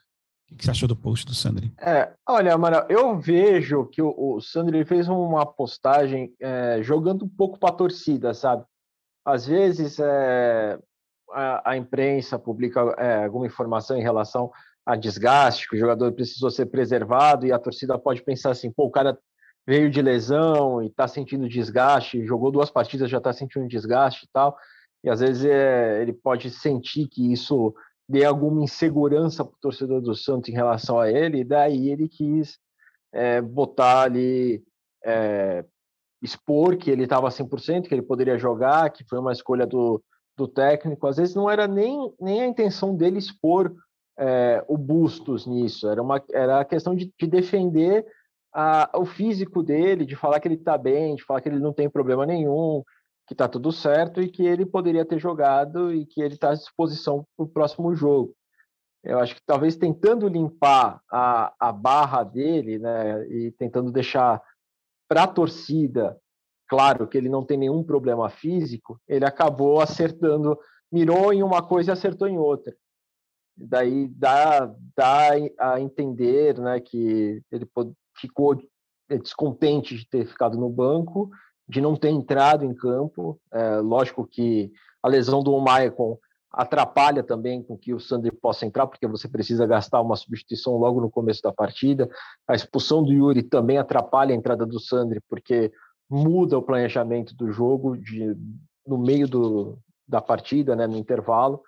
o 0.51 0.55
que 0.55 0.65
você 0.65 0.71
achou 0.71 0.87
do 0.87 0.95
post 0.95 1.25
do 1.25 1.33
Sandri? 1.33 1.73
É, 1.79 2.13
olha, 2.27 2.53
Amaral, 2.53 2.85
eu 2.89 3.17
vejo 3.17 3.85
que 3.85 4.01
o, 4.01 4.13
o 4.17 4.41
Sandri 4.41 4.83
fez 4.83 5.07
uma 5.07 5.45
postagem 5.45 6.33
é, 6.39 6.81
jogando 6.83 7.25
um 7.25 7.29
pouco 7.29 7.57
para 7.57 7.69
a 7.69 7.77
torcida, 7.77 8.33
sabe? 8.33 8.65
às 9.25 9.45
vezes 9.45 9.99
é, 9.99 10.79
a, 11.31 11.71
a, 11.71 11.77
imprensa 11.77 12.39
publica 12.39 12.81
é, 12.97 13.25
alguma 13.25 13.45
informação 13.45 13.97
em 13.97 14.01
relação 14.01 14.51
a 14.85 14.95
desgaste, 14.95 15.69
que 15.69 15.75
o 15.75 15.79
jogador 15.79 16.11
precisou 16.13 16.49
ser 16.49 16.65
preservado 16.65 17.45
e 17.45 17.51
a 17.51 17.59
torcida 17.59 17.97
pode 17.99 18.23
pensar 18.23 18.51
assim, 18.51 18.71
pô, 18.71 18.85
o 18.85 18.91
cara 18.91 19.17
veio 19.65 19.89
de 19.89 20.01
lesão 20.01 20.81
e 20.81 20.87
está 20.87 21.07
sentindo 21.07 21.47
desgaste, 21.47 22.25
jogou 22.25 22.51
duas 22.51 22.69
partidas, 22.69 23.09
já 23.09 23.19
está 23.19 23.31
sentindo 23.31 23.67
desgaste 23.67 24.25
e 24.25 24.29
tal, 24.31 24.57
e 25.03 25.09
às 25.09 25.19
vezes 25.19 25.45
é, 25.45 26.01
ele 26.01 26.13
pode 26.13 26.49
sentir 26.49 27.07
que 27.07 27.31
isso 27.31 27.73
dê 28.07 28.25
alguma 28.25 28.63
insegurança 28.63 29.43
para 29.45 29.53
o 29.53 29.61
torcedor 29.61 30.01
do 30.01 30.15
Santos 30.15 30.49
em 30.49 30.53
relação 30.53 30.99
a 30.99 31.09
ele, 31.09 31.39
e 31.39 31.43
daí 31.43 31.89
ele 31.89 32.09
quis 32.09 32.57
é, 33.13 33.41
botar 33.41 34.01
ali 34.03 34.63
é, 35.03 35.65
expor 36.21 36.77
que 36.77 36.91
ele 36.91 37.03
estava 37.03 37.29
100%, 37.29 37.87
que 37.87 37.93
ele 37.93 38.01
poderia 38.01 38.37
jogar, 38.37 38.89
que 38.91 39.03
foi 39.05 39.19
uma 39.19 39.31
escolha 39.31 39.65
do, 39.65 40.03
do 40.37 40.47
técnico. 40.47 41.07
Às 41.07 41.17
vezes 41.17 41.35
não 41.35 41.49
era 41.49 41.67
nem, 41.67 42.13
nem 42.19 42.41
a 42.41 42.47
intenção 42.47 42.95
dele 42.95 43.17
expor 43.17 43.73
é, 44.17 44.63
o 44.67 44.77
Bustos 44.77 45.47
nisso, 45.47 45.87
era, 45.87 46.01
uma, 46.01 46.21
era 46.31 46.59
a 46.59 46.65
questão 46.65 46.93
de, 46.93 47.11
de 47.17 47.27
defender 47.27 48.05
a, 48.53 48.89
o 48.95 49.05
físico 49.05 49.63
dele, 49.63 50.05
de 50.05 50.15
falar 50.15 50.39
que 50.39 50.47
ele 50.47 50.55
está 50.55 50.77
bem, 50.77 51.15
de 51.15 51.23
falar 51.23 51.41
que 51.41 51.49
ele 51.49 51.59
não 51.59 51.73
tem 51.73 51.89
problema 51.89 52.25
nenhum, 52.25 52.83
que 53.27 53.33
está 53.33 53.47
tudo 53.47 53.71
certo 53.71 54.21
e 54.21 54.29
que 54.29 54.45
ele 54.45 54.65
poderia 54.65 55.05
ter 55.05 55.19
jogado 55.19 55.93
e 55.93 56.05
que 56.05 56.21
ele 56.21 56.33
está 56.33 56.51
à 56.51 56.55
disposição 56.55 57.25
para 57.35 57.45
o 57.45 57.49
próximo 57.49 57.93
jogo. 57.95 58.35
Eu 59.03 59.19
acho 59.19 59.35
que 59.35 59.41
talvez 59.45 59.75
tentando 59.75 60.27
limpar 60.27 61.01
a, 61.11 61.53
a 61.59 61.71
barra 61.71 62.23
dele, 62.23 62.77
né, 62.77 63.25
e 63.27 63.51
tentando 63.51 63.91
deixar 63.91 64.41
para 65.07 65.23
a 65.23 65.27
torcida 65.27 66.17
claro 66.67 67.07
que 67.07 67.17
ele 67.17 67.27
não 67.27 67.43
tem 67.43 67.57
nenhum 67.57 67.83
problema 67.83 68.29
físico, 68.29 68.99
ele 69.07 69.25
acabou 69.25 69.81
acertando, 69.81 70.57
mirou 70.91 71.33
em 71.33 71.43
uma 71.43 71.61
coisa 71.61 71.91
e 71.91 71.93
acertou 71.93 72.27
em 72.27 72.37
outra. 72.37 72.73
Daí 73.57 74.07
dá, 74.07 74.73
dá 74.95 75.31
a 75.59 75.81
entender 75.81 76.57
né, 76.59 76.79
que 76.79 77.41
ele 77.51 77.65
ficou 78.17 78.57
descontente 79.09 79.95
de 79.95 80.07
ter 80.07 80.25
ficado 80.25 80.57
no 80.57 80.69
banco, 80.69 81.29
de 81.67 81.81
não 81.81 81.95
ter 81.95 82.09
entrado 82.09 82.65
em 82.65 82.73
campo. 82.73 83.39
É, 83.51 83.77
lógico 83.77 84.27
que 84.27 84.71
a 85.03 85.07
lesão 85.07 85.43
do 85.43 85.59
Maicon 85.59 86.17
atrapalha 86.51 87.23
também 87.23 87.63
com 87.63 87.77
que 87.77 87.93
o 87.93 87.99
Sandri 87.99 88.31
possa 88.31 88.65
entrar, 88.65 88.85
porque 88.85 89.07
você 89.07 89.27
precisa 89.27 89.65
gastar 89.65 90.01
uma 90.01 90.17
substituição 90.17 90.75
logo 90.77 90.99
no 90.99 91.09
começo 91.09 91.41
da 91.41 91.53
partida. 91.53 92.09
A 92.47 92.53
expulsão 92.53 93.01
do 93.01 93.13
Yuri 93.13 93.41
também 93.41 93.77
atrapalha 93.77 94.33
a 94.33 94.37
entrada 94.37 94.65
do 94.65 94.79
Sandri, 94.79 95.21
porque 95.29 95.71
muda 96.09 96.57
o 96.57 96.61
planejamento 96.61 97.33
do 97.35 97.51
jogo 97.51 97.97
de, 97.97 98.35
no 98.85 98.97
meio 98.97 99.27
do, 99.27 99.79
da 100.05 100.21
partida, 100.21 100.75
né, 100.75 100.85
no 100.85 100.97
intervalo. 100.97 101.61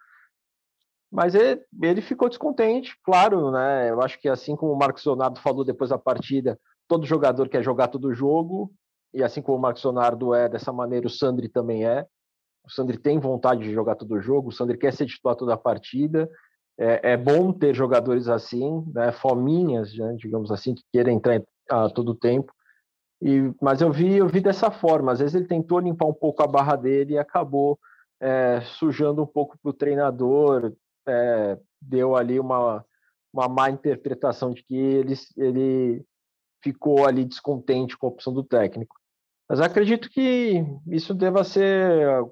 Mas 1.13 1.35
ele, 1.35 1.61
ele 1.79 2.01
ficou 2.01 2.27
descontente, 2.27 2.97
claro, 3.03 3.51
né? 3.51 3.91
Eu 3.91 4.01
acho 4.01 4.19
que 4.19 4.27
assim 4.27 4.55
como 4.55 4.73
o 4.73 4.75
Marcos 4.75 5.05
Leonardo 5.05 5.39
falou 5.39 5.63
depois 5.63 5.91
da 5.91 5.97
partida, 5.97 6.59
todo 6.87 7.05
jogador 7.05 7.47
quer 7.47 7.61
jogar 7.63 7.89
todo 7.89 8.15
jogo, 8.15 8.73
e 9.13 9.23
assim 9.23 9.39
como 9.39 9.59
o 9.59 9.61
Marcos 9.61 9.83
Leonardo 9.83 10.33
é 10.33 10.49
dessa 10.49 10.73
maneira, 10.73 11.05
o 11.05 11.11
Sandri 11.11 11.47
também 11.47 11.85
é. 11.85 12.07
O 12.65 12.71
Sandri 12.71 12.97
tem 12.97 13.19
vontade 13.19 13.61
de 13.61 13.71
jogar 13.71 13.93
todo 13.95 14.19
jogo, 14.19 14.49
o 14.49 14.51
Sandri 14.51 14.75
quer 14.75 14.91
ser 14.91 15.05
titular 15.05 15.35
toda 15.35 15.53
a 15.53 15.57
partida. 15.57 16.27
É, 16.79 17.11
é 17.11 17.17
bom 17.17 17.53
ter 17.53 17.75
jogadores 17.75 18.27
assim, 18.27 18.83
né, 18.91 19.11
fominhas, 19.11 19.95
né, 19.95 20.15
digamos 20.17 20.49
assim, 20.49 20.73
que 20.73 20.81
querem 20.91 21.17
entrar 21.17 21.43
a 21.69 21.91
todo 21.91 22.15
tempo. 22.15 22.51
E, 23.21 23.53
mas 23.61 23.81
eu 23.81 23.91
vi, 23.91 24.17
eu 24.17 24.27
vi 24.27 24.41
dessa 24.41 24.71
forma. 24.71 25.11
Às 25.11 25.19
vezes 25.19 25.35
ele 25.35 25.45
tentou 25.45 25.79
limpar 25.79 26.07
um 26.07 26.13
pouco 26.13 26.41
a 26.41 26.47
barra 26.47 26.75
dele 26.75 27.13
e 27.13 27.19
acabou 27.19 27.77
é, 28.19 28.61
sujando 28.61 29.21
um 29.21 29.27
pouco 29.27 29.55
para 29.61 29.69
o 29.69 29.73
treinador. 29.73 30.73
É, 31.07 31.57
deu 31.81 32.15
ali 32.15 32.39
uma, 32.39 32.85
uma 33.33 33.47
má 33.47 33.69
interpretação 33.69 34.53
de 34.53 34.63
que 34.63 34.75
ele, 34.75 35.13
ele 35.37 36.05
ficou 36.63 37.05
ali 37.05 37.25
descontente 37.25 37.97
com 37.97 38.07
a 38.07 38.09
opção 38.09 38.33
do 38.33 38.43
técnico. 38.43 38.95
Mas 39.49 39.59
acredito 39.59 40.09
que 40.09 40.63
isso 40.87 41.13
deva 41.13 41.43
ser 41.43 42.23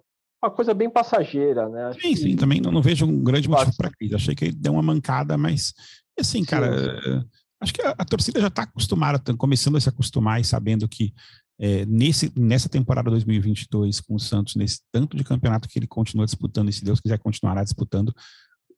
uma 0.44 0.52
coisa 0.52 0.74
bem 0.74 0.90
passageira, 0.90 1.70
né? 1.70 1.94
Sim, 2.02 2.16
sim, 2.16 2.36
também 2.36 2.60
não, 2.60 2.72
não, 2.72 2.82
vejo 2.82 3.06
um 3.06 3.24
grande 3.24 3.50
motivo 3.50 3.76
para 3.78 3.92
crise. 3.92 4.16
Achei 4.16 4.34
que 4.34 4.46
ele 4.46 4.54
deu 4.54 4.74
uma 4.74 4.82
mancada, 4.82 5.38
mas 5.38 5.74
assim, 6.20 6.44
cara, 6.44 7.00
sim. 7.02 7.26
acho 7.62 7.74
que 7.74 7.82
a, 7.82 7.94
a 7.98 8.06
torcida 8.06 8.40
já 8.40 8.48
está 8.48 8.64
acostumada, 8.64 9.20
tá 9.20 9.36
começando 9.36 9.78
a 9.78 9.82
se 9.82 9.90
acostumar 9.90 10.40
e 10.40 10.46
sabendo 10.46 10.88
que 10.88 11.14
é, 11.60 11.86
nesse, 11.86 12.32
nessa 12.36 12.68
temporada 12.68 13.12
2022 13.12 14.02
com 14.02 14.16
o 14.16 14.20
Santos, 14.20 14.56
nesse 14.56 14.82
tanto 14.92 15.16
de 15.16 15.24
campeonato 15.24 15.70
que 15.70 15.78
ele 15.78 15.86
continua 15.86 16.26
disputando, 16.26 16.70
e 16.70 16.74
se 16.74 16.84
Deus 16.84 17.00
quiser 17.00 17.20
continuará 17.20 17.64
disputando, 17.64 18.12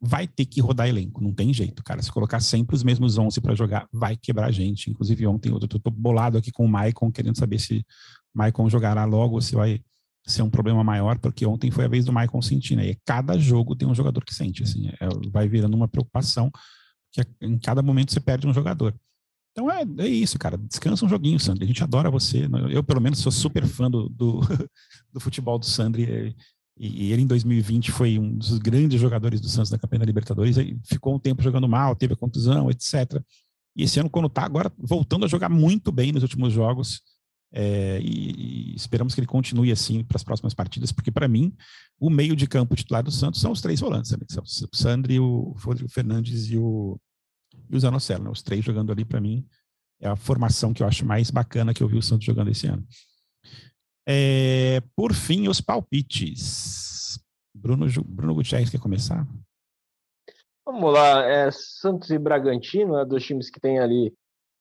vai 0.06 0.28
ter 0.28 0.46
que 0.46 0.60
rodar 0.60 0.90
elenco, 0.90 1.24
não 1.24 1.34
tem 1.34 1.54
jeito, 1.54 1.82
cara. 1.82 2.02
Se 2.02 2.12
colocar 2.12 2.42
sempre 2.42 2.76
os 2.76 2.84
mesmos 2.84 3.18
11 3.18 3.40
para 3.40 3.56
jogar, 3.56 3.88
vai 3.90 4.18
quebrar 4.18 4.48
a 4.48 4.52
gente. 4.52 4.90
Inclusive, 4.90 5.26
ontem 5.26 5.50
eu 5.50 5.60
tô, 5.62 5.80
tô 5.80 5.90
bolado 5.90 6.38
aqui 6.38 6.52
com 6.52 6.66
o 6.66 6.68
Maicon, 6.68 7.10
querendo 7.10 7.38
saber 7.38 7.58
se 7.58 7.86
Maicon 8.34 8.70
jogará 8.70 9.06
logo 9.06 9.36
ou 9.36 9.42
se 9.42 9.56
vai 9.56 9.82
ser 10.28 10.42
um 10.42 10.50
problema 10.50 10.84
maior, 10.84 11.18
porque 11.20 11.46
ontem 11.46 11.72
foi 11.72 11.86
a 11.86 11.88
vez 11.88 12.04
do 12.04 12.12
Maicon 12.12 12.42
sentir, 12.42 12.76
né? 12.76 12.90
E 12.90 12.98
cada 13.06 13.40
jogo 13.40 13.78
tem 13.78 13.88
um 13.88 13.96
jogador 13.96 14.26
que 14.26 14.36
sente, 14.36 14.64
assim, 14.64 14.90
é, 14.90 15.08
vai 15.32 15.48
virando 15.48 15.76
uma 15.76 15.88
preocupação, 15.88 16.52
que 17.10 17.26
em 17.42 17.58
cada 17.58 17.82
momento 17.82 18.12
você 18.12 18.20
perde 18.20 18.46
um 18.46 18.54
jogador. 18.54 18.94
Então 19.54 19.72
é, 19.72 19.86
é 20.00 20.08
isso, 20.08 20.38
cara. 20.38 20.58
Descansa 20.58 21.06
um 21.06 21.10
joguinho, 21.10 21.40
Sandri. 21.40 21.64
A 21.64 21.68
gente 21.68 21.84
adora 21.84 22.12
você. 22.12 22.50
Eu, 22.72 22.84
pelo 22.84 23.00
menos, 23.00 23.20
sou 23.20 23.32
super 23.32 23.66
fã 23.66 23.90
do, 23.90 24.10
do, 24.10 24.42
do 25.14 25.20
futebol 25.20 25.58
do 25.58 25.66
Sandri. 25.66 26.36
E, 26.78 27.12
ele, 27.12 27.22
em 27.22 27.28
2020, 27.28 27.92
foi 27.92 28.18
um 28.18 28.36
dos 28.36 28.58
grandes 28.58 29.00
jogadores 29.00 29.40
do 29.40 29.48
Santos 29.48 29.70
da 29.70 29.78
campanha 29.78 30.00
da 30.00 30.06
Libertadores. 30.06 30.58
Aí 30.58 30.78
ficou 30.84 31.16
um 31.16 31.20
tempo 31.20 31.42
jogando 31.42 31.68
mal, 31.68 31.96
teve 31.96 32.14
a 32.14 32.18
contusão, 32.18 32.70
etc. 32.72 33.22
E 33.76 33.84
esse 33.84 34.00
ano, 34.00 34.10
quando 34.10 34.30
tá 34.30 34.44
agora 34.44 34.72
voltando 34.78 35.26
a 35.26 35.28
jogar 35.28 35.50
muito 35.50 35.92
bem 35.92 36.12
nos 36.12 36.24
últimos 36.24 36.52
jogos, 36.52 37.02
é, 37.56 38.00
e, 38.02 38.72
e, 38.72 38.76
esperamos 38.76 39.14
que 39.14 39.20
ele 39.20 39.28
continue 39.28 39.72
assim 39.72 40.04
para 40.04 40.18
as 40.18 40.24
próximas 40.24 40.56
partidas, 40.56 40.92
porque 40.92 41.12
para 41.12 41.28
mim, 41.28 41.56
o 42.00 42.10
meio 42.10 42.36
de 42.36 42.48
campo 42.48 42.76
titular 42.76 43.04
do 43.04 43.12
Santos 43.12 43.40
são 43.40 43.52
os 43.52 43.62
três 43.62 43.80
volantes: 43.80 44.12
né? 44.12 44.18
são 44.28 44.44
o 44.44 44.76
Sandri, 44.76 45.20
o 45.20 45.56
Rodrigo 45.60 45.90
Fernandes 45.90 46.50
e 46.50 46.58
o, 46.58 47.00
e 47.70 47.76
o 47.76 47.80
Zanocelo. 47.80 48.24
Né? 48.24 48.30
Os 48.32 48.42
três 48.42 48.66
jogando 48.66 48.92
ali, 48.92 49.06
para 49.06 49.22
mim, 49.22 49.46
é 50.02 50.10
a 50.10 50.16
formação 50.16 50.74
que 50.74 50.82
eu 50.82 50.88
acho 50.88 51.06
mais 51.06 51.30
bacana 51.30 51.74
que 51.74 51.84
eu 51.84 51.88
vi 51.88 51.98
o 51.98 52.02
Santos 52.02 52.26
jogando 52.26 52.50
esse 52.50 52.66
ano. 52.66 52.84
É, 54.08 54.82
por 54.96 55.14
fim, 55.14 55.48
os 55.48 55.62
palpites. 55.62 57.20
Bruno, 57.54 57.86
Bruno 58.06 58.36
Gutierrez 58.36 58.70
quer 58.70 58.80
começar? 58.80 59.26
Vamos 60.66 60.94
lá, 60.94 61.24
é, 61.24 61.50
Santos 61.52 62.10
e 62.10 62.18
Bragantino, 62.18 62.98
é, 62.98 63.06
dois 63.06 63.24
times 63.24 63.50
que 63.50 63.60
têm 63.60 63.80
ali 63.80 64.14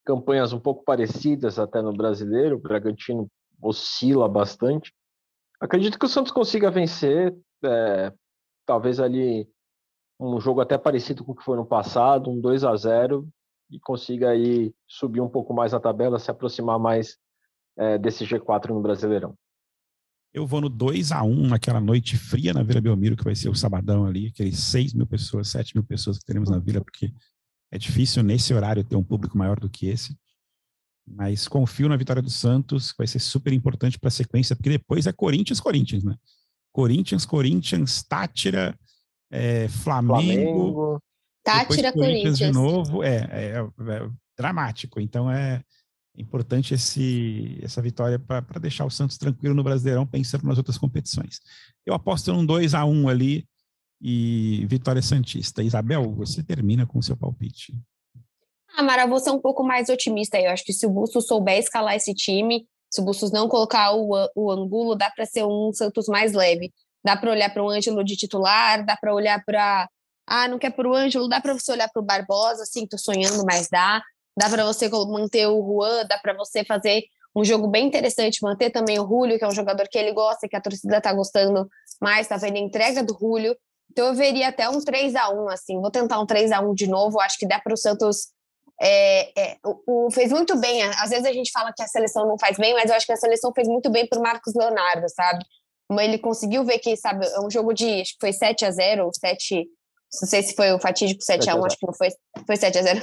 campanhas 0.05 0.53
um 0.53 0.61
pouco 0.61 0.85
parecidas 0.85 1.59
até 1.59 1.81
no 1.81 1.93
brasileiro. 1.93 2.57
O 2.57 2.61
Bragantino 2.61 3.29
oscila 3.61 4.29
bastante. 4.29 4.93
Acredito 5.61 5.99
que 5.99 6.05
o 6.05 6.09
Santos 6.09 6.33
consiga 6.33 6.71
vencer, 6.71 7.37
é, 7.65 8.13
talvez 8.67 8.99
ali 8.99 9.49
um 10.19 10.41
jogo 10.41 10.61
até 10.61 10.77
parecido 10.77 11.25
com 11.25 11.33
o 11.33 11.35
que 11.35 11.45
foi 11.45 11.57
no 11.57 11.67
passado, 11.67 12.31
um 12.31 12.41
2 12.41 12.65
a 12.65 12.75
0 12.77 13.29
e 13.71 13.81
consiga 13.81 14.31
aí 14.31 14.75
subir 14.87 15.21
um 15.21 15.29
pouco 15.29 15.55
mais 15.55 15.73
a 15.73 15.81
tabela, 15.81 16.19
se 16.19 16.31
aproximar 16.31 16.79
mais 16.79 17.17
é, 17.77 17.99
desse 17.99 18.25
G4 18.25 18.69
no 18.69 18.81
Brasileirão. 18.81 19.35
Eu 20.33 20.47
vou 20.47 20.61
no 20.61 20.69
2 20.69 21.13
a 21.13 21.23
1 21.23 21.49
naquela 21.49 21.81
noite 21.81 22.17
fria 22.17 22.55
na 22.55 22.63
Vila 22.63 22.81
Belmiro, 22.81 23.17
que 23.17 23.25
vai 23.25 23.35
ser 23.35 23.51
o 23.51 23.55
sabadão 23.55 24.07
ali, 24.07 24.29
aqueles 24.29 24.59
6 24.61 24.95
mil 24.95 25.07
pessoas, 25.07 25.49
7 25.49 25.77
mil 25.77 25.85
pessoas 25.85 26.19
que 26.19 26.25
teremos 26.25 26.49
na 26.49 26.59
Vila, 26.59 26.81
porque 26.81 27.13
é 27.71 27.77
difícil 27.77 28.23
nesse 28.23 28.55
horário 28.55 28.83
ter 28.83 28.97
um 28.97 29.05
público 29.05 29.37
maior 29.37 29.61
do 29.61 29.69
que 29.69 29.89
esse. 29.89 30.17
Mas 31.07 31.47
confio 31.49 31.89
na 31.89 31.97
vitória 31.97 32.23
do 32.23 32.31
Santos, 32.31 32.93
que 32.93 32.99
vai 32.99 33.07
ser 33.07 33.19
super 33.19 33.53
importante 33.53 33.99
para 33.99 34.09
a 34.09 34.13
sequência, 34.13 34.57
porque 34.57 34.71
depois 34.71 35.07
é 35.07 35.13
Corinthians, 35.13 35.61
Corinthians, 35.61 36.05
né? 36.05 36.17
Corinthians, 36.73 37.27
Corinthians, 37.27 38.03
Tátira, 38.03 38.79
é, 39.31 39.69
Flamengo. 39.69 40.15
Flamengo. 40.15 41.03
Tátira, 41.45 41.93
Corinthians, 41.93 42.39
Corinthians. 42.39 42.39
de 42.39 42.53
novo. 42.53 43.03
É, 43.03 43.17
é, 43.31 43.59
é 43.59 44.11
dramático. 44.37 45.01
Então 45.01 45.31
é 45.31 45.63
importante 46.17 46.75
esse, 46.75 47.59
essa 47.63 47.81
vitória 47.81 48.19
para 48.19 48.61
deixar 48.61 48.85
o 48.85 48.91
Santos 48.91 49.17
tranquilo 49.17 49.55
no 49.55 49.65
Brasileirão, 49.65 50.07
pensando 50.07 50.47
nas 50.47 50.59
outras 50.59 50.79
competições. 50.79 51.41
Eu 51.87 51.95
aposto 51.95 52.33
num 52.33 52.45
2 52.45 52.75
a 52.75 52.85
1 52.85 53.09
ali 53.09 53.47
e 54.01 54.67
vitória 54.69 55.01
Santista. 55.01 55.63
Isabel, 55.63 56.13
você 56.15 56.43
termina 56.43 56.87
com 56.87 56.99
o 56.99 57.03
seu 57.03 57.17
palpite. 57.17 57.73
Ah, 58.75 58.83
Mara, 58.83 59.07
vou 59.07 59.21
ser 59.21 59.31
um 59.31 59.41
pouco 59.41 59.63
mais 59.63 59.89
otimista. 59.89 60.39
Eu 60.39 60.51
acho 60.51 60.65
que 60.65 60.73
se 60.73 60.87
o 60.87 60.91
Bustos 60.91 61.27
souber 61.27 61.59
escalar 61.59 61.95
esse 61.95 62.15
time, 62.15 62.67
se 62.91 63.01
o 63.01 63.05
Bustos 63.05 63.31
não 63.31 63.49
colocar 63.49 63.95
o, 63.95 64.29
o 64.35 64.51
Angulo, 64.51 64.95
dá 64.95 65.11
para 65.11 65.25
ser 65.25 65.45
um 65.45 65.73
Santos 65.73 66.09
mais 66.09 66.33
leve. 66.33 66.73
Dá 67.05 67.17
para 67.17 67.31
olhar 67.31 67.53
para 67.53 67.63
o 67.63 67.69
Ângelo 67.69 68.05
de 68.05 68.17
titular, 68.17 68.85
dá 68.85 68.97
para 68.97 69.15
olhar 69.15 69.43
para. 69.45 69.89
Ah, 70.27 70.47
não 70.47 70.59
quer 70.59 70.71
para 70.71 70.89
o 70.89 70.95
Ângelo, 70.95 71.29
dá 71.29 71.41
para 71.41 71.53
você 71.53 71.73
olhar 71.73 71.89
para 71.89 72.01
o 72.01 72.05
Barbosa, 72.05 72.63
assim, 72.63 72.87
tô 72.87 72.97
sonhando, 72.97 73.45
mas 73.45 73.69
dá. 73.69 74.01
Dá 74.37 74.49
para 74.49 74.65
você 74.65 74.89
manter 74.89 75.47
o 75.47 75.63
Juan, 75.63 76.07
dá 76.07 76.19
para 76.19 76.35
você 76.35 76.65
fazer 76.65 77.05
um 77.35 77.45
jogo 77.45 77.67
bem 77.67 77.87
interessante, 77.87 78.43
manter 78.43 78.71
também 78.71 78.99
o 78.99 79.07
Julio, 79.07 79.39
que 79.39 79.45
é 79.45 79.49
um 79.49 79.55
jogador 79.55 79.89
que 79.89 79.99
ele 79.99 80.13
gosta, 80.13 80.49
que 80.49 80.57
a 80.57 80.61
torcida 80.61 81.01
tá 81.01 81.13
gostando 81.13 81.69
mais, 82.01 82.29
tá 82.29 82.37
vendo 82.37 82.57
a 82.57 82.61
entrega 82.61 83.03
do 83.03 83.17
Julio. 83.19 83.57
Então 83.91 84.07
eu 84.07 84.15
veria 84.15 84.49
até 84.49 84.69
um 84.69 84.81
3 84.81 85.15
a 85.15 85.31
1 85.31 85.49
assim. 85.49 85.81
Vou 85.81 85.91
tentar 85.91 86.19
um 86.21 86.27
3 86.27 86.53
a 86.53 86.61
1 86.61 86.75
de 86.75 86.87
novo. 86.87 87.21
Acho 87.21 87.39
que 87.39 87.47
dá 87.47 87.59
para 87.61 87.75
o 87.75 87.77
Santos. 87.77 88.29
É, 88.81 89.41
é, 89.41 89.57
o, 89.65 90.07
o, 90.07 90.11
fez 90.11 90.33
muito 90.33 90.59
bem. 90.59 90.83
Às 90.83 91.11
vezes 91.11 91.25
a 91.25 91.33
gente 91.33 91.51
fala 91.53 91.73
que 91.75 91.83
a 91.83 91.87
seleção 91.87 92.27
não 92.27 92.39
faz 92.39 92.57
bem, 92.57 92.75
mas 92.75 92.91
eu 92.91 92.97
acho 92.97 93.07
que 93.07 93.13
a 93.13 93.17
seleção 93.17 93.53
fez 93.55 93.69
muito 93.69 93.91
bem 93.91 94.07
para 94.07 94.19
o 94.19 94.23
Marcos 94.23 94.55
Leonardo, 94.55 95.07
sabe? 95.09 95.45
Ele 96.01 96.19
conseguiu 96.19 96.65
ver 96.65 96.79
que, 96.79 96.97
sabe, 96.97 97.27
é 97.27 97.41
um 97.41 97.51
jogo 97.51 97.75
de. 97.75 98.01
Acho 98.01 98.13
que 98.13 98.21
foi 98.21 98.33
7 98.33 98.65
a 98.65 98.71
0 98.71 99.05
ou 99.05 99.13
7. 99.13 99.67
Não 100.21 100.29
sei 100.29 100.43
se 100.43 100.55
foi 100.55 100.73
o 100.73 100.79
fatídico 100.79 101.23
7 101.23 101.51
a 101.51 101.55
1 101.55 101.65
acho 101.65 101.77
que 101.77 101.87
não 101.87 101.95
foi. 101.95 102.09
Foi 102.47 102.57
7 102.57 102.79
a 102.79 102.83
0 102.83 103.01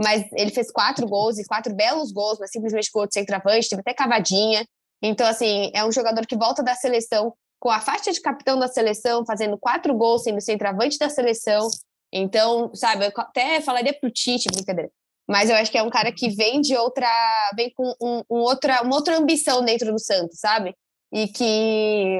Mas 0.00 0.24
ele 0.32 0.50
fez 0.50 0.70
quatro 0.70 1.06
gols 1.06 1.38
e 1.38 1.44
quatro 1.44 1.74
belos 1.74 2.12
gols, 2.12 2.38
mas 2.38 2.50
simplesmente 2.50 2.90
gol 2.92 3.06
de 3.06 3.14
centroavante, 3.14 3.68
teve 3.68 3.80
até 3.80 3.94
cavadinha. 3.94 4.66
Então, 5.02 5.26
assim, 5.26 5.70
é 5.74 5.84
um 5.84 5.92
jogador 5.92 6.26
que 6.26 6.36
volta 6.36 6.62
da 6.62 6.74
seleção 6.74 7.34
com 7.60 7.70
a 7.70 7.80
faixa 7.80 8.12
de 8.12 8.20
capitão 8.20 8.58
da 8.58 8.66
seleção, 8.66 9.24
fazendo 9.24 9.56
quatro 9.56 9.94
gols, 9.94 10.24
sendo 10.24 10.40
centroavante 10.40 10.98
da 10.98 11.08
seleção. 11.08 11.68
Então, 12.12 12.74
sabe, 12.74 13.06
eu 13.06 13.12
até 13.16 13.60
falaria 13.60 13.96
pro 13.98 14.10
Tite, 14.10 14.48
brincadeira. 14.52 14.90
Mas 15.28 15.48
eu 15.48 15.56
acho 15.56 15.70
que 15.70 15.78
é 15.78 15.82
um 15.82 15.90
cara 15.90 16.12
que 16.12 16.28
vem 16.30 16.60
de 16.60 16.76
outra. 16.76 17.08
vem 17.54 17.72
com 17.74 17.94
um, 18.02 18.22
um 18.30 18.40
outra, 18.40 18.82
uma 18.82 18.96
outra 18.96 19.16
ambição 19.16 19.64
dentro 19.64 19.92
do 19.92 19.98
Santos, 19.98 20.40
sabe? 20.40 20.74
e 21.12 21.28
que, 21.28 22.18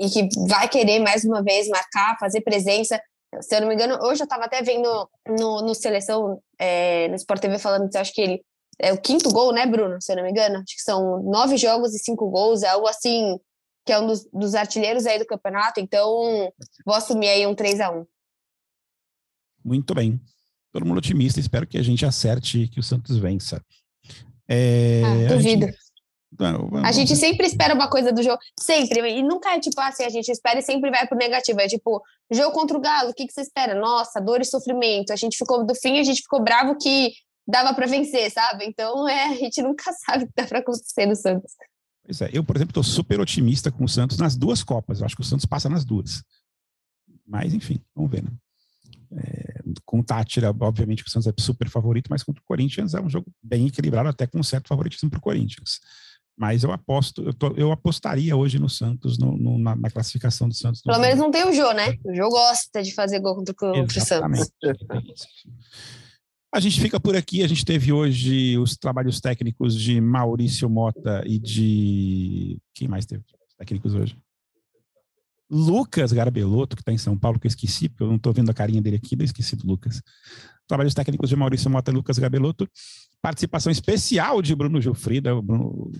e 0.00 0.08
que 0.08 0.28
vai 0.48 0.68
querer 0.68 0.98
mais 1.00 1.24
uma 1.24 1.42
vez 1.42 1.68
marcar, 1.68 2.18
fazer 2.18 2.40
presença. 2.40 3.00
Se 3.40 3.56
eu 3.56 3.62
não 3.62 3.68
me 3.68 3.74
engano, 3.74 3.98
hoje 4.02 4.22
eu 4.22 4.24
estava 4.24 4.44
até 4.44 4.62
vendo 4.62 5.08
no, 5.26 5.62
no 5.62 5.74
Seleção, 5.74 6.42
é, 6.58 7.08
no 7.08 7.14
Sport 7.16 7.40
TV, 7.40 7.58
falando 7.58 7.88
que 7.88 7.96
acho 7.96 8.12
que 8.12 8.20
ele 8.20 8.44
é 8.78 8.92
o 8.92 9.00
quinto 9.00 9.30
gol, 9.30 9.52
né, 9.52 9.66
Bruno? 9.66 10.00
Se 10.00 10.12
eu 10.12 10.16
não 10.16 10.24
me 10.24 10.30
engano. 10.30 10.56
Acho 10.56 10.76
que 10.76 10.82
são 10.82 11.22
nove 11.22 11.56
jogos 11.56 11.94
e 11.94 11.98
cinco 11.98 12.28
gols, 12.30 12.62
é 12.62 12.68
algo 12.68 12.86
assim, 12.86 13.38
que 13.86 13.92
é 13.92 13.98
um 13.98 14.06
dos, 14.06 14.28
dos 14.32 14.54
artilheiros 14.54 15.06
aí 15.06 15.18
do 15.18 15.26
campeonato. 15.26 15.80
Então, 15.80 16.52
vou 16.84 16.94
assumir 16.94 17.28
aí 17.28 17.46
um 17.46 17.54
3 17.54 17.80
a 17.80 17.90
1 17.90 18.06
Muito 19.64 19.94
bem. 19.94 20.20
Todo 20.72 20.86
mundo 20.86 20.98
otimista, 20.98 21.38
espero 21.38 21.66
que 21.66 21.78
a 21.78 21.82
gente 21.82 22.04
acerte 22.04 22.68
que 22.68 22.80
o 22.80 22.82
Santos 22.82 23.18
vença. 23.18 23.62
É, 24.48 25.02
ah, 25.04 25.34
duvido. 25.34 25.66
Gente, 25.66 25.78
não, 26.38 26.70
a 26.82 26.92
gente 26.92 27.14
sempre 27.14 27.46
espera 27.46 27.74
uma 27.74 27.88
coisa 27.88 28.12
do 28.12 28.22
jogo, 28.22 28.38
sempre, 28.58 29.00
e 29.10 29.22
nunca 29.22 29.54
é 29.54 29.60
tipo 29.60 29.78
assim, 29.80 30.04
a 30.04 30.08
gente 30.08 30.30
espera 30.30 30.58
e 30.58 30.62
sempre 30.62 30.90
vai 30.90 31.06
pro 31.06 31.16
negativo, 31.16 31.60
é 31.60 31.68
tipo, 31.68 32.02
jogo 32.30 32.52
contra 32.52 32.76
o 32.76 32.80
Galo, 32.80 33.10
o 33.10 33.14
que, 33.14 33.26
que 33.26 33.32
você 33.32 33.42
espera? 33.42 33.74
Nossa, 33.74 34.20
dor 34.20 34.40
e 34.40 34.44
sofrimento, 34.44 35.12
a 35.12 35.16
gente 35.16 35.36
ficou, 35.36 35.64
do 35.64 35.74
fim 35.74 35.98
a 35.98 36.02
gente 36.04 36.22
ficou 36.22 36.42
bravo 36.42 36.76
que 36.76 37.12
dava 37.46 37.74
para 37.74 37.86
vencer, 37.86 38.30
sabe? 38.30 38.64
Então, 38.64 39.08
é, 39.08 39.26
a 39.26 39.34
gente 39.34 39.60
nunca 39.62 39.92
sabe 40.06 40.24
o 40.24 40.26
que 40.26 40.32
dá 40.34 40.46
para 40.46 40.60
acontecer 40.60 41.06
no 41.06 41.16
Santos. 41.16 41.52
Pois 42.04 42.20
é, 42.20 42.30
eu, 42.32 42.42
por 42.42 42.56
exemplo, 42.56 42.70
estou 42.70 42.82
super 42.82 43.20
otimista 43.20 43.70
com 43.70 43.84
o 43.84 43.88
Santos 43.88 44.18
nas 44.18 44.36
duas 44.36 44.62
Copas, 44.62 45.00
eu 45.00 45.06
acho 45.06 45.14
que 45.14 45.22
o 45.22 45.24
Santos 45.24 45.46
passa 45.46 45.68
nas 45.68 45.84
duas. 45.84 46.22
Mas, 47.26 47.54
enfim, 47.54 47.80
vamos 47.94 48.10
ver, 48.10 48.22
né? 48.22 48.30
É, 49.14 49.62
com 49.84 50.00
o 50.00 50.04
Tátira, 50.04 50.50
obviamente 50.58 51.02
que 51.02 51.08
o 51.08 51.12
Santos 51.12 51.26
é 51.26 51.32
super 51.38 51.68
favorito, 51.68 52.08
mas 52.08 52.22
contra 52.22 52.42
o 52.42 52.46
Corinthians 52.46 52.94
é 52.94 53.00
um 53.00 53.10
jogo 53.10 53.30
bem 53.42 53.66
equilibrado, 53.66 54.08
até 54.08 54.26
com 54.26 54.38
um 54.40 54.42
certo 54.42 54.68
favoritismo 54.68 55.10
para 55.10 55.18
o 55.18 55.22
Corinthians. 55.22 55.80
Mas 56.42 56.64
eu 56.64 56.72
aposto, 56.72 57.22
eu, 57.22 57.32
tô, 57.32 57.52
eu 57.52 57.70
apostaria 57.70 58.36
hoje 58.36 58.58
no 58.58 58.68
Santos, 58.68 59.16
no, 59.16 59.38
no, 59.38 59.60
na, 59.60 59.76
na, 59.76 59.88
classificação 59.88 60.48
do 60.48 60.54
Santos. 60.54 60.82
Pelo 60.82 60.98
menos 60.98 61.16
não 61.16 61.30
tem 61.30 61.48
o 61.48 61.52
Jô, 61.52 61.70
né? 61.72 61.96
O 62.04 62.12
Jô 62.12 62.28
gosta 62.30 62.82
de 62.82 62.92
fazer 62.92 63.20
gol 63.20 63.36
contra, 63.36 63.54
contra 63.54 63.98
o 63.98 64.04
Santos. 64.04 64.50
A 66.52 66.58
gente 66.58 66.80
fica 66.80 66.98
por 66.98 67.14
aqui. 67.14 67.44
A 67.44 67.46
gente 67.46 67.64
teve 67.64 67.92
hoje 67.92 68.58
os 68.58 68.76
trabalhos 68.76 69.20
técnicos 69.20 69.80
de 69.80 70.00
Maurício 70.00 70.68
Mota 70.68 71.22
e 71.24 71.38
de. 71.38 72.58
Quem 72.74 72.88
mais 72.88 73.06
teve 73.06 73.22
técnicos 73.56 73.94
hoje? 73.94 74.18
Lucas 75.48 76.12
Garbelotto, 76.12 76.74
que 76.74 76.82
está 76.82 76.90
em 76.90 76.98
São 76.98 77.16
Paulo, 77.16 77.38
que 77.38 77.46
eu 77.46 77.50
esqueci, 77.50 77.88
porque 77.88 78.02
eu 78.02 78.08
não 78.08 78.16
estou 78.16 78.32
vendo 78.32 78.50
a 78.50 78.54
carinha 78.54 78.82
dele 78.82 78.96
aqui, 78.96 79.14
eu 79.16 79.24
esqueci 79.24 79.54
do 79.54 79.64
Lucas. 79.64 80.02
Trabalhos 80.68 80.94
técnicos 80.94 81.28
de 81.28 81.36
Maurício 81.36 81.70
Mota 81.70 81.90
e 81.90 81.94
Lucas 81.94 82.18
Garbelotto. 82.18 82.68
Participação 83.20 83.70
especial 83.70 84.42
de 84.42 84.54
Bruno 84.54 84.80
Gilfrida. 84.80 85.34
O 85.34 85.42
Bruno 85.42 85.90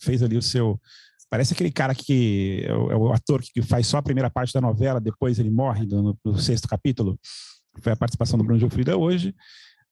fez 0.00 0.22
ali 0.22 0.36
o 0.36 0.42
seu. 0.42 0.80
Parece 1.28 1.52
aquele 1.52 1.72
cara 1.72 1.94
que 1.94 2.64
é 2.66 2.74
o, 2.74 2.92
é 2.92 2.96
o 2.96 3.12
ator 3.12 3.42
que 3.42 3.62
faz 3.62 3.86
só 3.86 3.98
a 3.98 4.02
primeira 4.02 4.30
parte 4.30 4.52
da 4.52 4.60
novela, 4.60 5.00
depois 5.00 5.38
ele 5.38 5.50
morre 5.50 5.84
no, 5.86 6.16
no 6.24 6.38
sexto 6.38 6.68
capítulo. 6.68 7.18
Foi 7.80 7.92
a 7.92 7.96
participação 7.96 8.38
do 8.38 8.44
Bruno 8.44 8.60
Gilfrida 8.60 8.96
hoje. 8.96 9.34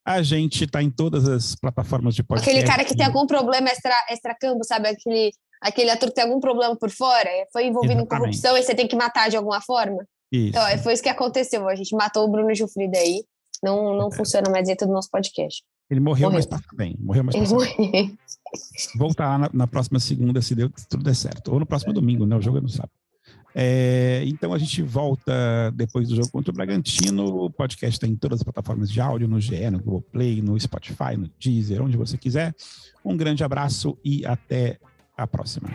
A 0.05 0.23
gente 0.23 0.65
está 0.65 0.83
em 0.83 0.91
todas 0.91 1.29
as 1.29 1.55
plataformas 1.55 2.15
de 2.15 2.23
podcast. 2.23 2.51
Aquele 2.51 2.67
cara 2.67 2.85
que 2.85 2.97
tem 2.97 3.07
algum 3.07 3.27
problema 3.27 3.69
extra, 3.69 3.95
extra 4.09 4.37
sabe? 4.65 4.89
Aquele 4.89 5.33
aquele 5.63 5.91
ator 5.91 6.09
que 6.09 6.17
tem 6.17 6.25
algum 6.25 6.41
problema 6.41 6.77
por 6.77 6.91
fora, 6.91 7.31
foi 7.53 7.67
envolvido 7.67 7.95
Exatamente. 7.95 8.15
em 8.15 8.19
corrupção 8.19 8.57
e 8.57 8.63
você 8.63 8.75
tem 8.75 8.89
que 8.89 8.97
matar 8.97 9.31
de 9.31 9.37
alguma 9.37 9.61
forma. 9.61 10.05
Isso. 10.31 10.49
Então, 10.49 10.67
é, 10.67 10.77
foi 10.77 10.93
isso 10.93 11.03
que 11.03 11.09
aconteceu. 11.09 11.69
A 11.69 11.75
gente 11.75 11.95
matou 11.95 12.25
o 12.25 12.29
Bruno 12.29 12.53
Gilfrida 12.55 12.99
aí. 12.99 13.23
Não, 13.63 13.97
não 13.97 14.09
é. 14.09 14.13
funciona 14.13 14.51
mais 14.51 14.67
dentro 14.67 14.87
do 14.87 14.93
nosso 14.93 15.11
podcast. 15.11 15.63
Ele 15.91 16.01
morreu, 16.01 16.31
morreu. 16.31 16.39
mas 16.39 16.47
passa 16.47 16.65
bem. 16.75 16.97
Morreu, 16.99 17.25
mas 17.25 17.37
passa 17.37 17.57
bem. 17.57 18.19
Voltar 18.97 19.39
na, 19.39 19.51
na, 19.53 19.67
próxima 19.67 20.01
segunda, 20.01 20.41
se 20.41 20.55
deu, 20.55 20.71
tudo 20.89 21.05
der 21.05 21.15
certo. 21.15 21.53
Ou 21.53 21.61
no 21.61 21.67
próximo 21.67 21.93
domingo, 21.93 22.27
né? 22.27 22.37
O 22.37 22.41
jogo 22.41 22.59
é 22.59 22.61
no 22.61 22.69
sábado. 22.69 22.93
É, 23.55 24.23
então 24.27 24.55
a 24.55 24.59
gente 24.59 24.83
volta 24.83 25.71
depois 25.75 26.09
do 26.09 26.17
jogo 26.17 26.31
contra 26.31 26.51
o 26.51 26.55
Bragantino. 26.55 27.25
O 27.45 27.51
podcast 27.51 27.97
está 27.97 28.07
em 28.07 28.17
todas 28.17 28.41
as 28.41 28.43
plataformas 28.43 28.91
de 28.91 29.01
áudio, 29.01 29.29
no 29.29 29.41
GE, 29.41 29.71
no 29.71 29.79
Google 29.79 30.03
Play, 30.11 30.41
no 30.41 30.59
Spotify, 30.59 31.17
no 31.17 31.31
Deezer, 31.39 31.83
onde 31.83 31.97
você 31.97 32.17
quiser. 32.17 32.55
Um 33.05 33.17
grande 33.17 33.45
abraço 33.45 33.99
e 34.05 34.25
até 34.25 34.79
a 35.17 35.27
próxima. 35.27 35.69